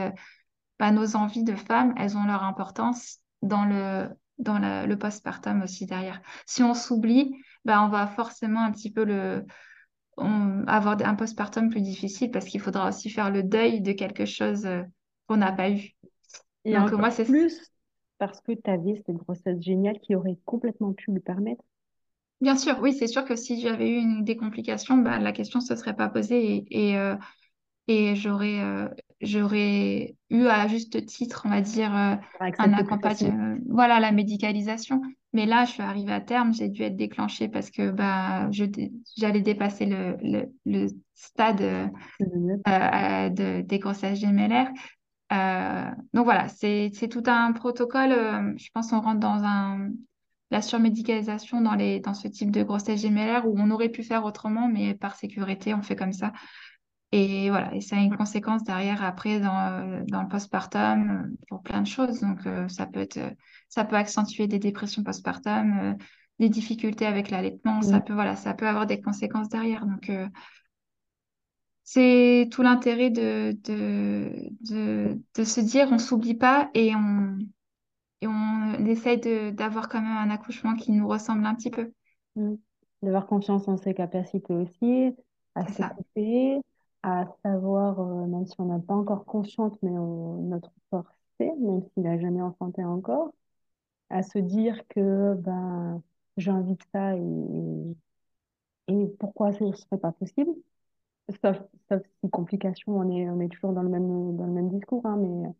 bah, 0.79 0.91
nos 0.91 1.17
envies 1.17 1.45
de 1.45 1.55
femmes, 1.55 1.95
elles 1.97 2.17
ont 2.17 2.25
leur 2.25 2.45
importance 2.45 3.19
dans 3.43 3.65
le, 3.65 4.09
dans 4.39 4.59
le 4.59 4.97
postpartum 4.97 5.63
aussi 5.63 5.87
derrière. 5.87 6.21
Si 6.47 6.63
on 6.63 6.75
s'oublie, 6.75 7.35
bah, 7.65 7.83
on 7.83 7.89
va 7.89 8.07
forcément 8.07 8.61
un 8.63 8.73
petit 8.73 8.93
peu 8.93 9.05
le 9.05 9.45
on- 10.17 10.65
avoir 10.67 10.97
un 11.05 11.15
postpartum 11.15 11.71
plus 11.71 11.83
difficile 11.83 12.31
parce 12.31 12.47
qu'il 12.47 12.61
faudra 12.61 12.89
aussi 12.89 13.11
faire 13.11 13.31
le 13.31 13.43
deuil 13.43 13.81
de 13.83 13.93
quelque 13.93 14.27
chose 14.27 14.67
euh, 14.67 14.83
qu'on 15.29 15.39
n'a 15.39 15.53
pas 15.53 15.71
eu. 15.71 15.91
Et 16.67 16.77
Donc 16.77 16.93
moi, 16.93 17.11
c'est 17.11 17.25
plus 17.25 17.73
parce 18.19 18.41
que 18.43 18.53
tu 18.53 18.71
avais 18.71 18.97
cette 18.97 19.17
grossesse 19.17 19.61
géniale 19.63 19.99
qui 20.01 20.15
aurait 20.15 20.39
complètement 20.45 20.93
pu 20.93 21.13
le 21.13 21.21
permettre. 21.21 21.65
bien 22.41 22.57
sûr, 22.57 22.79
oui, 22.81 22.95
c'est 22.95 23.07
sûr 23.07 23.25
que 23.25 23.37
si 23.37 23.61
j'avais 23.61 23.89
eu 23.91 23.97
une, 23.99 24.25
des 24.25 24.37
complications, 24.37 24.97
bah, 24.99 25.19
la 25.19 25.33
question 25.33 25.61
ne 25.61 25.65
se 25.65 25.77
serait 25.77 25.97
pas 25.97 26.09
posée 26.09 26.67
et, 26.71 26.91
et, 26.91 26.99
euh, 26.99 27.17
et 27.89 28.17
j'aurais 28.17 28.61
euh, 28.63 28.89
j'aurais 29.23 30.17
eu 30.31 30.47
à 30.47 30.69
juste 30.69 31.07
titre, 31.07 31.43
on 31.47 31.51
va 31.51 31.61
dire, 31.63 31.95
euh, 31.97 32.17
un 32.59 32.73
accompagnement, 32.75 33.59
voilà, 33.69 34.01
la 34.01 34.13
médicalisation. 34.13 35.03
Mais 35.37 35.44
là, 35.44 35.66
je 35.66 35.72
suis 35.72 35.83
arrivée 35.83 36.14
à 36.14 36.22
terme, 36.22 36.55
j'ai 36.55 36.70
dû 36.70 36.81
être 36.83 36.96
déclenchée 36.96 37.46
parce 37.49 37.70
que 37.70 37.90
bah, 37.90 38.49
j'allais 39.18 39.42
dépasser 39.42 39.85
le, 39.85 40.16
le, 40.22 40.46
le 40.64 40.87
stade 41.12 41.61
euh, 41.61 41.87
euh, 42.66 43.29
de, 43.29 43.61
des 43.61 43.79
grossesses 43.79 44.18
gémellaires. 44.18 44.70
Euh, 45.35 45.90
donc 46.14 46.25
voilà, 46.25 46.49
c'est, 46.49 46.90
tout 47.11 47.22
un 47.27 47.53
protocole. 47.53 48.55
je 48.57 48.70
pense 48.72 48.88
qu'on 48.88 49.01
rentre 49.03 49.20
dans 49.20 49.44
un, 49.44 49.90
la 50.51 50.62
surmédicalisation 50.62 51.61
dans 51.61 51.75
les, 51.75 52.01
dans 52.01 52.14
ce 52.14 52.29
type 52.29 52.51
de 52.51 52.62
grossesse 52.62 53.03
gémellaire 53.03 53.46
où 53.46 53.55
on 53.59 53.70
aurait 53.70 53.90
pu 53.90 54.05
faire 54.05 54.25
autrement, 54.25 54.68
mais 54.68 54.94
par 54.94 55.16
sécurité, 55.16 55.75
on 55.75 55.83
fait 55.83 55.96
comme 55.96 56.14
ça. 56.14 56.33
Et 57.12 57.51
voilà, 57.51 57.73
et 57.75 57.81
ça 57.81 57.97
a 57.97 58.01
une 58.01 58.16
conséquence 58.16 58.64
derrière 58.64 59.03
après 59.05 59.40
dans, 59.40 59.59
euh, 59.59 60.03
dans 60.09 60.23
le 60.23 60.29
postpartum 60.29 61.11
euh, 61.11 61.37
pour 61.49 61.62
plein 61.62 61.81
de 61.81 61.87
choses. 61.87 62.21
Donc 62.21 62.47
euh, 62.47 62.69
ça 62.69 62.87
peut 62.87 63.01
être, 63.01 63.19
ça 63.69 63.85
peut 63.85 63.97
accentuer 63.97 64.49
des 64.49 64.59
dépressions 64.59 65.05
postpartum, 65.05 65.79
euh, 65.79 65.95
des 66.40 66.49
difficultés 66.49 67.07
avec 67.07 67.31
l'allaitement. 67.31 67.81
Ça 67.81 68.01
peut, 68.01 68.12
voilà, 68.12 68.35
ça 68.37 68.55
peut 68.55 68.66
avoir 68.66 68.87
des 68.87 69.01
conséquences 69.01 69.49
derrière. 69.49 69.87
Donc 69.87 70.11
euh, 70.11 70.29
c'est 71.85 72.49
tout 72.51 72.62
l'intérêt 72.62 73.11
de, 73.11 73.57
de, 73.64 74.33
de, 74.62 75.21
de 75.35 75.45
se 75.45 75.61
dire 75.61 75.88
on 75.92 75.99
s'oublie 75.99 76.35
pas 76.35 76.71
et 76.75 76.95
on, 76.97 77.38
et 78.21 78.27
on 78.27 78.85
essaye 78.87 79.21
d'avoir 79.53 79.88
quand 79.88 80.03
même 80.03 80.16
un 80.16 80.31
accouchement 80.31 80.75
qui 80.75 80.90
nous 80.92 81.07
ressemble 81.07 81.47
un 81.47 81.55
petit 81.55 81.71
peu. 81.71 81.92
D'avoir 83.03 83.27
confiance 83.27 83.69
en 83.69 83.77
ses 83.77 83.95
capacités 83.95 84.55
aussi, 84.55 85.14
à 85.55 85.66
s'écouter, 85.69 86.61
à 87.07 87.27
savoir, 87.45 88.01
euh, 88.01 88.27
même 88.27 88.47
si 88.47 88.55
on 88.61 88.66
n'a 88.66 88.81
pas 88.81 88.95
encore 88.95 89.25
conscience, 89.27 89.75
mais 89.83 89.92
on- 89.99 90.42
notre 90.45 90.73
corps 90.90 91.07
sait, 91.40 91.53
même 91.61 91.83
s'il 91.95 92.05
n'a 92.05 92.19
jamais 92.21 92.42
enfanté 92.42 92.85
encore, 92.85 93.33
à 94.11 94.23
se 94.25 94.38
dire 94.40 94.87
que 94.88 95.35
ben, 95.37 96.03
j'ai 96.38 96.51
envie 96.53 96.75
de 96.77 96.83
ça 96.92 97.16
et, 97.16 97.23
et, 98.88 99.07
pourquoi 99.21 99.53
ce 99.53 99.64
ne 99.64 99.73
serait 99.75 99.99
pas 99.99 100.12
possible? 100.12 100.51
Sauf, 101.45 101.59
sauf 101.90 102.03
si 102.25 102.31
complication, 102.31 102.97
on 102.99 103.11
est, 103.16 103.29
on 103.31 103.40
est 103.40 103.49
toujours 103.51 103.73
dans 103.75 103.83
le 103.83 103.90
même, 103.90 104.37
dans 104.37 104.47
le 104.47 104.53
même 104.53 104.71
discours, 104.71 105.07
hein, 105.07 105.16
mais 105.19 105.51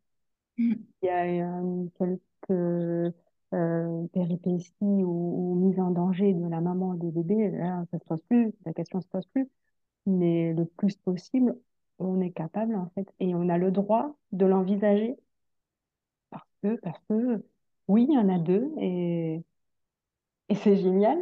Mm. 0.59 0.87
il 1.03 1.07
y 1.07 1.11
a 1.11 1.25
euh, 1.61 1.87
quelques 1.99 3.15
euh, 3.55 4.07
péripéties 4.13 4.73
ou, 4.83 5.53
ou 5.53 5.69
mise 5.69 5.79
en 5.81 5.91
danger 5.91 6.33
de 6.35 6.47
la 6.49 6.61
maman 6.61 6.95
et 6.95 6.99
des 6.99 7.11
bébés, 7.11 7.51
là, 7.51 7.85
ça 7.91 7.99
se 7.99 8.05
pose 8.05 8.23
plus, 8.29 8.53
la 8.65 8.73
question 8.73 9.01
se 9.01 9.07
pose 9.09 9.27
plus. 9.29 9.49
Mais 10.07 10.53
le 10.55 10.65
plus 10.65 10.97
possible, 10.97 11.55
on 11.99 12.21
est 12.21 12.31
capable, 12.33 12.75
en 12.77 12.89
fait, 12.95 13.09
et 13.21 13.35
on 13.35 13.49
a 13.49 13.59
le 13.59 13.71
droit 13.71 14.17
de 14.33 14.47
l'envisager 14.47 15.17
parce 16.31 16.47
que, 16.63 16.77
parce 16.81 16.99
que, 17.09 17.45
oui, 17.89 18.07
il 18.09 18.15
y 18.15 18.19
en 18.19 18.29
a 18.29 18.39
deux 18.39 18.71
et, 18.81 19.43
et 20.49 20.55
c'est 20.55 20.77
génial. 20.77 21.19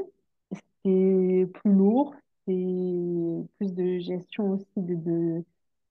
C'est 0.84 1.48
plus 1.54 1.72
lourd, 1.74 2.14
c'est 2.46 2.54
plus 3.58 3.74
de 3.74 3.98
gestion 4.00 4.52
aussi 4.52 4.66
de, 4.78 4.94
de, 4.96 5.44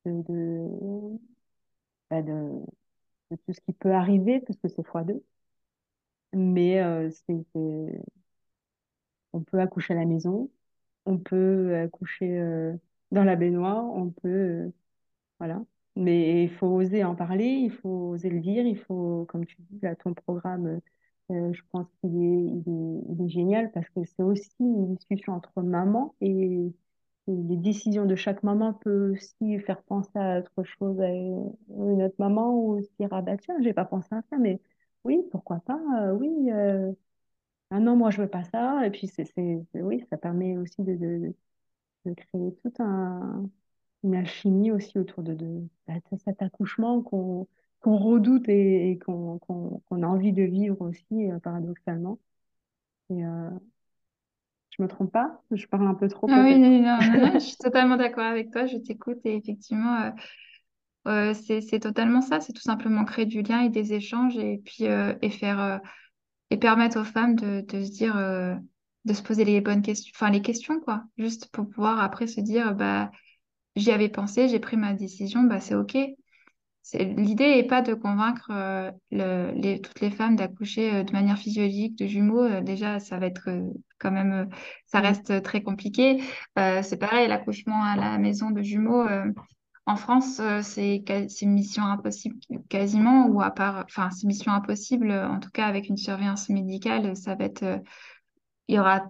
de, 0.05 1.19
bah, 2.09 2.21
tout 3.45 3.53
ce 3.53 3.59
qui 3.61 3.73
peut 3.73 3.91
arriver, 3.93 4.39
parce 4.39 4.57
que 4.59 4.69
c'est 4.69 4.85
fois 4.87 5.03
deux. 5.03 5.21
Mais 6.33 6.79
euh, 6.81 7.09
c'est- 7.27 7.45
on 9.33 9.41
peut 9.43 9.59
accoucher 9.59 9.93
à 9.93 9.97
la 9.97 10.05
maison, 10.05 10.49
on 11.05 11.17
peut 11.17 11.87
euh, 12.21 12.73
dans 13.11 13.23
la 13.23 13.35
baignoire, 13.35 13.85
on 13.85 14.09
peut, 14.09 14.27
euh, 14.29 14.71
voilà. 15.39 15.63
Mais 15.95 16.43
il 16.45 16.51
faut 16.51 16.67
oser 16.67 17.03
en 17.03 17.15
parler, 17.15 17.45
il 17.45 17.71
faut 17.71 18.11
oser 18.11 18.29
le 18.29 18.39
dire, 18.39 18.65
il 18.65 18.77
faut, 18.79 19.25
comme 19.29 19.45
tu 19.45 19.57
dis, 19.71 19.79
là, 19.81 19.95
ton 19.95 20.13
programme, 20.13 20.81
euh, 21.31 21.53
je 21.53 21.61
pense 21.71 21.87
qu'il 22.01 22.15
est, 22.15 22.61
il 23.17 23.25
est, 23.25 23.29
génial 23.29 23.71
parce 23.71 23.89
que 23.89 24.03
c'est 24.05 24.23
aussi 24.23 24.49
une 24.59 24.95
discussion 24.95 25.33
entre 25.33 25.61
mamans 25.61 26.15
et, 26.21 26.73
les 27.27 27.57
décisions 27.57 28.05
de 28.05 28.15
chaque 28.15 28.43
maman 28.43 28.73
peut 28.73 29.11
aussi 29.13 29.59
faire 29.59 29.81
penser 29.83 30.11
à 30.15 30.39
autre 30.39 30.63
chose 30.63 30.99
à 31.01 31.09
une 31.09 32.03
autre 32.03 32.15
maman 32.19 32.53
ou 32.57 32.81
se 32.81 32.89
dire, 32.99 33.09
ah 33.11 33.21
bah 33.21 33.37
tiens, 33.37 33.55
j'ai 33.61 33.73
pas 33.73 33.85
pensé 33.85 34.09
à 34.13 34.21
ça, 34.29 34.37
mais 34.37 34.59
oui, 35.05 35.21
pourquoi 35.31 35.59
pas, 35.61 35.79
euh, 36.01 36.13
oui. 36.13 36.29
Ah 37.73 37.79
non, 37.79 37.95
moi, 37.97 38.11
je 38.11 38.21
veux 38.21 38.27
pas 38.29 38.43
ça. 38.45 38.85
Et 38.85 38.91
puis, 38.91 39.07
c'est, 39.07 39.25
oui, 39.75 40.05
ça 40.09 40.17
permet 40.17 40.57
aussi 40.57 40.83
de, 40.83 40.95
de, 40.95 41.35
de 42.05 42.13
créer 42.15 42.55
tout 42.63 42.73
un, 42.83 43.49
une 44.03 44.15
alchimie 44.15 44.71
aussi 44.71 44.99
autour 44.99 45.23
de, 45.23 45.33
de, 45.35 45.67
bah, 45.87 45.95
de 46.11 46.17
cet 46.19 46.41
accouchement 46.41 47.01
qu'on 47.03 47.47
qu'on 47.81 47.97
redoute 47.97 48.49
et, 48.49 48.91
et 48.91 48.99
qu'on 48.99 49.39
qu'on 49.39 49.81
qu'on 49.89 50.03
a 50.03 50.07
envie 50.07 50.33
de 50.33 50.43
vivre 50.43 50.81
aussi, 50.81 51.31
euh, 51.31 51.39
paradoxalement. 51.39 52.19
Et, 53.11 53.25
euh, 53.25 53.49
Je 54.71 54.81
me 54.83 54.87
trompe 54.89 55.11
pas? 55.13 55.41
Je 55.51 55.65
parle 55.67 55.87
un 55.87 55.93
peu 55.95 56.07
trop 56.09 56.27
Ah 56.27 56.41
oui, 56.43 56.57
non, 56.57 56.69
non, 56.69 57.17
non, 57.19 57.33
je 57.39 57.45
suis 57.45 57.57
totalement 57.57 57.97
d'accord 57.97 58.23
avec 58.23 58.49
toi, 58.51 58.65
je 58.65 58.77
t'écoute 58.77 59.19
et 59.25 59.35
effectivement, 59.35 60.01
euh, 60.03 60.11
euh, 61.07 61.33
c'est, 61.33 61.61
c'est 61.61 61.79
totalement 61.81 62.21
ça, 62.21 62.39
c'est 62.41 62.53
tout 62.53 62.61
simplement 62.61 63.05
créer 63.05 63.25
du 63.25 63.41
lien 63.43 63.61
et 63.63 63.69
des 63.69 63.93
échanges 63.93 64.37
et 64.37 64.59
puis 64.65 64.87
euh, 64.87 65.15
et 65.21 65.29
faire 65.29 65.81
et 66.53 66.57
permettre 66.57 67.01
aux 67.01 67.05
femmes 67.05 67.35
de, 67.35 67.61
de 67.61 67.83
se 67.85 67.91
dire, 67.91 68.17
euh, 68.17 68.55
de 69.05 69.13
se 69.13 69.23
poser 69.23 69.45
les 69.45 69.61
bonnes 69.61 69.81
questions, 69.83 70.11
enfin 70.15 70.31
les 70.31 70.41
questions 70.43 70.79
quoi, 70.81 71.05
juste 71.17 71.49
pour 71.51 71.69
pouvoir 71.69 72.01
après 72.01 72.27
se 72.27 72.41
dire, 72.41 72.75
bah 72.75 73.11
j'y 73.75 73.91
avais 73.91 74.09
pensé, 74.09 74.49
j'ai 74.49 74.59
pris 74.59 74.77
ma 74.77 74.93
décision, 74.93 75.43
bah 75.43 75.59
c'est 75.61 75.75
ok. 75.75 75.97
L'idée 76.93 77.55
n'est 77.55 77.63
pas 77.67 77.81
de 77.81 77.93
convaincre 77.93 78.49
euh, 78.51 78.91
le- 79.11 79.51
les, 79.55 79.81
toutes 79.81 80.01
les 80.01 80.11
femmes 80.11 80.35
d'accoucher 80.35 80.93
euh, 80.95 81.03
de 81.03 81.11
manière 81.13 81.37
physiologique 81.39 81.97
de 81.97 82.05
jumeaux. 82.07 82.43
Euh, 82.43 82.61
déjà, 82.61 82.99
ça 82.99 83.17
va 83.17 83.25
être 83.27 83.49
quand 83.99 84.11
même, 84.11 84.49
ça 84.85 84.99
Mm. 84.99 85.03
reste 85.07 85.41
très 85.43 85.63
compliqué. 85.63 86.21
C'est 86.57 86.97
pareil, 86.99 87.27
l'accouchement 87.27 87.83
à 87.83 87.95
la 87.95 88.17
maison 88.17 88.51
de 88.51 88.61
jumeaux 88.61 89.07
en 89.85 89.95
France, 89.97 90.39
euh, 90.39 90.61
c'est 90.61 91.03
mission 91.45 91.83
impossible 91.83 92.37
quasiment, 92.69 93.27
ou 93.27 93.41
à 93.41 93.51
part, 93.51 93.83
enfin, 93.85 94.09
c'est 94.11 94.27
mission 94.27 94.51
impossible. 94.53 95.11
euh, 95.11 95.27
En 95.27 95.39
tout 95.39 95.49
cas, 95.51 95.67
avec 95.67 95.89
une 95.89 95.97
surveillance 95.97 96.49
médicale, 96.49 97.15
ça 97.17 97.35
va 97.35 97.45
être, 97.45 97.63
euh, 97.63 97.77
il 98.67 98.75
y 98.75 98.79
aura 98.79 99.05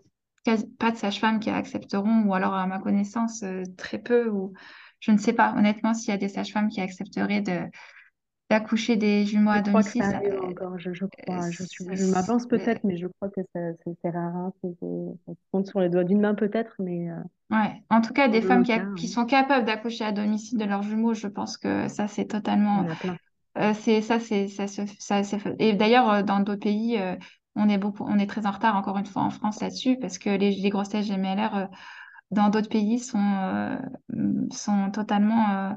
quasi- 0.46 0.68
pas 0.80 0.92
de 0.92 0.98
sages-femmes 0.98 1.40
qui 1.40 1.50
accepteront, 1.52 2.24
ou 2.26 2.34
alors 2.34 2.54
à 2.56 2.68
ma 2.68 2.80
connaissance, 2.80 3.44
très 3.78 4.00
peu, 4.00 4.30
ou 4.30 4.54
je 5.00 5.12
ne 5.12 5.18
sais 5.18 5.34
pas 5.34 5.54
honnêtement 5.58 5.94
s'il 5.94 6.10
y 6.10 6.14
a 6.14 6.18
des 6.18 6.30
sages-femmes 6.30 6.70
qui 6.70 6.82
accepteraient 6.82 7.42
de 7.42 7.62
d'accoucher 8.60 8.96
des 8.98 9.26
jumeaux 9.26 9.52
Je 9.54 9.60
à 9.60 9.62
crois 9.62 9.84
que 9.84 9.92
domicile. 9.92 10.04
ça 10.04 10.06
Ça, 10.06 10.18
arrive 10.18 10.38
encore, 10.44 10.78
je, 10.80 10.94
je 10.94 11.06
euh, 11.30 11.34
crois. 11.36 11.50
Je 11.52 11.64
suis, 11.64 11.86
ça- 11.86 11.96
je 11.96 12.04
m'avance 12.04 12.46
peut-être, 12.48 12.84
mais 12.84 12.98
je 12.98 13.08
crois 13.08 13.30
que 13.30 13.42
c'est 13.54 14.10
rare. 14.10 14.36
hein. 14.36 14.54
Se 14.64 14.68
compte 15.52 15.68
sur 15.68 15.80
les 15.80 15.90
doigts 15.90 16.04
d'une 16.04 16.20
main 16.22 16.36
peut-être, 16.36 16.76
mais 16.80 17.10
euh, 17.12 17.16
ouais. 17.52 17.84
En 17.90 18.02
tout 18.02 18.14
cas, 18.14 18.28
des 18.28 18.42
femmes 18.42 18.64
nos 18.64 18.64
qui, 18.64 18.72
cas, 18.72 18.80
a- 18.80 18.80
qui 18.96 19.08
hein, 19.08 19.08
sont 19.08 19.26
capables 19.26 19.66
d'accoucher 19.66 20.06
à 20.06 20.12
domicile 20.12 20.58
de 20.58 20.66
leurs 20.66 20.84
jumeaux, 20.84 21.14
je 21.14 21.28
pense 21.28 21.58
que 21.58 21.88
ça, 21.88 22.08
c'est 22.08 22.26
totalement. 22.26 22.88
Euh, 23.58 23.74
c'est 23.76 24.02
ça, 24.02 24.20
c'est 24.20 24.48
ça, 24.50 24.68
se- 24.68 24.82
ça. 25.00 25.22
Et 25.60 25.74
d'ailleurs, 25.74 26.10
euh, 26.12 26.24
dans 26.24 26.40
d'autres 26.42 26.62
pays, 26.62 26.98
euh, 27.00 27.16
on 27.56 27.70
est 27.70 27.78
beaucoup, 27.80 28.06
on 28.08 28.20
est 28.20 28.28
très 28.28 28.46
en 28.48 28.52
retard 28.52 28.76
encore 28.78 28.98
une 28.98 29.06
fois 29.08 29.24
en 29.24 29.30
France 29.32 29.62
là-dessus 29.62 29.98
parce 30.00 30.18
que 30.20 30.30
les, 30.32 30.52
les 30.56 30.70
grossesses 30.70 31.08
GMLR 31.08 31.56
euh, 31.58 31.66
dans 32.32 32.50
d'autres 32.50 32.70
pays 32.70 33.00
sont 33.00 33.20
euh, 33.20 33.78
sont 34.52 34.92
totalement 34.92 35.50
euh, 35.52 35.72
euh, 35.72 35.76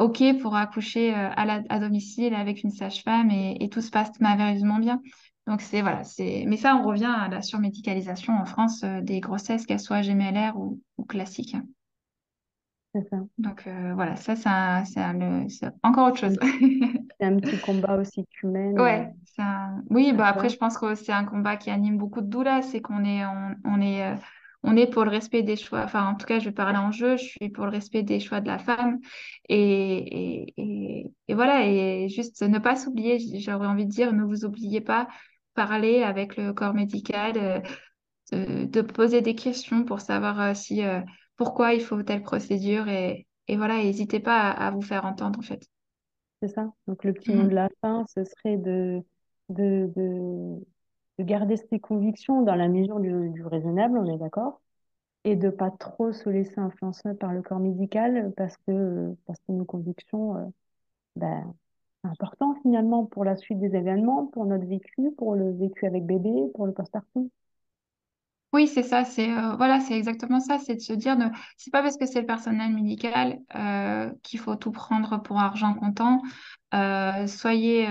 ok 0.00 0.22
pour 0.40 0.56
accoucher 0.56 1.14
euh, 1.14 1.30
à 1.36 1.44
la, 1.44 1.62
à 1.68 1.78
domicile 1.80 2.34
avec 2.34 2.62
une 2.62 2.70
sage-femme 2.70 3.30
et, 3.30 3.56
et 3.60 3.68
tout 3.68 3.80
se 3.80 3.90
passe 3.90 4.18
merveilleusement 4.20 4.78
bien. 4.78 5.00
Donc 5.46 5.60
c'est 5.62 5.82
voilà, 5.82 6.04
c'est. 6.04 6.44
Mais 6.46 6.56
ça, 6.56 6.76
on 6.76 6.82
revient 6.86 7.12
à 7.16 7.28
la 7.28 7.42
surmédicalisation 7.42 8.34
en 8.34 8.44
France 8.44 8.82
euh, 8.84 9.00
des 9.00 9.20
grossesses, 9.20 9.66
qu'elles 9.66 9.80
soient 9.80 10.02
GMLR 10.02 10.56
ou, 10.58 10.80
ou 10.98 11.04
classiques. 11.04 11.56
Ça. 13.08 13.18
Donc 13.38 13.66
euh, 13.66 13.94
voilà, 13.94 14.16
ça, 14.16 14.34
c'est 14.36 14.48
encore 15.82 16.08
autre 16.08 16.18
chose. 16.18 16.38
c'est 17.20 17.26
un 17.26 17.38
petit 17.40 17.60
combat 17.60 17.96
aussi 17.98 18.24
que 18.24 18.30
tu 18.30 18.46
mènes 18.46 18.80
euh, 18.80 18.82
Ouais, 18.82 19.12
c'est 19.24 19.42
un- 19.42 19.82
oui, 19.90 20.12
bah 20.12 20.28
après, 20.28 20.48
je 20.48 20.56
pense 20.56 20.78
que 20.78 20.94
c'est 20.94 21.12
un 21.12 21.24
combat 21.24 21.56
qui 21.56 21.70
anime 21.70 21.98
beaucoup 21.98 22.20
de 22.20 22.26
doulas, 22.28 22.62
c'est 22.62 22.80
qu'on 22.80 23.04
est, 23.04 23.24
on, 23.26 23.56
on 23.64 23.80
est, 23.80 24.04
euh, 24.06 24.16
on 24.62 24.76
est 24.76 24.86
pour 24.88 25.04
le 25.04 25.10
respect 25.10 25.42
des 25.42 25.56
choix. 25.56 25.82
Enfin, 25.84 26.06
en 26.06 26.14
tout 26.16 26.26
cas, 26.26 26.38
je 26.38 26.46
vais 26.46 26.52
parler 26.54 26.78
en 26.78 26.92
jeu, 26.92 27.16
je 27.16 27.24
suis 27.24 27.48
pour 27.50 27.64
le 27.66 27.70
respect 27.72 28.02
des 28.02 28.20
choix 28.20 28.40
de 28.40 28.46
la 28.48 28.58
femme. 28.58 28.98
Et, 29.48 30.44
et, 30.46 30.54
et, 30.58 31.12
et 31.28 31.34
voilà, 31.34 31.66
et 31.66 32.08
juste 32.08 32.42
ne 32.42 32.58
pas 32.58 32.76
s'oublier, 32.76 33.18
j'aurais 33.40 33.66
envie 33.66 33.86
de 33.86 33.90
dire, 33.90 34.12
ne 34.12 34.24
vous 34.24 34.44
oubliez 34.44 34.80
pas, 34.80 35.08
parler 35.54 36.02
avec 36.02 36.36
le 36.36 36.52
corps 36.52 36.74
médical, 36.74 37.32
euh, 37.38 37.60
de, 38.32 38.64
de 38.66 38.80
poser 38.82 39.20
des 39.22 39.34
questions 39.34 39.84
pour 39.84 40.00
savoir 40.00 40.40
euh, 40.40 40.54
si, 40.54 40.84
euh, 40.84 41.00
pourquoi 41.36 41.74
il 41.74 41.80
faut 41.82 42.02
telle 42.02 42.22
procédure. 42.22 42.88
Et, 42.88 43.26
et 43.48 43.56
voilà, 43.56 43.76
n'hésitez 43.78 44.20
pas 44.20 44.50
à, 44.50 44.68
à 44.68 44.70
vous 44.70 44.82
faire 44.82 45.04
entendre, 45.06 45.38
en 45.38 45.42
fait. 45.42 45.66
C'est 46.42 46.48
ça. 46.48 46.72
Donc 46.86 47.04
le 47.04 47.12
petit 47.12 47.32
mot 47.32 47.46
de 47.46 47.54
Mhm. 47.54 47.54
la 47.54 47.68
fin, 47.80 48.04
ce 48.14 48.24
serait 48.24 48.56
de, 48.56 49.02
de, 49.50 49.90
de, 49.94 50.64
de 51.20 51.24
garder 51.24 51.56
ses 51.58 51.78
convictions 51.78 52.42
dans 52.42 52.54
la 52.54 52.68
mesure 52.68 52.98
du, 52.98 53.44
raisonnable, 53.44 53.98
on 53.98 54.06
est 54.06 54.16
d'accord, 54.16 54.60
et 55.24 55.36
de 55.36 55.50
pas 55.50 55.70
trop 55.70 56.12
se 56.12 56.30
laisser 56.30 56.58
influencer 56.58 57.12
par 57.14 57.32
le 57.32 57.42
corps 57.42 57.60
médical 57.60 58.32
parce 58.36 58.56
que, 58.66 59.14
parce 59.26 59.38
que 59.40 59.52
nos 59.52 59.66
convictions, 59.66 60.36
euh, 60.36 60.46
ben, 61.16 61.54
c'est 62.02 62.10
important 62.10 62.54
finalement 62.62 63.04
pour 63.04 63.24
la 63.24 63.36
suite 63.36 63.60
des 63.60 63.76
événements, 63.76 64.26
pour 64.26 64.46
notre 64.46 64.64
vécu, 64.64 65.10
pour 65.18 65.34
le 65.34 65.52
vécu 65.52 65.86
avec 65.86 66.06
bébé, 66.06 66.32
pour 66.54 66.66
le 66.66 66.72
postpartum. 66.72 67.28
Oui, 68.54 68.66
c'est 68.66 68.82
ça, 68.82 69.04
c'est 69.04 69.30
euh, 69.30 69.54
voilà, 69.56 69.78
c'est 69.78 69.96
exactement 69.96 70.40
ça, 70.40 70.58
c'est 70.58 70.74
de 70.74 70.80
se 70.80 70.94
dire, 70.94 71.16
c'est 71.56 71.70
pas 71.70 71.82
parce 71.82 71.98
que 71.98 72.06
c'est 72.06 72.20
le 72.20 72.26
personnel 72.26 72.72
médical 72.72 73.38
euh, 73.54 74.10
qu'il 74.22 74.40
faut 74.40 74.56
tout 74.56 74.72
prendre 74.72 75.22
pour 75.22 75.38
argent 75.38 75.74
comptant. 75.74 76.22
Soyez, 77.26 77.86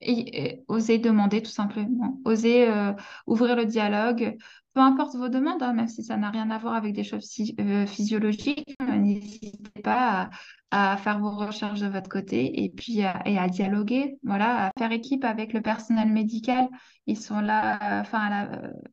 et, 0.00 0.62
osez 0.68 0.98
demander 0.98 1.42
tout 1.42 1.50
simplement, 1.50 2.18
osez 2.24 2.68
euh, 2.68 2.92
ouvrir 3.26 3.56
le 3.56 3.66
dialogue, 3.66 4.36
peu 4.72 4.80
importe 4.80 5.14
vos 5.16 5.28
demandes, 5.28 5.62
hein, 5.62 5.72
même 5.72 5.88
si 5.88 6.04
ça 6.04 6.16
n'a 6.16 6.30
rien 6.30 6.50
à 6.50 6.58
voir 6.58 6.74
avec 6.74 6.94
des 6.94 7.04
choses 7.04 7.28
euh, 7.58 7.86
physiologiques, 7.86 8.76
euh, 8.82 8.96
n'hésitez 8.96 9.82
pas 9.82 10.30
à, 10.70 10.96
faire 10.96 11.18
vos 11.18 11.30
recherches 11.30 11.80
de 11.80 11.88
votre 11.88 12.08
côté 12.08 12.64
et 12.64 12.70
puis 12.70 13.02
à, 13.02 13.22
et 13.26 13.38
à 13.38 13.48
dialoguer, 13.48 14.18
voilà, 14.22 14.66
à 14.68 14.70
faire 14.78 14.92
équipe 14.92 15.24
avec 15.24 15.52
le 15.52 15.60
personnel 15.60 16.08
médical. 16.08 16.68
Ils 17.06 17.18
sont 17.18 17.40
là, 17.40 18.00
enfin, 18.00 18.48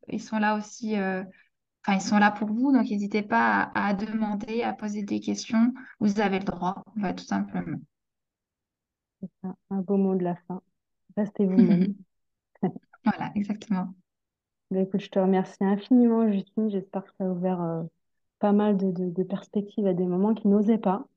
ils 0.09 0.21
sont 0.21 0.39
là 0.39 0.55
aussi. 0.57 0.95
Enfin, 0.95 1.97
ils 1.99 2.01
sont 2.01 2.17
là 2.17 2.31
pour 2.31 2.49
vous, 2.49 2.71
donc 2.73 2.89
n'hésitez 2.89 3.21
pas 3.21 3.71
à, 3.75 3.93
demander, 3.93 4.63
à 4.63 4.73
poser 4.73 5.03
des 5.03 5.19
questions. 5.19 5.73
Vous 5.99 6.19
avez 6.19 6.39
le 6.39 6.45
droit, 6.45 6.83
tout 7.15 7.23
simplement. 7.23 7.77
Un 9.69 9.81
beau 9.81 9.97
mot 9.97 10.15
de 10.15 10.23
la 10.23 10.35
fin. 10.47 10.61
Restez 11.17 11.45
vous-même. 11.47 11.95
Voilà, 13.03 13.31
exactement. 13.35 13.95
Ben, 14.71 14.83
écoute, 14.85 15.01
je 15.01 15.09
te 15.09 15.19
remercie 15.19 15.63
infiniment, 15.63 16.29
Justine. 16.31 16.69
J'espère 16.69 17.03
que 17.05 17.11
ça 17.17 17.25
a 17.25 17.29
ouvert 17.29 17.61
euh, 17.61 17.83
pas 18.39 18.51
mal 18.53 18.77
de, 18.77 18.91
de, 18.91 19.09
de 19.11 19.23
perspectives 19.23 19.87
à 19.87 19.93
des 19.93 20.05
moments 20.05 20.33
qui 20.33 20.47
n'osaient 20.47 20.77
pas 20.77 21.07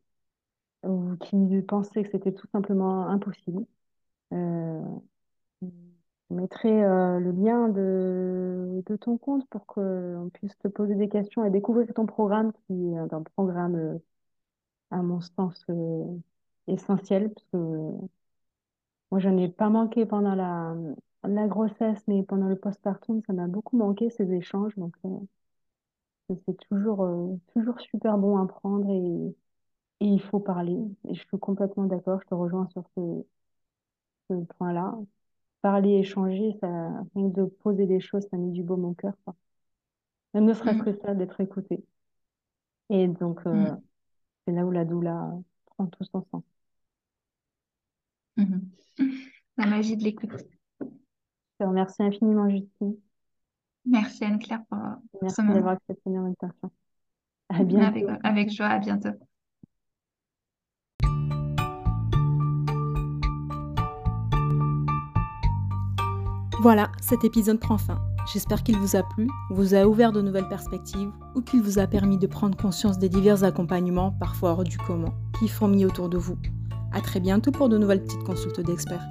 ou 0.85 1.17
qui 1.19 1.37
pensaient 1.69 2.05
que 2.05 2.11
c'était 2.13 2.33
tout 2.33 2.49
simplement 2.53 3.09
impossible. 3.09 3.67
Euh, 4.35 4.81
je 6.31 6.35
mettrai 6.35 6.85
euh, 6.85 7.19
le 7.21 7.33
lien 7.33 7.69
de, 7.69 8.83
de 8.87 8.97
ton 8.97 9.19
compte 9.19 9.49
pour 9.51 9.67
qu'on 9.67 10.31
puisse 10.35 10.57
te 10.59 10.69
poser 10.69 10.95
des 10.95 11.09
questions 11.09 11.45
et 11.45 11.51
découvrir 11.51 11.93
ton 11.95 12.07
programme 12.07 12.53
qui 12.67 12.73
est 12.95 12.99
un 12.99 13.23
programme, 13.37 14.01
à 14.91 15.03
mon 15.03 15.21
sens, 15.21 15.67
essentiel. 16.67 17.33
Parce 17.33 17.47
que 17.53 17.59
moi, 19.11 19.21
j'en 19.21 19.37
ai 19.39 19.49
pas 19.49 19.69
manqué 19.71 20.07
pendant 20.07 20.35
la, 20.35 20.75
la 21.25 21.47
grossesse, 21.49 22.03
mais 22.09 22.23
pendant 22.25 22.49
le 22.49 22.57
postpartum, 22.57 23.23
ça 23.27 23.33
m'a 23.33 23.47
beaucoup 23.49 23.77
manqué 23.77 24.11
ces 24.11 24.33
échanges. 24.33 24.75
Donc, 24.77 24.95
euh, 25.05 25.09
c'est 26.47 26.57
toujours, 26.69 27.03
euh, 27.05 27.37
toujours 27.53 27.79
super 27.81 28.17
bon 28.19 28.39
à 28.39 28.47
prendre 28.47 28.89
et, 28.91 29.35
et 30.01 30.09
il 30.09 30.23
faut 30.23 30.41
parler. 30.41 30.79
Et 31.09 31.15
je 31.15 31.21
suis 31.21 31.39
complètement 31.41 31.87
d'accord, 31.87 32.21
je 32.23 32.27
te 32.29 32.35
rejoins 32.35 32.69
sur 32.71 32.85
ce, 32.97 33.25
ce 34.31 34.35
point-là. 34.59 34.95
Parler, 35.63 35.99
échanger, 36.01 36.57
ça, 36.61 36.69
rien 37.17 37.31
que 37.31 37.37
de 37.43 37.47
poser 37.47 37.87
des 37.87 38.01
choses, 38.01 38.27
ça 38.31 38.37
met 38.39 38.51
du 38.53 38.63
baume 38.65 38.85
au 38.87 38.95
cœur, 38.95 39.15
quoi. 39.25 39.37
Même 40.35 40.47
ne 40.47 40.55
serait-ce 40.55 40.83
que 40.83 40.93
Mm, 40.93 41.01
ça, 41.03 41.15
d'être 41.15 41.41
écouté. 41.41 41.85
Et 42.91 43.09
donc, 43.09 43.41
euh, 43.47 43.53
mm, 43.53 43.81
c'est 44.47 44.53
là 44.55 44.67
où 44.67 44.71
la 44.73 44.85
doula 44.87 45.33
prend 45.67 45.87
tout 45.89 46.05
son 46.05 46.25
sens. 46.33 46.45
Mhm. 48.41 48.69
La 49.57 49.67
magie 49.67 49.97
de 49.97 50.03
l'écoute. 50.05 50.31
Je 50.81 50.87
te 51.59 51.65
remercie 51.65 52.03
infiniment, 52.03 52.49
Justine. 52.49 52.97
Merci 53.85 54.25
Anne-Claire 54.25 54.63
pour, 54.69 54.79
pour 55.13 55.23
Merci 55.23 55.37
ce 55.37 55.43
moment. 55.43 55.55
d'avoir 55.55 55.73
accepté 55.75 56.11
l'invitation. 56.11 56.71
À 57.49 57.57
Avec, 57.57 57.67
bientôt. 57.69 58.09
avec 58.23 58.51
joie, 58.51 58.67
à 58.67 58.79
bientôt. 58.79 59.11
Voilà, 66.63 66.91
cet 67.01 67.25
épisode 67.25 67.59
prend 67.59 67.79
fin. 67.79 67.99
J'espère 68.33 68.63
qu'il 68.63 68.77
vous 68.77 68.95
a 68.95 69.03
plu, 69.03 69.29
vous 69.51 69.75
a 69.75 69.87
ouvert 69.87 70.13
de 70.13 70.21
nouvelles 70.21 70.49
perspectives 70.49 71.11
ou 71.35 71.41
qu'il 71.41 71.63
vous 71.63 71.79
a 71.79 71.87
permis 71.87 72.19
de 72.19 72.27
prendre 72.27 72.57
conscience 72.57 72.99
des 72.99 73.09
divers 73.09 73.45
accompagnements, 73.45 74.13
parfois 74.13 74.51
hors 74.51 74.65
du 74.65 74.77
commun, 74.77 75.15
qui 75.39 75.49
fourmillent 75.49 75.87
autour 75.87 76.11
de 76.11 76.19
vous. 76.19 76.37
À 76.93 77.01
très 77.01 77.21
bientôt 77.21 77.51
pour 77.51 77.69
de 77.69 77.79
nouvelles 77.79 78.03
petites 78.03 78.25
consultes 78.25 78.61
d'experts. 78.61 79.07